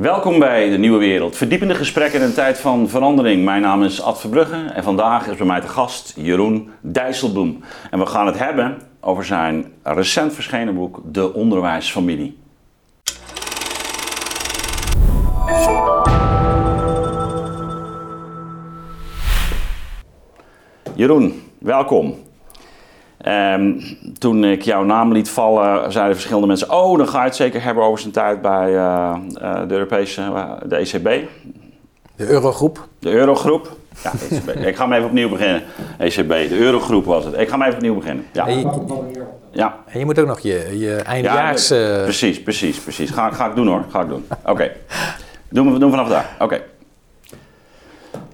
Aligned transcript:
Welkom 0.00 0.38
bij 0.38 0.70
de 0.70 0.78
Nieuwe 0.78 0.98
Wereld. 0.98 1.36
Verdiepende 1.36 1.74
gesprekken 1.74 2.20
in 2.20 2.26
een 2.26 2.34
tijd 2.34 2.58
van 2.58 2.88
verandering. 2.88 3.44
Mijn 3.44 3.62
naam 3.62 3.82
is 3.82 4.02
Ad 4.02 4.20
Verbrugge 4.20 4.56
en 4.56 4.82
vandaag 4.82 5.26
is 5.28 5.36
bij 5.36 5.46
mij 5.46 5.60
te 5.60 5.68
gast 5.68 6.12
Jeroen 6.16 6.70
Dijsselbloem. 6.80 7.60
En 7.90 7.98
we 7.98 8.06
gaan 8.06 8.26
het 8.26 8.38
hebben 8.38 8.78
over 9.00 9.24
zijn 9.24 9.72
recent 9.82 10.32
verschenen 10.32 10.74
boek 10.74 11.00
De 11.04 11.34
Onderwijsfamilie. 11.34 12.38
Jeroen, 20.94 21.42
welkom. 21.58 22.27
Ehm, 23.28 23.72
toen 24.18 24.44
ik 24.44 24.62
jouw 24.62 24.84
naam 24.84 25.12
liet 25.12 25.30
vallen, 25.30 25.92
zeiden 25.92 26.14
verschillende 26.14 26.46
mensen: 26.46 26.70
Oh, 26.70 26.98
dan 26.98 27.08
ga 27.08 27.18
je 27.18 27.24
het 27.24 27.36
zeker 27.36 27.62
hebben 27.62 27.84
over 27.84 28.00
zijn 28.00 28.12
tijd 28.12 28.42
bij 28.42 28.72
uh, 28.72 29.16
uh, 29.42 29.60
de 29.68 29.74
Europese, 29.74 30.20
uh, 30.20 30.50
de 30.66 30.76
ECB. 30.76 31.28
De 32.16 32.26
Eurogroep. 32.26 32.88
De 32.98 33.10
Eurogroep. 33.10 33.76
Ja, 34.02 34.12
ECB. 34.30 34.48
ik 34.68 34.76
ga 34.76 34.82
hem 34.82 34.92
even 34.92 35.06
opnieuw 35.06 35.28
beginnen. 35.28 35.62
ECB, 35.98 36.28
de 36.28 36.58
Eurogroep 36.58 37.04
was 37.04 37.24
het. 37.24 37.38
Ik 37.38 37.48
ga 37.48 37.58
hem 37.58 37.62
even 37.62 37.74
opnieuw 37.74 37.94
beginnen. 37.94 38.24
Ja. 38.32 38.46
En 38.46 38.58
je, 38.58 39.24
ja. 39.50 39.76
En 39.86 39.98
je 39.98 40.04
moet 40.04 40.18
ook 40.18 40.26
nog 40.26 40.40
je, 40.40 40.78
je 40.78 40.94
eindejaars... 40.94 41.68
Ja, 41.68 42.02
precies, 42.02 42.42
precies, 42.42 42.78
precies. 42.78 43.10
Ga, 43.10 43.30
ga 43.30 43.46
ik 43.46 43.54
doen 43.54 43.66
hoor, 43.66 43.84
ga 43.90 44.00
ik 44.00 44.08
doen. 44.08 44.24
Oké, 44.40 44.50
okay. 44.50 44.72
doen, 45.48 45.72
we 45.72 45.78
doen 45.78 45.90
vanaf 45.90 46.08
daar. 46.08 46.28
Oké. 46.34 46.44
Okay. 46.44 46.62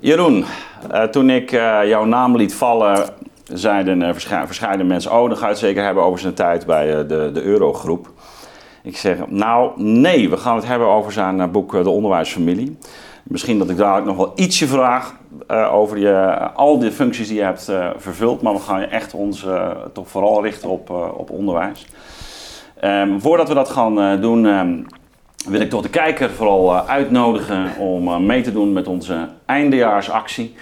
Jeroen, 0.01 0.45
toen 1.11 1.31
ik 1.31 1.51
jouw 1.85 2.05
naam 2.05 2.37
liet 2.37 2.55
vallen 2.55 3.09
zeiden 3.53 4.01
uh, 4.01 4.09
verschillende 4.45 4.85
mensen, 4.85 5.13
oh, 5.13 5.29
dan 5.29 5.37
ga 5.37 5.45
je 5.45 5.51
het 5.51 5.59
zeker 5.59 5.85
hebben 5.85 6.05
over 6.05 6.21
zijn 6.21 6.35
tijd 6.35 6.67
bij 6.67 6.89
uh, 6.89 6.97
de, 6.97 7.31
de 7.33 7.43
Eurogroep. 7.43 8.09
Ik 8.83 8.97
zeg, 8.97 9.19
nou 9.29 9.83
nee, 9.83 10.31
we 10.31 10.37
gaan 10.37 10.57
het 10.57 10.67
hebben 10.67 10.89
over 10.89 11.13
zijn 11.13 11.39
uh, 11.39 11.47
boek 11.47 11.73
De 11.73 11.91
Onderwijsfamilie. 11.91 12.79
Misschien 13.23 13.59
dat 13.59 13.71
ik 13.71 13.77
dadelijk 13.77 14.07
nog 14.07 14.17
wel 14.17 14.33
ietsje 14.35 14.67
vraag 14.67 15.15
over 15.71 15.99
je, 15.99 16.39
al 16.55 16.79
die 16.79 16.91
functies 16.91 17.29
die 17.29 17.37
je 17.37 17.43
hebt 17.43 17.73
vervuld, 17.97 18.43
maar 18.43 18.53
we 18.53 18.59
gaan 18.59 18.81
echt 18.81 19.15
ons 19.15 19.47
toch 19.93 20.09
vooral 20.09 20.43
richten 20.43 20.69
op, 20.69 20.91
op 21.17 21.31
onderwijs. 21.31 21.87
Um, 22.85 23.21
voordat 23.21 23.49
we 23.49 23.55
dat 23.55 23.69
gaan 23.69 24.21
doen, 24.21 24.45
um, 24.45 24.87
wil 25.49 25.61
ik 25.61 25.71
toch 25.71 25.83
de 25.83 25.89
kijker 25.89 26.31
vooral 26.31 26.77
uitnodigen 26.77 27.77
om 27.79 28.27
mee 28.27 28.43
te 28.43 28.53
doen 28.53 28.73
met 28.73 28.89
onze 28.89 29.29
eindejaarsactie. 29.47 30.55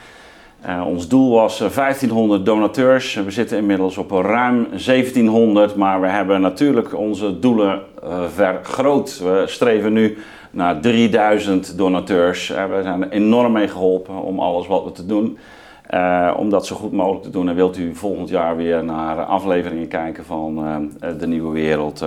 Uh, 0.66 0.86
ons 0.86 1.08
doel 1.08 1.30
was 1.30 1.58
1500 1.58 2.46
donateurs. 2.46 3.14
We 3.14 3.30
zitten 3.30 3.56
inmiddels 3.56 3.96
op 3.96 4.10
ruim 4.10 4.66
1700, 4.70 5.76
maar 5.76 6.00
we 6.00 6.06
hebben 6.06 6.40
natuurlijk 6.40 6.96
onze 6.96 7.38
doelen 7.38 7.82
uh, 8.04 8.24
vergroot. 8.28 9.18
We 9.18 9.42
streven 9.46 9.92
nu 9.92 10.18
naar 10.50 10.80
3000 10.80 11.78
donateurs. 11.78 12.48
We 12.48 12.80
zijn 12.82 13.10
enorm 13.10 13.52
mee 13.52 13.68
geholpen 13.68 14.14
om 14.14 14.40
alles 14.40 14.66
wat 14.66 14.84
we 14.84 14.92
te 14.92 15.06
doen. 15.06 15.38
om 16.36 16.50
dat 16.50 16.66
zo 16.66 16.76
goed 16.76 16.92
mogelijk 16.92 17.22
te 17.22 17.30
doen. 17.30 17.48
En 17.48 17.54
wilt 17.54 17.78
u 17.78 17.94
volgend 17.94 18.28
jaar 18.28 18.56
weer 18.56 18.84
naar 18.84 19.24
afleveringen 19.24 19.88
kijken 19.88 20.24
van 20.24 20.54
De 21.18 21.26
Nieuwe 21.26 21.52
Wereld. 21.52 22.04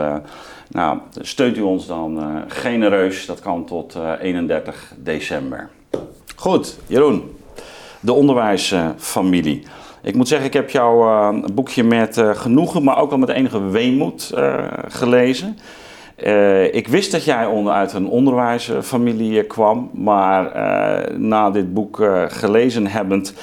nou, 0.69 0.97
steunt 1.21 1.57
u 1.57 1.61
ons 1.61 1.87
dan 1.87 2.43
genereus. 2.47 3.25
Dat 3.25 3.39
kan 3.39 3.65
tot 3.65 3.97
31 4.21 4.93
december. 4.97 5.69
Goed, 6.35 6.79
Jeroen 6.87 7.34
de 8.05 8.13
onderwijsfamilie. 8.13 9.63
Ik 10.01 10.15
moet 10.15 10.27
zeggen, 10.27 10.47
ik 10.47 10.53
heb 10.53 10.69
jouw 10.69 11.03
uh, 11.03 11.43
boekje 11.53 11.83
met 11.83 12.17
uh, 12.17 12.35
genoegen, 12.35 12.83
maar 12.83 12.97
ook 12.97 13.09
wel 13.09 13.19
met 13.19 13.29
enige 13.29 13.69
weemoed 13.69 14.31
uh, 14.35 14.63
gelezen. 14.87 15.57
ik 16.71 16.87
wist 16.87 17.11
dat 17.11 17.23
jij 17.25 17.45
onder, 17.45 17.73
uit 17.73 17.93
een 17.93 18.07
onderwijsfamilie 18.07 19.43
kwam, 19.43 19.89
maar 19.93 20.51
na 21.17 21.49
dit 21.49 21.73
boek 21.73 22.03
gelezen 22.27 22.87
hebbend, 22.87 23.33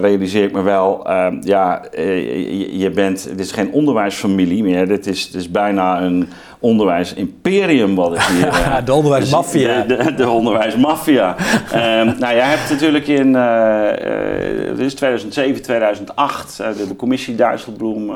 realiseer 0.00 0.44
ik 0.44 0.52
me 0.52 0.62
wel, 0.62 1.10
ja, 1.40 1.82
je, 1.92 2.78
je, 2.78 2.90
bent, 2.90 3.28
dit 3.28 3.40
is 3.40 3.52
geen 3.52 3.72
onderwijsfamilie 3.72 4.62
meer, 4.62 4.88
dit 4.88 5.06
is, 5.06 5.30
dit 5.30 5.40
is 5.40 5.50
bijna 5.50 6.00
een 6.00 6.28
onderwijsimperium 6.60 7.94
wat 7.94 8.14
ik 8.14 8.20
hier... 8.20 8.46
Uh, 8.46 8.76
de 8.84 8.92
onderwijsmafia. 8.92 9.82
De, 9.82 9.96
de, 9.96 10.14
de 10.14 10.28
onderwijsmafia. 10.28 11.36
um, 11.74 12.14
nou, 12.18 12.34
jij 12.34 12.48
hebt 12.48 12.70
natuurlijk 12.70 13.06
in 13.06 13.28
uh, 13.34 14.72
uh, 14.74 14.78
is 14.78 14.94
2007, 14.94 15.62
2008 15.62 16.56
de, 16.56 16.86
de, 16.88 16.96
commissie 16.96 17.34
Dijsselbloem 17.34 18.12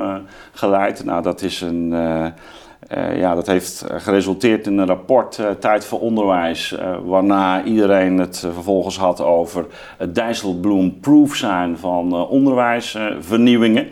geleid. 0.53 1.05
Nou, 1.05 1.23
dat 1.23 1.43
is 1.43 1.61
een... 1.61 1.95
ja, 3.15 3.35
dat 3.35 3.47
heeft 3.47 3.85
geresulteerd 3.89 4.67
in 4.67 4.79
een 4.79 4.87
rapport 4.87 5.41
Tijd 5.59 5.85
voor 5.85 6.01
Onderwijs, 6.01 6.77
waarna 7.05 7.65
iedereen 7.65 8.19
het 8.19 8.39
vervolgens 8.39 8.99
had 8.99 9.21
over 9.21 9.67
het 9.99 10.15
Dijsselbloem-proof 10.15 11.35
zijn 11.35 11.79
van 11.79 12.27
onderwijsvernieuwingen 12.29 13.89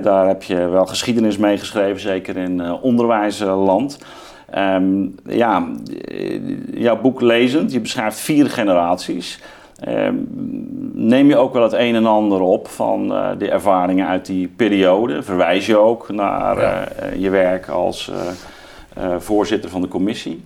daar 0.00 0.26
heb 0.26 0.42
je 0.42 0.68
wel 0.68 0.86
geschiedenis 0.86 1.36
mee 1.36 1.58
geschreven, 1.58 2.00
zeker 2.00 2.36
in 2.36 2.72
onderwijsland. 2.72 3.98
Um, 4.58 5.14
ja, 5.26 5.68
jouw 6.74 7.00
boek 7.00 7.20
lezend, 7.20 7.72
je 7.72 7.80
beschrijft 7.80 8.20
vier 8.20 8.50
generaties. 8.50 9.40
Um, 9.88 10.28
neem 10.92 11.28
je 11.28 11.36
ook 11.36 11.52
wel 11.52 11.62
het 11.62 11.72
een 11.72 11.94
en 11.94 12.06
ander 12.06 12.40
op 12.40 12.68
van 12.68 13.12
uh, 13.12 13.28
de 13.38 13.50
ervaringen 13.50 14.06
uit 14.06 14.26
die 14.26 14.48
periode? 14.48 15.22
Verwijs 15.22 15.66
je 15.66 15.76
ook 15.76 16.08
naar 16.08 16.60
ja. 16.60 16.88
uh, 17.02 17.20
je 17.20 17.30
werk 17.30 17.68
als 17.68 18.10
voorzitter 19.18 19.70
van 19.70 19.80
de 19.80 19.88
commissie? 19.88 20.44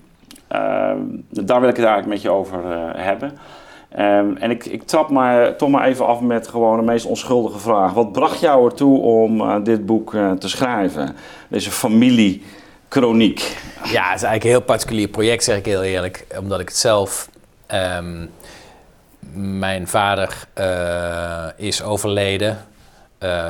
Ehm, 0.49 0.99
daar 1.29 1.61
wil 1.61 1.69
ik 1.69 1.77
het 1.77 1.85
eigenlijk 1.85 2.07
met 2.07 2.23
je 2.23 2.31
over 2.31 2.59
hebben. 2.97 3.39
Um, 3.99 4.37
en 4.37 4.51
ik, 4.51 4.65
ik 4.65 4.83
trap 4.83 5.11
maar 5.11 5.57
toch 5.57 5.69
maar 5.69 5.87
even 5.87 6.07
af 6.07 6.21
met 6.21 6.49
gewoon 6.49 6.77
de 6.77 6.85
meest 6.85 7.07
onschuldige 7.07 7.59
vraag. 7.59 7.93
Wat 7.93 8.13
bracht 8.13 8.41
jou 8.41 8.65
ertoe 8.65 9.01
om 9.01 9.41
uh, 9.41 9.57
dit 9.63 9.87
boek 9.87 10.15
uh, 10.15 10.33
te 10.33 10.49
schrijven? 10.49 11.17
Deze 11.49 11.71
familiekroniek. 11.71 13.57
Ja, 13.85 14.09
het 14.09 14.17
is 14.17 14.23
eigenlijk 14.23 14.45
een 14.45 14.51
heel 14.51 14.61
particulier 14.61 15.09
project, 15.09 15.45
zeg 15.45 15.57
ik 15.57 15.65
heel 15.65 15.83
eerlijk. 15.83 16.27
Omdat 16.39 16.61
ik 16.61 16.69
het 16.69 16.77
zelf... 16.77 17.29
Um, 17.99 18.31
mijn 19.37 19.89
vader 19.89 20.47
uh, 20.59 21.47
is 21.57 21.83
overleden. 21.83 22.59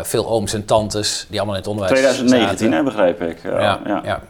veel 0.02 0.26
ooms 0.26 0.54
en 0.54 0.64
tantes 0.64 1.26
die 1.28 1.38
allemaal 1.38 1.56
in 1.56 1.60
het 1.60 1.70
onderwijs 1.70 2.00
2019, 2.00 2.72
hè, 2.72 2.82
begrijp 2.82 3.22
ik. 3.22 3.42
ja. 3.42 3.80
ja. 3.84 4.00
ja. 4.04 4.20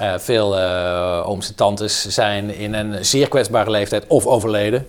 Uh, 0.00 0.12
veel 0.16 0.58
uh, 0.58 1.28
ooms 1.28 1.48
en 1.48 1.54
tantes 1.54 2.08
zijn 2.08 2.54
in 2.54 2.74
een 2.74 3.04
zeer 3.04 3.28
kwetsbare 3.28 3.70
leeftijd 3.70 4.06
of 4.06 4.26
overleden. 4.26 4.86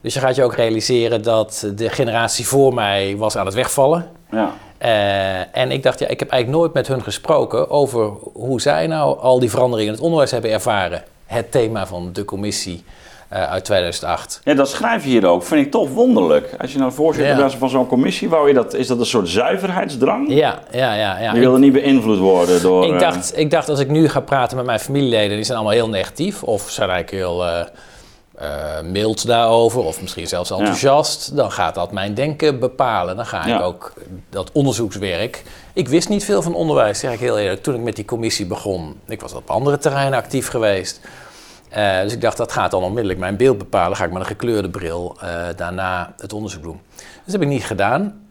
Dus 0.00 0.14
je 0.14 0.20
gaat 0.20 0.34
je 0.34 0.42
ook 0.42 0.54
realiseren 0.54 1.22
dat 1.22 1.66
de 1.74 1.88
generatie 1.88 2.46
voor 2.46 2.74
mij 2.74 3.16
was 3.16 3.36
aan 3.36 3.46
het 3.46 3.54
wegvallen. 3.54 4.08
Ja. 4.30 4.52
Uh, 4.82 5.56
en 5.56 5.70
ik 5.70 5.82
dacht, 5.82 5.98
ja, 5.98 6.06
ik 6.06 6.20
heb 6.20 6.30
eigenlijk 6.30 6.62
nooit 6.62 6.74
met 6.74 6.86
hun 6.86 7.02
gesproken 7.02 7.70
over 7.70 8.10
hoe 8.32 8.60
zij 8.60 8.86
nou 8.86 9.18
al 9.18 9.38
die 9.38 9.50
veranderingen 9.50 9.88
in 9.88 9.94
het 9.94 10.02
onderwijs 10.02 10.30
hebben 10.30 10.50
ervaren. 10.50 11.02
Het 11.26 11.52
thema 11.52 11.86
van 11.86 12.12
de 12.12 12.24
commissie 12.24 12.84
uit 13.30 13.64
2008. 13.64 14.40
Ja, 14.44 14.54
dat 14.54 14.68
schrijf 14.68 15.04
je 15.04 15.10
hier 15.10 15.26
ook. 15.26 15.42
Vind 15.42 15.66
ik 15.66 15.70
toch 15.70 15.88
wonderlijk. 15.88 16.54
Als 16.58 16.72
je 16.72 16.78
nou 16.78 16.92
voorzitter 16.92 17.32
ja. 17.32 17.40
bent 17.40 17.54
van 17.54 17.68
zo'n 17.68 17.86
commissie, 17.86 18.28
wou 18.28 18.48
je 18.48 18.54
dat, 18.54 18.74
is 18.74 18.86
dat 18.86 18.98
een 18.98 19.06
soort 19.06 19.28
zuiverheidsdrang? 19.28 20.28
Ja, 20.28 20.58
ja, 20.70 20.94
ja. 20.94 21.18
ja. 21.18 21.32
Je 21.34 21.40
wilde 21.40 21.58
niet 21.58 21.72
beïnvloed 21.72 22.18
worden 22.18 22.62
door... 22.62 22.94
Ik 22.94 23.00
dacht, 23.00 23.38
ik 23.38 23.50
dacht, 23.50 23.68
als 23.68 23.78
ik 23.78 23.88
nu 23.88 24.08
ga 24.08 24.20
praten 24.20 24.56
met 24.56 24.66
mijn 24.66 24.80
familieleden, 24.80 25.36
die 25.36 25.44
zijn 25.44 25.58
allemaal 25.58 25.76
heel 25.76 25.88
negatief. 25.88 26.42
Of 26.42 26.70
zijn 26.70 26.90
eigenlijk 26.90 27.24
heel... 27.24 27.46
Uh, 27.46 28.80
mild 28.82 29.26
daarover, 29.26 29.80
of 29.80 30.00
misschien 30.00 30.26
zelfs 30.26 30.50
enthousiast, 30.50 31.28
ja. 31.30 31.36
dan 31.36 31.52
gaat 31.52 31.74
dat 31.74 31.92
mijn 31.92 32.14
denken 32.14 32.58
bepalen. 32.58 33.16
Dan 33.16 33.26
ga 33.26 33.44
ik 33.46 33.60
ook 33.60 33.92
dat 34.30 34.50
onderzoekswerk. 34.52 35.42
Ik 35.72 35.88
wist 35.88 36.08
niet 36.08 36.24
veel 36.24 36.42
van 36.42 36.54
onderwijs, 36.54 36.98
zeg 36.98 37.12
ik 37.12 37.18
heel 37.18 37.38
eerlijk, 37.38 37.62
toen 37.62 37.74
ik 37.74 37.80
met 37.80 37.96
die 37.96 38.04
commissie 38.04 38.46
begon. 38.46 39.00
Ik 39.06 39.20
was 39.20 39.32
op 39.32 39.50
andere 39.50 39.78
terreinen 39.78 40.18
actief 40.18 40.48
geweest. 40.48 41.00
Uh, 41.76 42.00
dus 42.00 42.12
ik 42.12 42.20
dacht, 42.20 42.36
dat 42.36 42.52
gaat 42.52 42.70
dan 42.70 42.82
onmiddellijk 42.82 43.18
mijn 43.18 43.36
beeld 43.36 43.58
bepalen. 43.58 43.96
Ga 43.96 44.04
ik 44.04 44.12
met 44.12 44.20
een 44.20 44.26
gekleurde 44.26 44.70
bril 44.70 45.16
uh, 45.22 45.46
daarna 45.56 46.14
het 46.16 46.32
onderzoek 46.32 46.62
doen. 46.62 46.80
Dus 46.96 47.04
dat 47.24 47.32
heb 47.32 47.42
ik 47.42 47.48
niet 47.48 47.64
gedaan. 47.64 48.24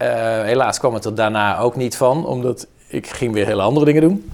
helaas 0.44 0.78
kwam 0.78 0.94
het 0.94 1.04
er 1.04 1.14
daarna 1.14 1.58
ook 1.58 1.76
niet 1.76 1.96
van, 1.96 2.26
omdat 2.26 2.66
ik 2.86 3.06
ging 3.06 3.32
weer 3.32 3.46
hele 3.46 3.62
andere 3.62 3.86
dingen 3.86 4.02
doen. 4.02 4.30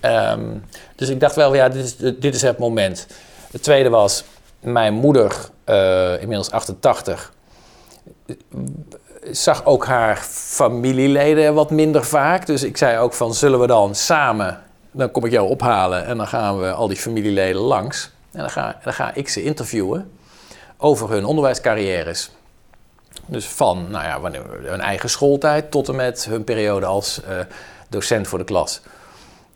Um, 0.00 0.64
dus 0.96 1.08
ik 1.08 1.20
dacht 1.20 1.34
wel, 1.34 1.54
ja, 1.54 1.68
dit 1.68 1.84
is, 1.84 1.96
dit 1.96 2.34
is 2.34 2.42
het 2.42 2.58
moment. 2.58 3.06
Het 3.50 3.62
tweede 3.62 3.88
was, 3.88 4.24
mijn 4.60 4.94
moeder, 4.94 5.36
inmiddels 6.20 6.50
88, 6.50 7.32
zag 9.30 9.64
ook 9.64 9.86
haar 9.86 10.16
familieleden 10.30 11.54
wat 11.54 11.70
minder 11.70 12.04
vaak. 12.04 12.46
Dus 12.46 12.62
ik 12.62 12.76
zei 12.76 12.98
ook 12.98 13.12
van, 13.12 13.34
zullen 13.34 13.60
we 13.60 13.66
dan 13.66 13.94
samen, 13.94 14.62
dan 14.90 15.10
kom 15.10 15.24
ik 15.24 15.30
jou 15.30 15.48
ophalen 15.48 16.06
en 16.06 16.16
dan 16.16 16.26
gaan 16.26 16.60
we 16.60 16.72
al 16.72 16.88
die 16.88 16.96
familieleden 16.96 17.60
langs. 17.60 18.11
En 18.32 18.38
dan 18.40 18.50
ga, 18.50 18.78
dan 18.84 18.92
ga 18.92 19.10
ik 19.14 19.28
ze 19.28 19.42
interviewen 19.42 20.10
over 20.76 21.10
hun 21.10 21.24
onderwijscarrières. 21.24 22.30
Dus 23.26 23.46
van 23.46 23.86
nou 23.90 24.04
ja, 24.04 24.40
hun 24.62 24.80
eigen 24.80 25.10
schooltijd 25.10 25.70
tot 25.70 25.88
en 25.88 25.96
met 25.96 26.24
hun 26.24 26.44
periode 26.44 26.86
als 26.86 27.20
uh, 27.28 27.36
docent 27.88 28.28
voor 28.28 28.38
de 28.38 28.44
klas. 28.44 28.80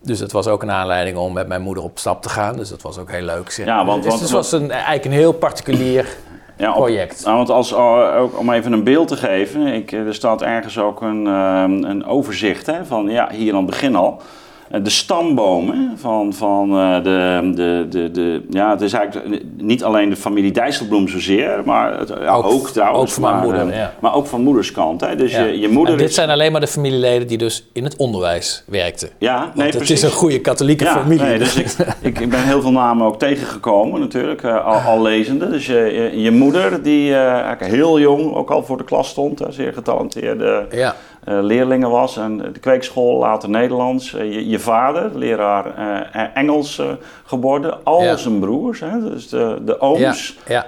Dus 0.03 0.19
het 0.19 0.33
was 0.33 0.47
ook 0.47 0.63
een 0.63 0.71
aanleiding 0.71 1.17
om 1.17 1.33
met 1.33 1.49
mijn 1.49 1.63
moeder 1.63 1.83
op 1.85 1.99
stap 1.99 2.23
te 2.23 2.29
gaan. 2.29 2.57
Dus 2.57 2.69
dat 2.69 2.83
was 2.83 2.99
ook 2.99 3.11
heel 3.11 3.23
leuk. 3.23 3.51
Zeg. 3.51 3.67
Ja, 3.67 3.85
want- 3.85 4.03
dus 4.03 4.21
het 4.21 4.31
was 4.31 4.53
een, 4.53 4.71
eigenlijk 4.71 5.05
een 5.05 5.13
heel 5.13 5.33
particulier 5.33 6.17
Ja, 6.57 6.69
op- 6.69 6.75
project. 6.75 7.25
Nou, 7.25 7.37
want 7.37 7.51
als, 7.51 7.73
eh, 7.73 8.17
ook 8.19 8.39
om 8.39 8.51
even 8.53 8.73
een 8.73 8.85
beeld 8.85 9.09
te 9.09 9.17
geven, 9.17 9.67
ik, 9.67 9.93
eh, 9.93 9.99
er 10.07 10.15
staat 10.15 10.43
ergens 10.43 10.79
ook 10.79 11.01
een, 11.01 11.27
eh, 11.27 11.65
een 11.91 12.07
overzicht 12.07 12.67
hè, 12.67 12.85
van, 12.85 13.09
ja, 13.09 13.31
hier 13.31 13.53
aan 13.53 13.59
het 13.63 13.71
begin 13.71 13.97
al. 13.97 14.23
Eh, 14.71 14.85
De 14.85 14.91
stambomen 14.91 15.93
van, 15.97 16.33
van 16.35 16.71
eh, 16.79 16.95
de, 17.03 17.51
de, 17.55 17.87
de, 17.91 18.11
de, 18.11 18.43
ja, 18.51 18.71
het 18.71 18.81
is 18.81 18.93
eigenlijk 18.93 19.43
niet 19.59 19.85
alleen 19.85 20.09
de 20.11 20.17
familie 20.17 20.51
Dijsselbloem 20.53 21.09
zozeer, 21.09 21.61
maar 21.65 21.99
het, 21.99 22.09
ja, 22.21 22.35
Ook- 22.35 22.45
ook, 22.53 22.69
trouwens. 22.69 23.03
ook 23.03 23.09
van 23.09 23.23
mijn 23.23 23.35
maar, 23.35 23.45
moeder, 23.45 23.69
eh, 23.69 23.77
ja. 23.79 23.93
Maar 24.01 24.15
ook 24.15 24.27
van 24.27 24.41
moederskant. 24.43 25.01
Hè. 25.01 25.17
Dus 25.17 25.33
Ja. 25.33 25.45
je, 25.45 25.59
je 25.61 25.69
moeder 25.69 25.93
En 25.93 25.99
dit 26.01 26.09
is- 26.09 26.15
zijn 26.15 26.31
alleen 26.31 26.53
maar 26.53 26.61
de 26.61 26.67
familieleden 26.67 27.27
die 27.29 27.39
dus 27.39 27.69
in 27.73 27.85
het 27.85 27.97
onderwijs 27.97 28.65
werkten. 28.67 29.09
Ja, 29.19 29.39
Want 29.41 29.55
nee, 29.55 29.67
het 29.67 29.77
precies. 29.77 29.97
is 29.97 30.03
een 30.03 30.17
goede 30.17 30.41
katholieke 30.41 30.85
familie. 30.87 31.25
nee, 31.25 31.39
dus 31.39 31.57
ik, 32.01 32.19
ik, 32.19 32.31
ben 32.31 32.43
heel 32.43 32.61
veel 32.61 32.73
namen 32.73 33.07
ook 33.07 33.19
tegengekomen 33.19 34.01
natuurlijk, 34.01 34.45
al, 34.45 34.75
al 34.79 35.03
lezende. 35.03 35.51
Dus 35.51 35.67
je, 35.67 36.11
je, 36.13 36.21
je 36.21 36.31
moeder, 36.31 36.83
die 36.83 37.15
eigenlijk 37.15 37.73
heel 37.73 38.01
jong 38.01 38.35
ook 38.35 38.51
al 38.51 38.63
voor 38.65 38.77
de 38.77 38.85
klas 38.85 39.09
stond, 39.09 39.39
hè, 39.39 39.53
zeer 39.53 39.73
getalenteerde 39.73 40.67
ja. 40.71 40.95
Eh, 41.27 41.39
leerlingen 41.41 41.91
was. 41.91 42.17
En 42.17 42.37
de 42.39 42.59
kweekschool, 42.61 43.19
later 43.19 43.49
Nederlands. 43.49 44.15
Eh, 44.15 44.33
je, 44.33 44.49
je 44.49 44.59
vader, 44.59 45.11
leraar 45.19 45.75
eh, 46.13 46.23
Engels 46.35 46.83
geworden. 47.25 47.85
Al 47.85 48.03
Ja. 48.03 48.17
zijn 48.17 48.41
broers, 48.41 48.81
hè, 48.81 49.01
dus 49.01 49.29
de, 49.29 49.59
de 49.65 49.81
ooms 49.81 50.39
ja. 50.47 50.67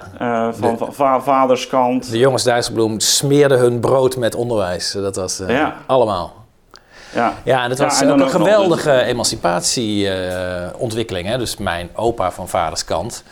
van, 0.52 0.78
van 0.78 0.92
va- 0.94 1.20
vaderskant. 1.20 2.10
De 2.10 2.18
jongens 2.18 2.42
Dijsselbloem 2.42 3.00
smeerden 3.00 3.58
hun 3.58 3.80
brood 3.80 4.16
met 4.16 4.34
onderwijs. 4.34 4.92
Dat 4.92 5.16
was 5.16 5.42
allemaal. 5.86 6.36
Ja. 7.14 7.32
Ja, 7.44 7.62
en 7.64 7.70
het 7.70 7.78
Ja, 7.78 7.84
was 7.84 8.00
en 8.00 8.10
ook 8.12 8.20
een 8.20 8.30
geweldige 8.30 9.02
emancipatieontwikkeling. 9.02 11.28
hè 11.28 11.38
dus 11.38 11.56
mijn 11.56 11.88
opa 11.94 12.30
van 12.30 12.48
vaders 12.48 12.84
kant 12.84 13.24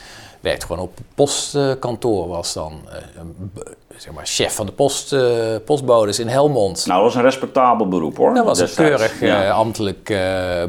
werkte 0.47 0.67
gewoon 0.67 0.83
op 0.83 0.97
het 0.97 1.05
postkantoor. 1.15 2.29
Was 2.29 2.53
dan 2.53 2.73
eh, 2.89 3.23
zeg 3.97 4.13
maar, 4.13 4.27
chef 4.27 4.55
van 4.55 4.67
de 4.67 4.73
post, 4.73 5.13
eh, 5.13 5.21
postbodes 5.65 6.19
in 6.19 6.29
Helmond. 6.29 6.87
Nou, 6.87 7.03
dat 7.03 7.13
was 7.13 7.15
een 7.15 7.29
respectabel 7.29 7.89
beroep 7.89 8.17
hoor. 8.17 8.35
dat 8.35 8.45
was 8.45 8.59
een 8.61 8.75
keurig 8.75 9.21
Ja. 9.21 9.45
eh, 9.45 9.51
ambtelijk 9.51 10.05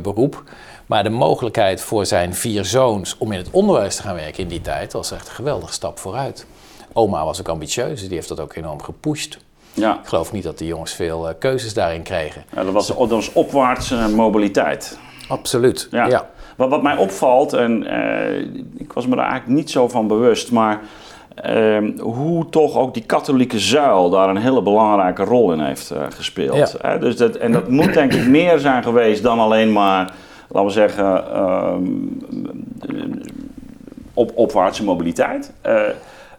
beroep. 0.01 0.44
Maar 0.85 1.03
de 1.03 1.09
mogelijkheid 1.09 1.81
voor 1.81 2.06
zijn 2.06 2.33
vier 2.35 2.65
zoons 2.65 3.15
om 3.18 3.31
in 3.31 3.38
het 3.38 3.50
onderwijs 3.51 3.95
te 3.95 4.01
gaan 4.01 4.15
werken 4.15 4.44
in 4.44 4.47
die 4.50 4.62
tijd 4.62 4.94
was 4.94 5.12
echt 5.12 5.27
een 5.27 5.33
geweldige 5.35 5.74
stap 5.74 6.00
vooruit. 6.00 6.45
Oma 6.94 7.25
was 7.25 7.39
ook 7.39 7.47
ambitieus, 7.47 8.01
die 8.01 8.13
heeft 8.18 8.27
dat 8.27 8.39
ook 8.39 8.56
enorm 8.56 8.81
gepusht. 8.81 9.38
Ja. 9.74 10.00
Ik 10.01 10.07
geloof 10.07 10.31
niet 10.31 10.44
dat 10.44 10.57
de 10.57 10.65
jongens 10.65 10.94
veel 10.94 11.33
keuzes 11.39 11.74
daarin 11.74 12.03
kregen. 12.03 12.44
Ja, 12.56 12.63
dat, 12.63 12.74
was, 12.74 12.88
dat 12.88 13.09
was 13.09 13.33
opwaartse 13.33 13.95
mobiliteit. 13.95 14.97
Absoluut. 15.27 15.88
Ja. 15.91 16.06
ja. 16.07 16.29
Wat, 16.57 16.69
wat 16.69 16.81
mij 16.81 16.98
opvalt, 16.98 17.54
en 17.54 17.88
eh, 17.88 18.39
ik 18.77 18.94
was 18.94 19.07
me 19.07 19.15
daar 19.15 19.30
eigenlijk 19.30 19.59
niet 19.59 19.71
zo 19.71 19.88
van 19.88 20.07
bewust, 20.07 20.51
maar 20.51 20.81
ehm, 21.36 21.98
hoe 22.00 22.50
toch 22.50 22.77
ook 22.77 22.94
die 22.94 23.04
katholieke 23.06 23.59
zuil 23.59 24.09
daar 24.09 24.30
een 24.30 24.38
hele 24.38 24.62
belangrijke 24.62 25.24
rol 25.24 25.54
in 25.54 25.59
heeft 25.59 25.92
eh, 25.92 26.01
gespeeld. 26.09 26.77
Ja. 26.81 26.98
Dus 26.98 27.18
dat, 27.18 27.36
en 27.36 27.51
dat 27.51 27.69
moet 27.69 27.94
denk 27.94 28.13
ik 28.13 28.27
meer 28.27 28.59
zijn 28.59 28.83
geweest 28.83 29.24
dan 29.24 29.39
alleen 29.39 29.71
maar, 29.71 30.13
laten 30.48 30.68
we 30.68 30.74
zeggen, 30.74 31.31
ehm, 31.31 31.83
op, 34.13 34.31
opwaartse 34.36 34.83
mobiliteit. 34.83 35.53
Eh, 35.62 35.81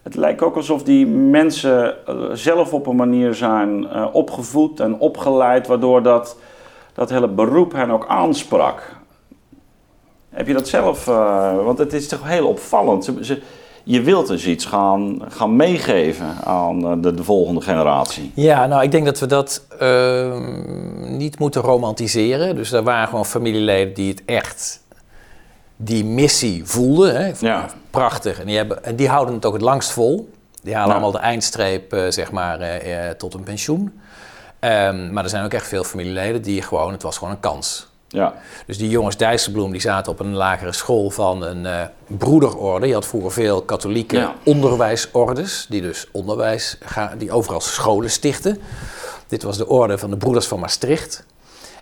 het 0.02 0.14
lijkt 0.14 0.42
ook 0.42 0.56
alsof 0.56 0.82
die 0.82 1.06
mensen 1.06 1.94
zelf 2.32 2.72
op 2.72 2.86
een 2.86 2.96
manier 2.96 3.34
zijn 3.34 3.86
opgevoed 4.12 4.80
en 4.80 4.98
opgeleid, 4.98 5.66
waardoor 5.66 6.02
dat, 6.02 6.36
dat 6.94 7.10
hele 7.10 7.28
beroep 7.28 7.72
hen 7.72 7.90
ook 7.90 8.06
aansprak. 8.06 8.97
Heb 10.30 10.46
je 10.46 10.52
dat 10.52 10.68
zelf? 10.68 11.08
eh, 11.08 11.64
want 11.64 11.78
het 11.78 11.92
is 11.92 12.08
toch 12.08 12.28
heel 12.28 12.46
opvallend. 12.48 13.04
Ze, 13.04 13.14
ze- 13.20 13.42
je 13.84 14.00
wilt 14.02 14.26
dus 14.26 14.46
iets 14.46 14.64
gaan, 14.64 15.22
gaan 15.28 15.56
meegeven 15.56 16.36
aan 16.44 16.84
eh, 16.86 16.92
de, 17.02 17.14
de 17.14 17.24
volgende 17.24 17.60
generatie. 17.60 18.32
Ja, 18.34 18.66
nou, 18.66 18.82
ik 18.82 18.90
denk 18.90 19.04
dat 19.04 19.18
we 19.18 19.26
dat 19.26 19.64
ehm, 19.78 21.16
niet 21.16 21.38
moeten 21.38 21.62
romantiseren. 21.62 22.54
Dus 22.54 22.72
er 22.72 22.82
waren 22.82 23.08
gewoon 23.08 23.26
familieleden 23.26 23.94
die 23.94 24.10
het 24.10 24.22
echt, 24.24 24.82
die 25.76 26.04
missie 26.04 26.64
voelden. 26.64 27.16
Hè? 27.24 27.32
Ja. 27.40 27.66
Prachtig. 27.90 28.40
En 28.40 28.46
die, 28.46 28.56
hebben, 28.56 28.84
en 28.84 28.96
die 28.96 29.08
houden 29.08 29.34
het 29.34 29.44
ook 29.46 29.52
het 29.52 29.62
langst 29.62 29.90
vol. 29.90 30.30
Die 30.62 30.74
halen 30.74 30.92
allemaal 30.92 31.12
de 31.12 31.18
eindstreep, 31.18 31.92
eh, 31.92 32.04
zeg 32.08 32.30
maar, 32.32 32.60
tot 33.16 33.34
een 33.34 33.42
pensioen. 33.42 34.00
Ehm, 34.58 35.12
maar 35.12 35.24
er 35.24 35.30
zijn 35.30 35.44
ook 35.44 35.52
echt 35.52 35.66
veel 35.68 35.84
familieleden 35.84 36.42
die 36.42 36.62
gewoon, 36.62 36.92
het 36.92 37.02
was 37.02 37.18
gewoon 37.18 37.32
een 37.34 37.40
kans. 37.40 37.86
Ja, 38.08 38.34
Dus 38.66 38.78
die 38.78 38.88
jongens 38.88 39.16
Dijsselbloem 39.16 39.72
die 39.72 39.80
zaten 39.80 40.12
op 40.12 40.20
een 40.20 40.34
lagere 40.34 40.72
school 40.72 41.10
van 41.10 41.42
een 41.42 41.66
eh, 41.66 41.82
broederorde. 42.06 42.86
Je 42.86 42.94
had 42.94 43.06
vroeger 43.06 43.32
veel 43.32 43.62
katholieke 43.62 44.16
Ja. 44.16 44.34
onderwijsordes, 44.44 45.66
die 45.68 45.80
dus 45.82 46.06
onderwijs 46.12 46.76
gaan, 46.80 47.18
die 47.18 47.32
overal 47.32 47.60
scholen 47.60 48.10
stichten. 48.10 48.60
Dit 49.26 49.42
was 49.42 49.56
de 49.56 49.66
orde 49.68 49.98
van 49.98 50.10
de 50.10 50.16
Broeders 50.16 50.46
van 50.46 50.60
Maastricht. 50.60 51.24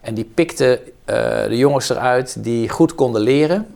En 0.02 0.14
die 0.14 0.25
pikten 0.34 0.78
eh, 1.05 1.17
de 1.49 1.56
jongens 1.56 1.88
eruit 1.88 2.44
die 2.44 2.69
goed 2.69 2.94
konden 2.94 3.20
leren, 3.23 3.75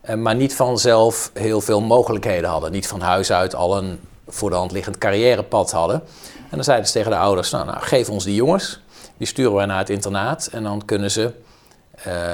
eh, 0.00 0.14
maar 0.16 0.34
niet 0.34 0.54
vanzelf 0.54 1.30
heel 1.34 1.60
veel 1.60 1.80
mogelijkheden 1.80 2.50
hadden. 2.50 2.72
Niet 2.72 2.86
van 2.86 3.00
huis 3.00 3.32
uit 3.32 3.54
al 3.54 3.76
een 3.78 4.00
voor 4.28 4.50
de 4.50 4.56
hand 4.56 4.72
liggend 4.72 4.98
carrièrepad 4.98 5.70
hadden. 5.70 6.02
En 6.34 6.56
dan 6.56 6.64
zeiden 6.64 6.86
ze 6.86 6.92
tegen 6.92 7.10
de 7.10 7.16
ouders, 7.16 7.50
nou, 7.50 7.66
nou 7.66 7.78
geef 7.80 8.08
ons 8.10 8.24
die 8.24 8.34
jongens. 8.34 8.80
Die 9.16 9.26
sturen 9.26 9.54
wij 9.54 9.66
naar 9.66 9.78
het 9.78 9.90
internaat 9.90 10.48
en 10.52 10.62
dan 10.62 10.84
kunnen 10.84 11.10
ze 11.10 11.32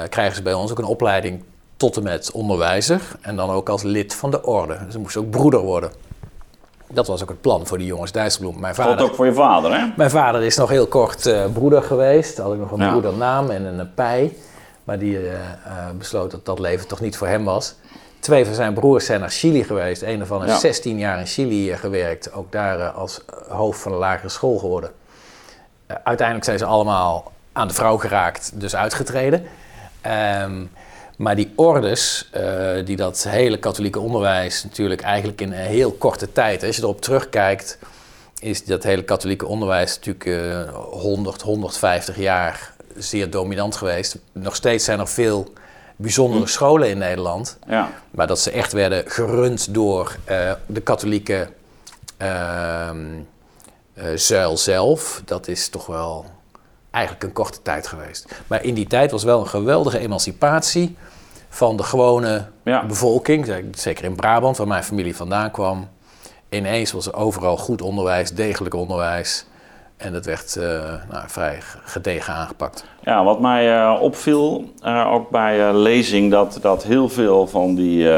krijgen 0.09 0.35
ze 0.35 0.41
bij 0.41 0.53
ons 0.53 0.71
ook 0.71 0.77
een 0.77 0.85
opleiding 0.85 1.43
tot 1.77 1.97
en 1.97 2.03
met 2.03 2.31
onderwijzer 2.31 3.01
en 3.21 3.35
dan 3.35 3.49
ook 3.49 3.69
als 3.69 3.83
lid 3.83 4.15
van 4.15 4.31
de 4.31 4.43
orde. 4.43 4.77
Dus 4.83 4.93
ze 4.93 4.99
moesten 4.99 5.21
ook 5.21 5.29
broeder 5.29 5.59
worden. 5.59 5.91
Dat 6.89 7.07
was 7.07 7.21
ook 7.21 7.29
het 7.29 7.41
plan 7.41 7.67
voor 7.67 7.77
die 7.77 7.87
jongens 7.87 8.11
Dijsselbloem. 8.11 8.59
Mijn 8.59 8.75
vader, 8.75 9.05
ook 9.05 9.15
voor 9.15 9.25
je 9.25 9.33
vader, 9.33 9.79
hè? 9.79 9.85
mijn 9.97 10.09
vader 10.09 10.43
is 10.43 10.57
nog 10.57 10.69
heel 10.69 10.87
kort 10.87 11.25
eh, 11.25 11.45
broeder 11.53 11.83
geweest. 11.83 12.37
Had 12.37 12.53
ik 12.53 12.59
nog 12.59 12.71
een 12.71 12.79
Ja. 12.79 12.89
broedernaam 12.89 13.49
en 13.49 13.79
een 13.79 13.93
pij. 13.93 14.33
Maar 14.83 14.99
die 14.99 15.17
eh, 15.17 15.33
eh, 15.33 15.39
besloot 15.97 16.31
dat 16.31 16.45
dat 16.45 16.59
leven 16.59 16.87
toch 16.87 16.99
niet 16.99 17.17
voor 17.17 17.27
hem 17.27 17.43
was. 17.43 17.75
Twee 18.19 18.45
van 18.45 18.53
zijn 18.53 18.73
broers 18.73 19.05
zijn 19.05 19.19
naar 19.19 19.29
Chili 19.29 19.63
geweest. 19.63 20.01
Een 20.01 20.17
daarvan 20.17 20.39
heeft 20.41 20.53
Ja. 20.53 20.59
16 20.59 20.97
jaar 20.97 21.19
in 21.19 21.25
Chili 21.25 21.71
eh, 21.71 21.77
gewerkt. 21.77 22.33
Ook 22.33 22.51
daar 22.51 22.79
eh, 22.79 22.95
als 22.97 23.21
hoofd 23.49 23.79
van 23.79 23.91
een 23.91 23.97
lagere 23.97 24.29
school 24.29 24.57
geworden. 24.57 24.91
Eh, 25.85 25.95
uiteindelijk 26.03 26.45
zijn 26.45 26.57
ze 26.57 26.65
allemaal 26.65 27.31
aan 27.57 27.67
de 27.67 27.73
vrouw 27.73 27.97
geraakt, 27.97 28.51
dus 28.53 28.75
uitgetreden. 28.75 29.43
Ehm, 30.01 30.65
maar 31.17 31.35
die 31.35 31.53
ordes, 31.55 32.29
eh, 32.31 32.85
die 32.85 32.95
dat 32.95 33.23
hele 33.29 33.57
katholieke 33.59 33.99
onderwijs 33.99 34.63
natuurlijk 34.63 35.01
eigenlijk 35.01 35.41
in 35.41 35.51
een 35.51 35.57
heel 35.57 35.91
korte 35.91 36.31
tijd, 36.31 36.63
als 36.63 36.75
je 36.75 36.81
erop 36.81 37.01
terugkijkt, 37.01 37.77
is 38.39 38.65
dat 38.65 38.83
hele 38.83 39.03
katholieke 39.03 39.45
onderwijs 39.45 39.95
natuurlijk 39.95 40.25
eh 40.25 40.73
100, 40.91 41.41
150 41.41 42.17
jaar 42.17 42.73
zeer 42.97 43.29
dominant 43.29 43.75
geweest. 43.75 44.17
Nog 44.31 44.55
steeds 44.55 44.85
zijn 44.85 44.99
er 44.99 45.07
veel 45.07 45.53
bijzondere 45.95 46.47
scholen 46.47 46.89
in 46.89 46.97
Nederland, 46.97 47.57
Ja. 47.67 47.89
maar 48.11 48.27
dat 48.27 48.39
ze 48.39 48.51
echt 48.51 48.71
werden 48.73 49.03
gerund 49.07 49.73
door 49.73 50.15
eh, 50.25 50.51
de 50.65 50.81
katholieke 50.81 51.47
ehm, 52.17 53.05
eh, 53.93 54.05
zuil 54.15 54.57
zelf, 54.57 55.21
dat 55.25 55.47
is 55.47 55.69
toch 55.69 55.85
wel 55.85 56.25
eigenlijk 56.97 57.23
een 57.23 57.33
korte 57.33 57.61
tijd 57.61 57.87
geweest. 57.87 58.41
Maar 58.47 58.63
in 58.63 58.73
die 58.73 58.87
tijd 58.87 59.11
was 59.11 59.23
wel 59.23 59.39
een 59.39 59.47
geweldige 59.47 59.99
emancipatie 59.99 60.97
van 61.49 61.77
de 61.77 61.83
gewone 61.83 62.45
Ja. 62.63 62.85
bevolking. 62.85 63.65
Zeker 63.71 64.03
in 64.03 64.15
Brabant, 64.15 64.57
waar 64.57 64.67
mijn 64.67 64.83
familie 64.83 65.15
vandaan 65.15 65.51
kwam. 65.51 65.87
Ineens 66.49 66.91
was 66.91 67.07
er 67.07 67.15
overal 67.15 67.57
goed 67.57 67.81
onderwijs, 67.81 68.31
degelijk 68.31 68.73
onderwijs. 68.75 69.45
En 69.97 70.13
dat 70.13 70.25
werd 70.25 70.55
eh, 70.55 70.63
nou, 71.09 71.23
vrij 71.27 71.59
gedegen 71.83 72.33
aangepakt. 72.33 72.85
Ja, 73.01 73.23
wat 73.23 73.39
mij 73.39 73.75
eh, 73.81 74.01
opviel, 74.01 74.71
eh, 74.81 75.11
ook 75.13 75.29
bij 75.29 75.73
lezing, 75.73 76.31
dat, 76.31 76.57
dat 76.61 76.83
heel 76.83 77.09
veel 77.09 77.47
van 77.47 77.75
die, 77.75 78.09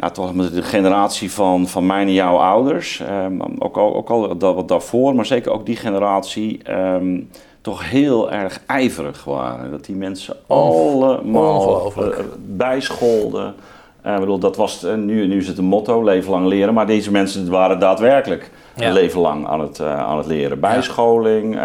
ja, 0.00 0.10
toch 0.10 0.34
met 0.34 0.54
de 0.54 0.62
generatie 0.62 1.32
van, 1.32 1.68
van 1.68 1.86
mijn 1.86 2.06
en 2.06 2.12
jouw 2.12 2.36
ouders, 2.36 3.00
eh, 3.00 3.26
ook 3.58 3.76
al, 3.76 3.94
ook 3.94 4.10
al 4.10 4.36
dat 4.38 4.54
wat 4.54 4.68
daarvoor, 4.68 5.14
maar 5.14 5.26
zeker 5.26 5.52
ook 5.52 5.66
die 5.66 5.76
generatie, 5.76 6.60
ehm, 6.62 7.20
toch 7.60 7.90
heel 7.90 8.30
erg 8.32 8.60
ijverig 8.66 9.24
waren. 9.24 9.70
Dat 9.70 9.84
die 9.84 9.96
mensen 9.96 10.36
allemaal 10.46 11.92
eh, 11.96 12.18
bijscholden. 12.38 13.54
Eh, 14.02 14.18
bedoel, 14.18 14.38
dat 14.38 14.56
was, 14.56 14.84
eh, 14.84 14.94
nu, 14.94 15.26
nu 15.26 15.36
is 15.36 15.46
het 15.46 15.58
een 15.58 15.64
motto, 15.64 16.02
leven 16.04 16.30
lang 16.30 16.46
leren, 16.46 16.74
maar 16.74 16.86
deze 16.86 17.10
mensen 17.10 17.50
waren 17.50 17.78
daadwerkelijk 17.78 18.50
Ja. 18.74 18.86
een 18.86 18.92
leven 18.92 19.20
lang 19.20 19.46
aan 19.46 19.60
het, 19.60 19.80
aan 19.80 20.16
het 20.16 20.26
leren. 20.26 20.60
Bijscholing, 20.60 21.58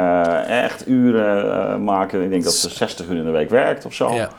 echt 0.48 0.88
uren 0.88 1.84
maken. 1.84 2.24
Ik 2.24 2.30
denk 2.30 2.44
dat 2.44 2.54
ze 2.54 2.70
60 2.70 3.08
uur 3.08 3.18
in 3.18 3.24
de 3.24 3.30
week 3.32 3.50
werkt 3.50 3.86
of 3.86 3.94
zo. 3.94 4.14
Ja. 4.14 4.30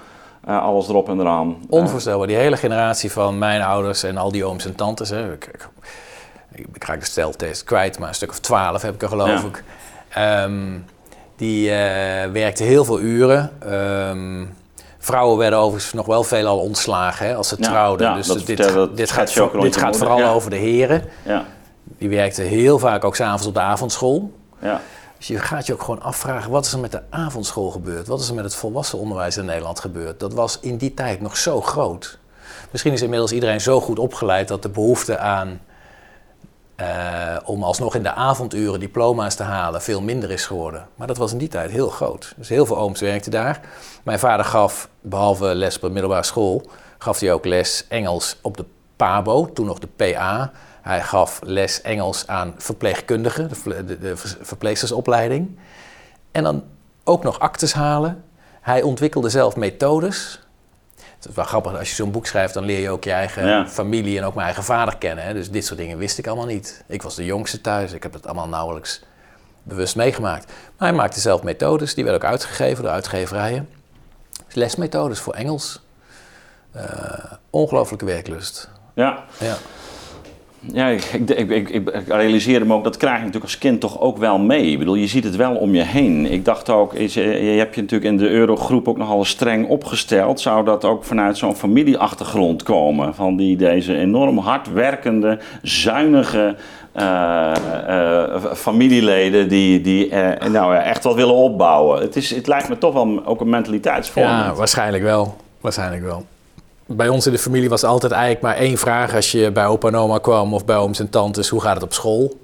Eh, 0.47 0.63
alles 0.63 0.89
erop 0.89 1.09
en 1.09 1.21
eraan. 1.21 1.49
Eh, 1.61 1.67
Onvoorstelbaar. 1.69 2.27
Die 2.27 2.37
hele 2.37 2.57
generatie 2.57 3.13
van 3.13 3.39
mijn 3.39 3.63
ouders 3.63 4.03
en 4.03 4.17
al 4.17 4.33
die 4.33 4.45
ooms 4.45 4.65
en 4.65 4.75
tantes. 4.75 5.11
Hè. 5.11 5.33
Ik, 5.33 5.45
ik, 5.53 5.69
ik, 6.53 6.67
ik 6.75 6.85
raak 6.85 7.01
de 7.01 7.07
steltest 7.07 7.65
kwijt, 7.65 7.99
maar 7.99 8.09
een 8.09 8.15
stuk 8.15 8.31
of 8.31 8.39
twaalf 8.41 8.83
heb 8.83 8.95
ik 8.95 9.03
er 9.03 9.09
geloof 9.09 9.29
Ja. 9.43 9.49
ik. 9.49 9.65
Ehm, 10.09 10.79
die 11.37 11.71
eh 11.71 12.31
werkte 12.31 12.63
heel 12.63 12.85
veel 12.85 13.01
uren. 13.01 13.51
Ehm, 13.61 14.45
Vrouwen 14.99 15.39
werden 15.39 15.59
overigens 15.59 15.93
nog 15.93 16.07
wel 16.07 16.23
veelal 16.23 16.59
ontslagen 16.59 17.27
hè, 17.27 17.35
als 17.35 17.49
ze 17.49 17.57
Ja, 17.59 17.69
trouwden. 17.69 18.07
ja, 18.09 18.15
dus 18.15 18.27
dat 18.27 18.47
dit, 18.47 18.57
dat 18.75 18.97
dit 18.97 19.11
gaat 19.11 19.33
voor- 19.33 19.61
dit 19.61 19.77
gaat 19.77 19.97
vooral 19.97 20.25
over 20.25 20.51
de 20.51 20.57
heren. 20.57 21.03
Ja, 21.25 21.45
Die 21.99 22.09
werkten 22.09 22.45
heel 22.45 22.79
vaak 22.79 23.05
ook 23.05 23.17
s'avonds 23.17 23.47
op 23.47 23.55
de 23.55 23.61
avondschool. 23.61 24.33
ja. 24.59 24.81
Dus 25.19 25.27
je 25.27 25.39
gaat 25.39 25.67
je 25.67 25.73
ook 25.73 25.83
gewoon 25.83 26.03
afvragen, 26.03 26.51
wat 26.51 26.65
is 26.67 26.73
er 26.73 26.79
met 26.79 26.93
de 26.93 27.03
avondschool 27.11 27.71
gebeurd? 27.71 28.07
Wat 28.07 28.21
is 28.21 28.29
er 28.29 28.35
met 28.35 28.45
het 28.45 28.55
volwassen 28.55 28.99
onderwijs 28.99 29.37
in 29.37 29.45
Nederland 29.45 29.81
gebeurd? 29.81 30.21
Dat 30.21 30.33
was 30.33 30.59
in 30.61 30.77
die 30.77 30.95
tijd 30.95 31.21
nog 31.21 31.37
zo 31.37 31.61
groot. 31.61 32.19
Misschien 32.71 32.93
is 32.93 33.03
inmiddels 33.03 33.33
iedereen 33.33 33.61
zo 33.61 33.81
goed 33.81 33.99
opgeleid 33.99 34.49
dat 34.49 34.63
de 34.63 34.69
behoefte 34.69 35.19
aan... 35.19 35.61
eh, 36.77 37.37
om 37.45 37.63
alsnog 37.63 37.95
in 37.95 38.03
de 38.03 38.13
avonduren 38.13 38.81
diploma's 38.81 39.35
te 39.35 39.43
halen 39.43 39.83
veel 39.83 40.01
minder 40.03 40.31
is 40.31 40.47
geworden. 40.47 40.89
Maar 40.95 41.07
dat 41.07 41.17
was 41.17 41.33
in 41.33 41.39
die 41.39 41.49
tijd 41.49 41.71
heel 41.71 41.89
groot. 41.89 42.35
Dus 42.37 42.49
heel 42.49 42.67
veel 42.67 42.79
ooms 42.79 43.01
werkten 43.01 43.31
daar. 43.31 43.61
Mijn 44.03 44.19
vader 44.19 44.45
gaf, 44.45 44.89
behalve 45.01 45.55
les 45.55 45.75
op 45.75 45.81
de 45.81 45.91
middelbare 45.91 46.23
school... 46.25 46.71
gaf 46.99 47.21
hij 47.21 47.33
ook 47.33 47.45
les 47.45 47.87
Engels 47.89 48.37
op 48.43 48.57
de 48.57 48.65
PABO, 48.97 49.53
toen 49.53 49.67
nog 49.67 49.79
de 49.79 49.89
PA... 49.97 50.53
Hij 50.87 51.03
gaf 51.03 51.41
les 51.45 51.81
Engels 51.83 52.27
aan 52.27 52.55
verpleegkundigen, 52.59 53.49
de, 53.65 53.85
de, 53.85 53.99
de 53.99 54.17
verpleegstersopleiding. 54.41 55.59
En 56.33 56.43
dan 56.43 56.65
ook 57.05 57.23
nog 57.23 57.39
actes 57.39 57.73
halen. 57.73 58.25
Hij 58.61 58.83
ontwikkelde 58.83 59.29
zelf 59.29 59.57
methodes. 59.57 60.41
Het 60.97 61.29
is 61.29 61.35
wel 61.35 61.45
grappig, 61.45 61.79
als 61.79 61.89
je 61.89 61.95
zo'n 61.95 62.11
boek 62.11 62.27
schrijft, 62.27 62.55
dan 62.55 62.65
leer 62.65 62.81
je 62.81 62.91
ook 62.91 63.05
je 63.05 63.13
eigen 63.13 63.47
Ja. 63.47 63.69
familie 63.69 64.19
en 64.19 64.25
ook 64.25 64.35
mijn 64.35 64.47
eigen 64.47 64.65
vader 64.65 64.97
kennen. 64.97 65.25
Hè? 65.25 65.33
Dus 65.33 65.51
dit 65.51 65.65
soort 65.67 65.79
dingen 65.79 65.99
wist 65.99 66.19
ik 66.19 66.27
allemaal 66.27 66.47
niet. 66.47 66.85
Ik 66.87 67.03
was 67.03 67.15
de 67.15 67.25
jongste 67.25 67.61
thuis, 67.61 67.93
ik 67.93 68.03
heb 68.03 68.13
het 68.13 68.27
allemaal 68.27 68.49
nauwelijks 68.49 69.03
bewust 69.63 69.97
meegemaakt. 69.97 70.47
Maar 70.79 70.89
hij 70.89 70.97
maakte 70.97 71.21
zelf 71.21 71.43
methodes, 71.43 71.95
die 71.95 72.05
werden 72.05 72.23
ook 72.23 72.29
uitgegeven 72.31 72.83
door 72.83 72.93
uitgeverijen. 72.93 73.69
Dus 74.47 74.55
lesmethodes 74.55 75.19
voor 75.21 75.35
Engels. 75.35 75.85
Eh, 76.73 76.85
ongelooflijke 77.51 78.05
werklust. 78.05 78.69
ja. 78.95 79.25
Ja. 79.39 79.57
Ja, 80.73 80.89
ik, 80.89 81.05
ik, 81.31 81.69
ik, 81.69 81.91
realiseerde 82.09 82.65
me 82.65 82.75
ook, 82.75 82.85
dat 82.85 82.97
krijg 82.97 83.15
je 83.15 83.19
natuurlijk 83.19 83.45
als 83.45 83.59
kind 83.59 83.81
toch 83.81 84.01
ook 84.01 84.19
wel 84.19 84.39
mee. 84.39 84.71
Ik 84.71 84.79
bedoel, 84.79 84.95
je 84.95 85.07
ziet 85.07 85.25
het 85.25 85.37
wel 85.37 85.55
om 85.55 85.75
je 85.75 85.83
heen. 85.83 86.33
Ik 86.33 86.45
dacht 86.45 86.71
ook, 86.71 86.95
eh, 86.95 87.09
je 87.55 87.59
hebt 87.59 87.75
je 87.75 87.81
natuurlijk 87.81 88.11
in 88.11 88.17
de 88.17 88.29
eurogroep 88.29 88.89
ook 88.89 88.97
nogal 88.97 89.25
streng 89.25 89.69
opgesteld. 89.69 90.41
Zou 90.41 90.65
dat 90.65 90.85
ook 90.85 91.05
vanuit 91.05 91.37
zo'n 91.37 91.57
familieachtergrond 91.57 92.63
komen? 92.63 93.15
Van 93.15 93.37
die, 93.37 93.57
deze 93.57 93.97
enorm 93.97 94.39
hardwerkende, 94.39 95.39
zuinige 95.63 96.57
eh, 96.97 97.53
eh, 97.55 98.45
familieleden 98.55 99.49
die, 99.49 99.81
die 99.81 100.09
eh, 100.09 100.49
nou, 100.51 100.77
echt 100.77 101.05
wat 101.05 101.15
willen 101.15 101.35
opbouwen. 101.35 102.01
Het, 102.01 102.17
is, 102.17 102.35
het 102.35 102.47
lijkt 102.47 102.69
me 102.69 102.79
toch 102.79 102.93
wel 102.93 103.21
ook 103.25 103.41
een 103.41 103.49
mentaliteitsvorm. 103.49 104.27
Ja, 104.27 104.55
waarschijnlijk 104.55 105.03
wel. 105.03 105.37
Waarschijnlijk 105.61 106.03
wel. 106.03 106.27
Bij 106.87 107.09
ons 107.09 107.27
in 107.27 107.33
de 107.33 107.39
familie 107.39 107.69
was 107.69 107.85
altijd 107.85 108.13
eigenlijk 108.13 108.43
maar 108.43 108.57
één 108.57 108.79
vraag 108.79 109.15
als 109.15 109.33
je 109.33 109.51
bij 109.51 109.67
opa 109.67 109.89
en 109.89 109.97
oma 109.97 110.19
kwam 110.19 110.55
of 110.55 110.65
bij 110.65 110.77
ooms 110.77 110.99
en 110.99 111.11
tantes. 111.11 111.49
Hoe 111.49 111.61
gaat 111.61 111.75
het 111.75 111.83
op 111.83 111.93
school? 111.93 112.41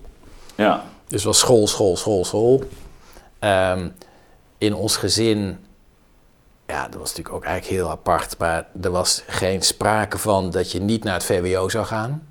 ja. 0.54 0.82
Dus 1.08 1.24
was 1.24 1.38
school, 1.38 1.66
school, 1.66 1.96
school, 1.96 2.24
school. 2.24 2.62
Ehm, 3.38 3.88
in 4.58 4.74
ons 4.74 4.96
gezin, 4.96 5.58
ja, 6.66 6.82
dat 6.88 7.00
was 7.00 7.08
natuurlijk 7.08 7.34
ook 7.34 7.44
eigenlijk 7.44 7.80
heel 7.80 7.90
apart, 7.90 8.38
maar 8.38 8.66
er 8.82 8.90
was 8.90 9.22
geen 9.26 9.62
sprake 9.62 10.18
van 10.18 10.50
dat 10.50 10.72
je 10.72 10.80
niet 10.80 11.04
naar 11.04 11.14
het 11.14 11.24
VWO 11.24 11.68
zou 11.68 11.84
gaan. 11.84 12.26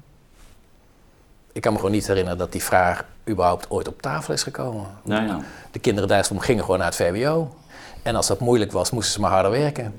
Ik 1.52 1.62
kan 1.62 1.72
me 1.72 1.78
gewoon 1.78 1.94
niet 1.94 2.08
herinneren 2.08 2.38
dat 2.38 2.52
die 2.52 2.64
vraag 2.64 3.06
überhaupt 3.30 3.70
ooit 3.70 3.88
op 3.88 4.02
tafel 4.02 4.34
is 4.34 4.44
gekomen. 4.44 4.88
Nou 5.04 5.26
ja. 5.26 5.40
De 5.72 5.80
kinderen 5.80 6.10
Dijsselbloem 6.10 6.46
gingen 6.46 6.64
gewoon 6.64 6.80
naar 6.80 6.88
het 6.88 6.96
VWO. 6.96 7.56
En 8.04 8.16
als 8.16 8.28
dat 8.28 8.40
moeilijk 8.40 8.72
was, 8.72 8.92
moesten 8.92 9.14
ze 9.14 9.20
maar 9.20 9.32
harder 9.32 9.52
werken. 9.52 9.94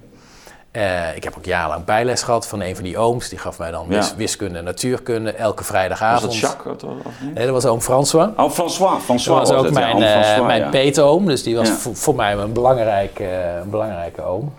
Eh, 0.72 1.16
ik 1.16 1.24
heb 1.24 1.34
ook 1.38 1.44
jarenlang 1.44 1.84
bijles 1.84 2.22
gehad 2.22 2.46
van 2.46 2.60
een 2.60 2.74
van 2.74 2.84
die 2.84 2.98
ooms. 2.98 3.28
Die 3.28 3.38
gaf 3.38 3.58
mij 3.58 3.70
dan 3.70 3.88
wis- 3.88 4.14
wiskunde 4.16 4.58
en 4.58 4.64
natuurkunde 4.64 5.32
elke 5.32 5.56
Was 5.56 5.66
vrijdagavond. 5.66 6.22
dat 6.32 6.40
Jacques? 6.40 6.82
Of, 6.82 6.90
of 7.06 7.12
niet? 7.20 7.34
Nee, 7.34 7.44
dat 7.44 7.54
was 7.54 7.64
oom 7.66 7.80
François. 7.80 8.28
Oh, 8.36 8.50
François. 8.50 9.02
François 9.02 9.38
Dat 9.48 9.56
was 9.56 9.66
ook 9.66 9.72
mijn, 9.72 10.02
eh, 10.02 10.10
François, 10.12 10.46
mijn 10.46 10.60
ja. 10.60 10.68
peetoom. 10.68 11.26
Dus 11.26 11.42
die 11.42 11.56
was 11.56 11.68
Ja. 11.68 11.74
voor, 11.74 11.96
voor 11.96 12.14
mij 12.14 12.32
een 12.34 12.52
belangrijke, 12.52 13.24
een 13.62 13.70
belangrijke 13.70 14.22
oom. 14.22 14.52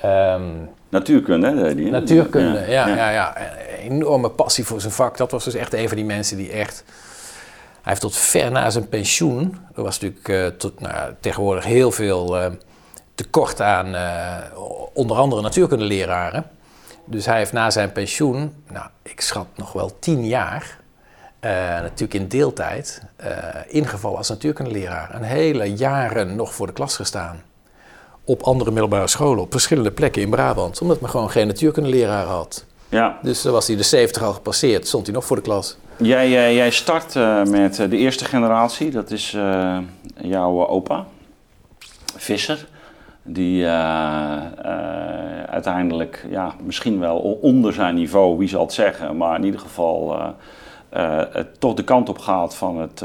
Ehm, 0.00 0.42
Natuurkunde, 0.88 1.46
hè? 1.46 1.74
die, 1.74 1.90
natuurkunde, 1.90 2.64
ja, 2.68 2.88
ja. 2.88 3.10
ja. 3.10 3.34
Een 3.36 3.90
enorme 3.92 4.28
passie 4.30 4.64
voor 4.64 4.80
zijn 4.80 4.92
vak. 4.92 5.16
Dat 5.16 5.30
was 5.30 5.44
dus 5.44 5.54
echt 5.54 5.74
een 5.74 5.88
van 5.88 5.96
die 5.96 6.06
mensen 6.06 6.36
die 6.36 6.50
echt... 6.52 6.84
Hij 6.86 7.92
heeft 7.92 8.00
tot 8.00 8.16
ver 8.16 8.50
na 8.50 8.70
zijn 8.70 8.88
pensioen... 8.88 9.56
Er 9.76 9.82
was 9.82 10.00
natuurlijk 10.00 10.28
eh, 10.28 10.58
tot, 10.58 10.80
nou, 10.80 11.12
tegenwoordig 11.20 11.64
heel 11.64 11.90
veel 11.90 12.38
eh, 12.38 12.46
tekort 13.14 13.60
aan 13.60 13.94
eh, 13.94 14.36
onder 14.92 15.16
andere 15.16 15.42
natuurkundeleraren. 15.42 16.44
Dus 17.04 17.26
hij 17.26 17.38
heeft 17.38 17.52
na 17.52 17.70
zijn 17.70 17.92
pensioen, 17.92 18.54
nou, 18.70 18.86
ik 19.02 19.20
schat 19.20 19.46
nog 19.56 19.72
wel 19.72 19.98
tien 19.98 20.26
jaar... 20.26 20.78
eh, 21.40 21.50
natuurlijk 21.80 22.14
in 22.14 22.28
deeltijd, 22.28 23.02
eh, 23.16 23.36
ingevallen 23.66 24.18
als 24.18 24.28
natuurkundeleraar. 24.28 25.10
En 25.10 25.22
hele 25.22 25.74
jaren 25.74 26.36
nog 26.36 26.54
voor 26.54 26.66
de 26.66 26.72
klas 26.72 26.96
gestaan 26.96 27.42
op 28.24 28.42
andere 28.42 28.70
middelbare 28.70 29.08
scholen, 29.08 29.42
op 29.42 29.52
verschillende 29.52 29.90
plekken 29.90 30.22
in 30.22 30.30
Brabant, 30.30 30.80
omdat 30.80 31.00
men 31.00 31.10
gewoon 31.10 31.30
geen 31.30 31.46
natuurkundeleraar 31.46 32.26
had. 32.26 32.64
Ja. 32.88 33.18
Dus 33.22 33.42
dan 33.42 33.52
was 33.52 33.66
hij 33.66 33.76
de 33.76 33.82
70 33.82 34.22
al 34.22 34.32
gepasseerd, 34.32 34.86
stond 34.86 35.06
hij 35.06 35.14
nog 35.14 35.24
voor 35.24 35.36
de 35.36 35.42
klas. 35.42 35.76
Jij, 35.96 36.30
jij, 36.30 36.54
jij 36.54 36.70
start 36.70 37.14
met 37.48 37.76
de 37.76 37.96
eerste 37.96 38.24
generatie, 38.24 38.90
dat 38.90 39.10
is 39.10 39.30
jouw 40.20 40.66
opa, 40.66 41.06
Visser. 42.16 42.66
Die 43.26 43.64
eh, 43.64 44.36
eh, 44.64 45.44
uiteindelijk, 45.50 46.26
ja, 46.30 46.54
misschien 46.62 47.00
wel 47.00 47.18
onder 47.40 47.72
zijn 47.72 47.94
niveau, 47.94 48.38
wie 48.38 48.48
zal 48.48 48.62
het 48.62 48.72
zeggen, 48.72 49.16
maar 49.16 49.36
in 49.36 49.44
ieder 49.44 49.60
geval 49.60 50.16
eh, 50.88 51.20
toch 51.58 51.74
de 51.74 51.84
kant 51.84 52.08
op 52.08 52.18
gaat 52.18 52.56
van 52.56 52.78
het, 52.78 53.04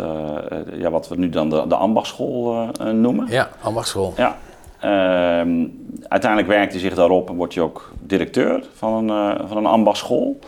ja, 0.74 0.90
wat 0.90 1.08
we 1.08 1.16
nu 1.16 1.30
dan 1.30 1.50
de, 1.50 1.68
de 1.68 1.76
ambachtschool 1.76 2.70
noemen. 2.94 3.28
Ja, 3.30 3.50
ambachtschool. 3.62 4.14
Ja. 4.18 4.38
Ehm, 4.80 5.68
uiteindelijk 6.08 6.52
werkt 6.52 6.72
hij 6.72 6.82
zich 6.82 6.96
daarop 6.96 7.30
en 7.30 7.36
wordt 7.36 7.56
hij 7.56 7.64
ook 7.64 7.92
directeur 8.00 8.64
van 8.74 9.10
een, 9.10 9.48
van 9.48 9.58
een 9.58 9.66
ambachtschool. 9.66 10.40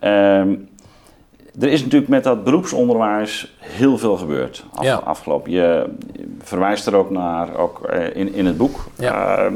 Ehm, 0.00 0.54
er 1.60 1.68
is 1.68 1.82
natuurlijk 1.82 2.10
met 2.10 2.24
dat 2.24 2.44
beroepsonderwijs 2.44 3.54
heel 3.58 3.98
veel 3.98 4.16
gebeurd 4.16 4.64
af, 4.74 4.84
Ja. 4.84 4.94
afgelopen. 5.04 5.50
Je 5.50 5.86
verwijst 6.42 6.86
er 6.86 6.94
ook 6.94 7.10
naar, 7.10 7.56
ook 7.56 7.84
eh, 7.84 8.16
in, 8.16 8.34
in 8.34 8.46
het 8.46 8.56
boek. 8.56 8.86
Ja. 8.98 9.36
Ehm, 9.36 9.54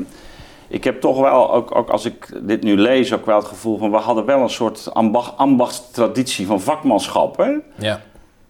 ik 0.68 0.84
heb 0.84 1.00
toch 1.00 1.20
wel, 1.20 1.52
ook, 1.54 1.74
ook 1.76 1.88
als 1.90 2.04
ik 2.04 2.28
dit 2.42 2.62
nu 2.62 2.76
lees, 2.76 3.12
ook 3.12 3.26
wel 3.26 3.36
het 3.36 3.44
gevoel 3.46 3.78
van... 3.78 3.90
we 3.90 3.96
hadden 3.96 4.24
wel 4.24 4.40
een 4.40 4.50
soort 4.50 4.90
ambacht, 4.92 5.36
ambachtstraditie 5.36 6.46
van 6.46 6.60
vakmanschap, 6.60 7.36
hè? 7.36 7.50
Ja. 7.74 8.00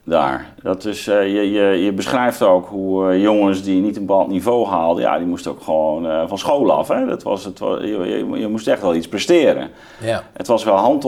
Daar. 0.04 0.46
Dat 0.62 0.84
is, 0.84 1.06
eh, 1.06 1.34
je, 1.34 1.50
je, 1.50 1.84
je 1.84 1.92
beschrijft 1.92 2.42
ook 2.42 2.68
hoe 2.68 3.10
eh, 3.10 3.22
jongens 3.22 3.62
die 3.62 3.80
niet 3.80 3.96
een 3.96 4.06
bepaald 4.06 4.28
niveau 4.28 4.66
haalden, 4.66 5.02
ja, 5.02 5.18
die 5.18 5.26
moesten 5.26 5.50
ook 5.50 5.62
gewoon 5.62 6.10
eh, 6.10 6.22
van 6.26 6.38
school 6.38 6.72
af. 6.72 6.88
Hè? 6.88 7.06
Dat 7.06 7.22
was 7.22 7.44
het, 7.44 7.58
je, 7.58 8.24
je, 8.34 8.48
moest 8.48 8.68
echt 8.68 8.82
wel 8.82 8.94
iets 8.94 9.08
presteren. 9.08 9.70
Ja. 10.00 10.22
Het 10.32 10.46
was 10.46 10.64
wel 10.64 10.76
hand, 10.76 11.06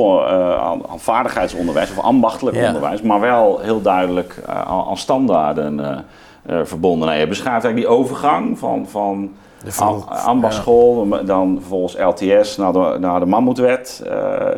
vaardigheidsonderwijs 0.97 1.91
of 1.91 1.99
ambachtelijk 1.99 2.57
Ja. 2.57 2.67
onderwijs, 2.67 3.03
maar 3.03 3.21
wel 3.21 3.59
heel 3.59 3.83
duidelijk 3.83 4.43
aan, 4.67 4.97
standaarden 4.97 6.05
verbonden. 6.63 7.09
Nou, 7.09 7.21
je 7.21 7.27
beschrijft 7.27 7.65
eigenlijk 7.65 7.87
die 7.87 7.99
overgang 7.99 8.59
van, 8.59 8.87
van 8.89 9.33
De 9.65 9.73
vro- 9.73 10.05
am- 10.09 10.17
ambachtsschool, 10.19 11.09
dan 11.25 11.57
vervolgens 11.61 11.97
LTS 11.99 12.57
naar 12.57 12.73
de, 12.73 12.97
naar 13.01 13.21
de 13.21 13.27
Mammoetwet. 13.27 14.03
Eh, 14.09 14.49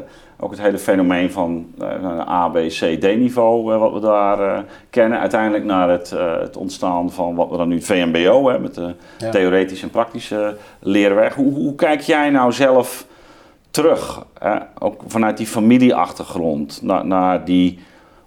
ook 0.41 0.51
het 0.51 0.61
hele 0.61 0.79
fenomeen 0.79 1.31
van 1.33 1.67
eh, 1.81 1.89
een 2.03 2.29
A, 2.29 2.49
B, 2.49 2.55
C, 2.55 2.97
D-niveau, 3.01 3.73
eh, 3.73 3.79
wat 3.79 3.93
we 3.93 4.01
daar 4.01 4.41
eh, 4.57 4.63
kennen. 4.91 5.19
Uiteindelijk 5.21 5.65
naar 5.65 5.89
het, 5.89 6.13
eh, 6.13 6.39
het 6.41 6.57
ontstaan 6.57 7.11
van 7.13 7.35
wat 7.35 7.51
we 7.51 7.57
dan 7.57 7.69
nu 7.69 7.75
het 7.75 7.85
VMBO, 7.85 8.49
hè, 8.49 8.59
met 8.59 8.75
de 8.75 8.95
Ja. 9.19 9.31
theoretische 9.31 9.85
en 9.85 9.91
praktische 9.91 10.57
leerweg. 10.81 11.35
Hoe, 11.35 11.53
hoe 11.55 11.75
kijk 11.75 12.01
jij 12.01 12.31
nou 12.31 12.53
zelf 12.53 13.07
terug, 13.71 14.27
hè, 14.39 14.57
ook 14.79 15.01
vanuit 15.07 15.37
die 15.37 15.47
familieachtergrond, 15.47 16.81
naar, 16.83 17.07
naar 17.07 17.45
die 17.45 17.79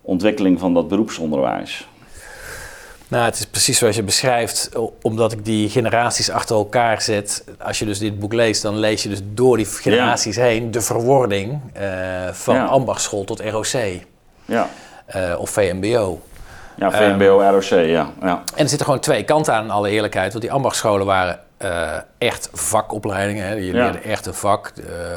ontwikkeling 0.01 0.59
van 0.59 0.73
dat 0.73 0.87
beroepsonderwijs? 0.87 1.87
Nou, 3.09 3.25
het 3.25 3.35
is 3.39 3.45
precies 3.45 3.77
zoals 3.77 3.95
je 3.95 4.03
beschrijft, 4.03 4.69
omdat 5.01 5.31
ik 5.31 5.45
die 5.45 5.69
generaties 5.69 6.29
achter 6.29 6.55
elkaar 6.55 7.01
zet. 7.01 7.43
Als 7.59 7.79
je 7.79 7.85
dus 7.85 7.99
dit 7.99 8.19
boek 8.19 8.33
leest, 8.33 8.61
dan 8.61 8.77
lees 8.77 9.03
je 9.03 9.09
dus 9.09 9.19
door 9.23 9.57
die 9.57 9.65
generaties 9.65 10.35
heen 10.35 10.71
de 10.71 10.81
verwording 10.81 11.59
eh, 11.73 11.87
van 12.31 12.55
Ja. 12.55 12.65
ambachtschool 12.65 13.23
tot 13.23 13.39
ROC 13.39 13.67
Ja, 14.45 14.69
eh, 15.05 15.35
of 15.37 15.49
VMBO. 15.49 16.21
ja 16.75 16.91
VMBO, 16.91 17.41
ROC, 17.51 17.63
ja. 17.63 18.11
ja. 18.21 18.43
En 18.55 18.63
er 18.63 18.69
zitten 18.69 18.85
gewoon 18.85 18.99
twee 18.99 19.23
kanten 19.23 19.53
aan, 19.53 19.63
in 19.63 19.71
alle 19.71 19.89
eerlijkheid. 19.89 20.31
Want 20.31 20.43
die 20.43 20.53
ambachtsscholen 20.53 21.05
waren 21.05 21.39
eh, 21.57 21.91
echt 22.17 22.49
vakopleidingen. 22.53 23.47
Hè. 23.47 23.53
Je 23.53 23.71
leerde 23.71 23.97
echt 23.99 24.25
een 24.25 24.33
vak. 24.33 24.73